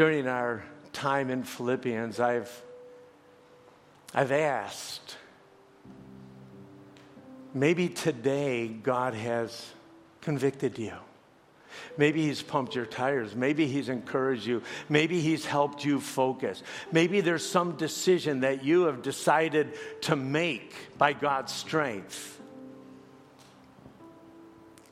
during 0.00 0.26
our 0.26 0.64
time 0.92 1.28
in 1.30 1.42
Philippians, 1.42 2.20
I've, 2.20 2.62
I've 4.14 4.32
asked, 4.32 5.16
maybe 7.52 7.88
today 7.88 8.68
God 8.68 9.14
has 9.14 9.72
convicted 10.20 10.78
you. 10.78 10.94
Maybe 11.96 12.22
he's 12.22 12.42
pumped 12.42 12.74
your 12.74 12.86
tires. 12.86 13.34
Maybe 13.34 13.66
he's 13.66 13.88
encouraged 13.88 14.46
you. 14.46 14.62
Maybe 14.88 15.20
he's 15.20 15.44
helped 15.44 15.84
you 15.84 16.00
focus. 16.00 16.62
Maybe 16.92 17.20
there's 17.20 17.46
some 17.46 17.76
decision 17.76 18.40
that 18.40 18.64
you 18.64 18.82
have 18.84 19.02
decided 19.02 19.74
to 20.02 20.16
make 20.16 20.74
by 20.98 21.12
God's 21.12 21.52
strength. 21.52 22.40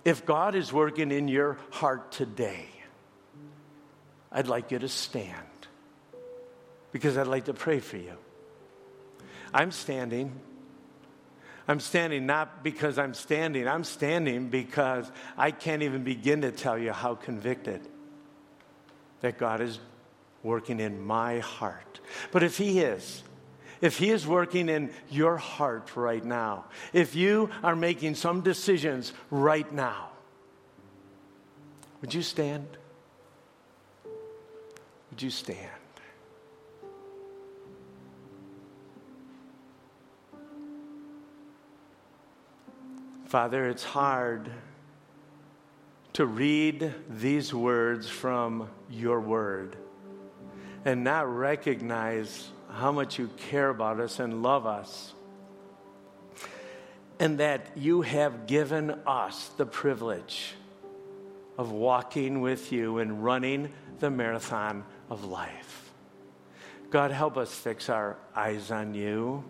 If 0.05 0.25
God 0.25 0.55
is 0.55 0.73
working 0.73 1.11
in 1.11 1.29
your 1.29 1.59
heart 1.71 2.13
today, 2.13 2.67
I'd 4.33 4.47
like 4.47 4.71
you 4.71 4.79
to 4.79 4.89
stand 4.89 5.35
because 6.93 7.19
I'd 7.19 7.27
like 7.27 7.47
to 7.47 7.55
pray 7.55 7.81
for 7.81 7.97
you. 7.97 8.15
I'm 9.53 9.71
standing. 9.71 10.33
I'm 11.69 11.81
standing 11.81 12.25
not 12.25 12.65
because 12.65 12.99
I'm 12.99 13.13
standing, 13.13 13.69
I'm 13.69 13.85
standing 13.85 14.49
because 14.49 15.13
I 15.37 15.51
can't 15.51 15.83
even 15.83 16.03
begin 16.03 16.41
to 16.41 16.51
tell 16.51 16.79
you 16.79 16.93
how 16.93 17.15
convicted 17.15 17.87
that 19.21 19.37
God 19.37 19.61
is 19.61 19.79
working 20.43 20.81
in 20.81 20.99
my 21.01 21.41
heart. 21.41 22.01
But 22.33 22.43
if 22.43 22.57
He 22.57 22.81
is, 22.81 23.23
if 23.83 23.99
He 23.99 24.11
is 24.11 24.27
working 24.27 24.71
in 24.71 24.91
your 25.11 25.37
heart 25.37 25.95
right 25.95 26.25
now, 26.25 26.65
if 26.95 27.15
you 27.15 27.51
are 27.63 27.77
making 27.77 28.15
some 28.15 28.41
decisions 28.41 29.13
right 29.31 29.71
now, 29.71 30.09
would 32.01 32.15
you 32.15 32.23
stand? 32.23 32.67
Would 35.11 35.21
you 35.21 35.31
stand? 35.31 35.78
Father, 43.29 43.69
it's 43.69 43.85
hard 43.85 44.51
to 46.15 46.25
read 46.25 46.95
these 47.11 47.53
words 47.53 48.09
from 48.09 48.71
your 48.89 49.21
word 49.21 49.77
and 50.87 51.05
not 51.05 51.31
recognize 51.31 52.49
how 52.71 52.91
much 52.91 53.19
you 53.19 53.29
care 53.37 53.69
about 53.69 54.01
us 54.01 54.19
and 54.19 54.43
love 54.43 54.65
us. 54.65 55.13
And 57.21 57.37
that 57.37 57.77
you 57.77 58.01
have 58.01 58.47
given 58.47 58.99
us 59.07 59.49
the 59.59 59.67
privilege 59.67 60.55
of 61.59 61.71
walking 61.71 62.41
with 62.41 62.73
you 62.73 62.97
and 62.97 63.23
running 63.23 63.71
the 63.99 64.11
marathon 64.11 64.87
of 65.11 65.27
life. 65.27 65.93
God, 66.89 67.11
help 67.11 67.37
us 67.37 67.53
fix 67.53 67.91
our 67.91 68.17
eyes 68.35 68.71
on 68.71 68.95
you. 68.95 69.45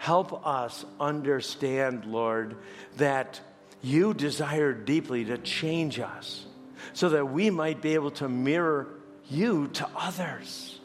Help 0.00 0.46
us 0.46 0.86
understand, 0.98 2.06
Lord, 2.06 2.56
that 2.96 3.38
you 3.82 4.14
desire 4.14 4.72
deeply 4.72 5.26
to 5.26 5.36
change 5.36 6.00
us 6.00 6.46
so 6.94 7.10
that 7.10 7.26
we 7.26 7.50
might 7.50 7.82
be 7.82 7.92
able 7.92 8.10
to 8.12 8.26
mirror 8.26 8.88
you 9.28 9.68
to 9.74 9.86
others. 9.94 10.80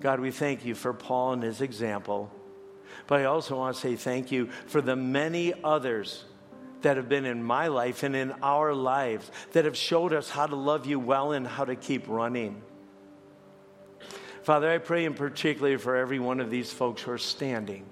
God, 0.00 0.18
we 0.18 0.32
thank 0.32 0.64
you 0.64 0.74
for 0.74 0.92
Paul 0.92 1.34
and 1.34 1.44
his 1.44 1.60
example. 1.60 2.32
But 3.06 3.20
I 3.20 3.26
also 3.26 3.56
want 3.56 3.76
to 3.76 3.80
say 3.80 3.94
thank 3.94 4.32
you 4.32 4.46
for 4.66 4.80
the 4.80 4.96
many 4.96 5.54
others 5.62 6.24
that 6.82 6.96
have 6.96 7.08
been 7.08 7.26
in 7.26 7.44
my 7.44 7.68
life 7.68 8.02
and 8.02 8.16
in 8.16 8.32
our 8.42 8.74
lives 8.74 9.30
that 9.52 9.66
have 9.66 9.76
showed 9.76 10.12
us 10.12 10.28
how 10.28 10.48
to 10.48 10.56
love 10.56 10.84
you 10.84 10.98
well 10.98 11.30
and 11.30 11.46
how 11.46 11.64
to 11.64 11.76
keep 11.76 12.08
running. 12.08 12.60
Father, 14.50 14.68
I 14.68 14.78
pray 14.78 15.04
in 15.04 15.14
particular 15.14 15.78
for 15.78 15.94
every 15.94 16.18
one 16.18 16.40
of 16.40 16.50
these 16.50 16.72
folks 16.72 17.02
who 17.02 17.12
are 17.12 17.18
standing, 17.18 17.86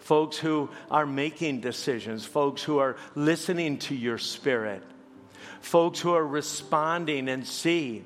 folks 0.00 0.36
who 0.36 0.68
are 0.90 1.06
making 1.06 1.62
decisions, 1.62 2.26
folks 2.26 2.62
who 2.62 2.76
are 2.76 2.96
listening 3.14 3.78
to 3.78 3.94
your 3.94 4.18
spirit, 4.18 4.82
folks 5.62 5.98
who 5.98 6.12
are 6.12 6.26
responding 6.26 7.30
and 7.30 7.46
see 7.46 8.04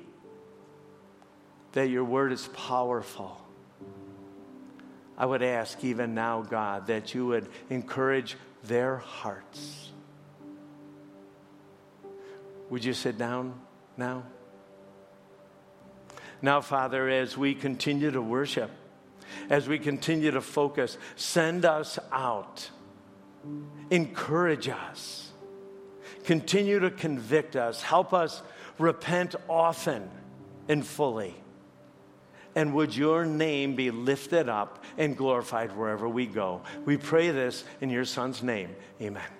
that 1.73 1.89
your 1.89 2.05
word 2.05 2.31
is 2.31 2.47
powerful. 2.53 3.45
I 5.17 5.25
would 5.25 5.43
ask 5.43 5.83
even 5.83 6.15
now, 6.15 6.43
God, 6.43 6.87
that 6.87 7.13
you 7.13 7.25
would 7.25 7.49
encourage 7.69 8.37
their 8.63 8.95
hearts. 8.95 9.89
Would 12.69 12.85
you 12.85 12.93
sit 12.93 13.17
down 13.17 13.59
now? 13.97 14.23
Now, 16.41 16.61
Father, 16.61 17.09
as 17.09 17.37
we 17.37 17.53
continue 17.53 18.11
to 18.11 18.21
worship, 18.21 18.71
as 19.49 19.67
we 19.67 19.79
continue 19.79 20.31
to 20.31 20.41
focus, 20.41 20.97
send 21.15 21.65
us 21.65 21.99
out, 22.11 22.69
encourage 23.89 24.69
us, 24.69 25.31
continue 26.23 26.79
to 26.79 26.91
convict 26.91 27.55
us, 27.55 27.81
help 27.81 28.13
us 28.13 28.41
repent 28.77 29.35
often 29.49 30.09
and 30.67 30.85
fully. 30.85 31.35
And 32.55 32.73
would 32.73 32.95
your 32.95 33.25
name 33.25 33.75
be 33.75 33.91
lifted 33.91 34.49
up 34.49 34.83
and 34.97 35.15
glorified 35.15 35.75
wherever 35.75 36.09
we 36.09 36.25
go? 36.25 36.61
We 36.85 36.97
pray 36.97 37.31
this 37.31 37.63
in 37.79 37.89
your 37.89 38.05
Son's 38.05 38.41
name. 38.41 38.75
Amen. 39.01 39.38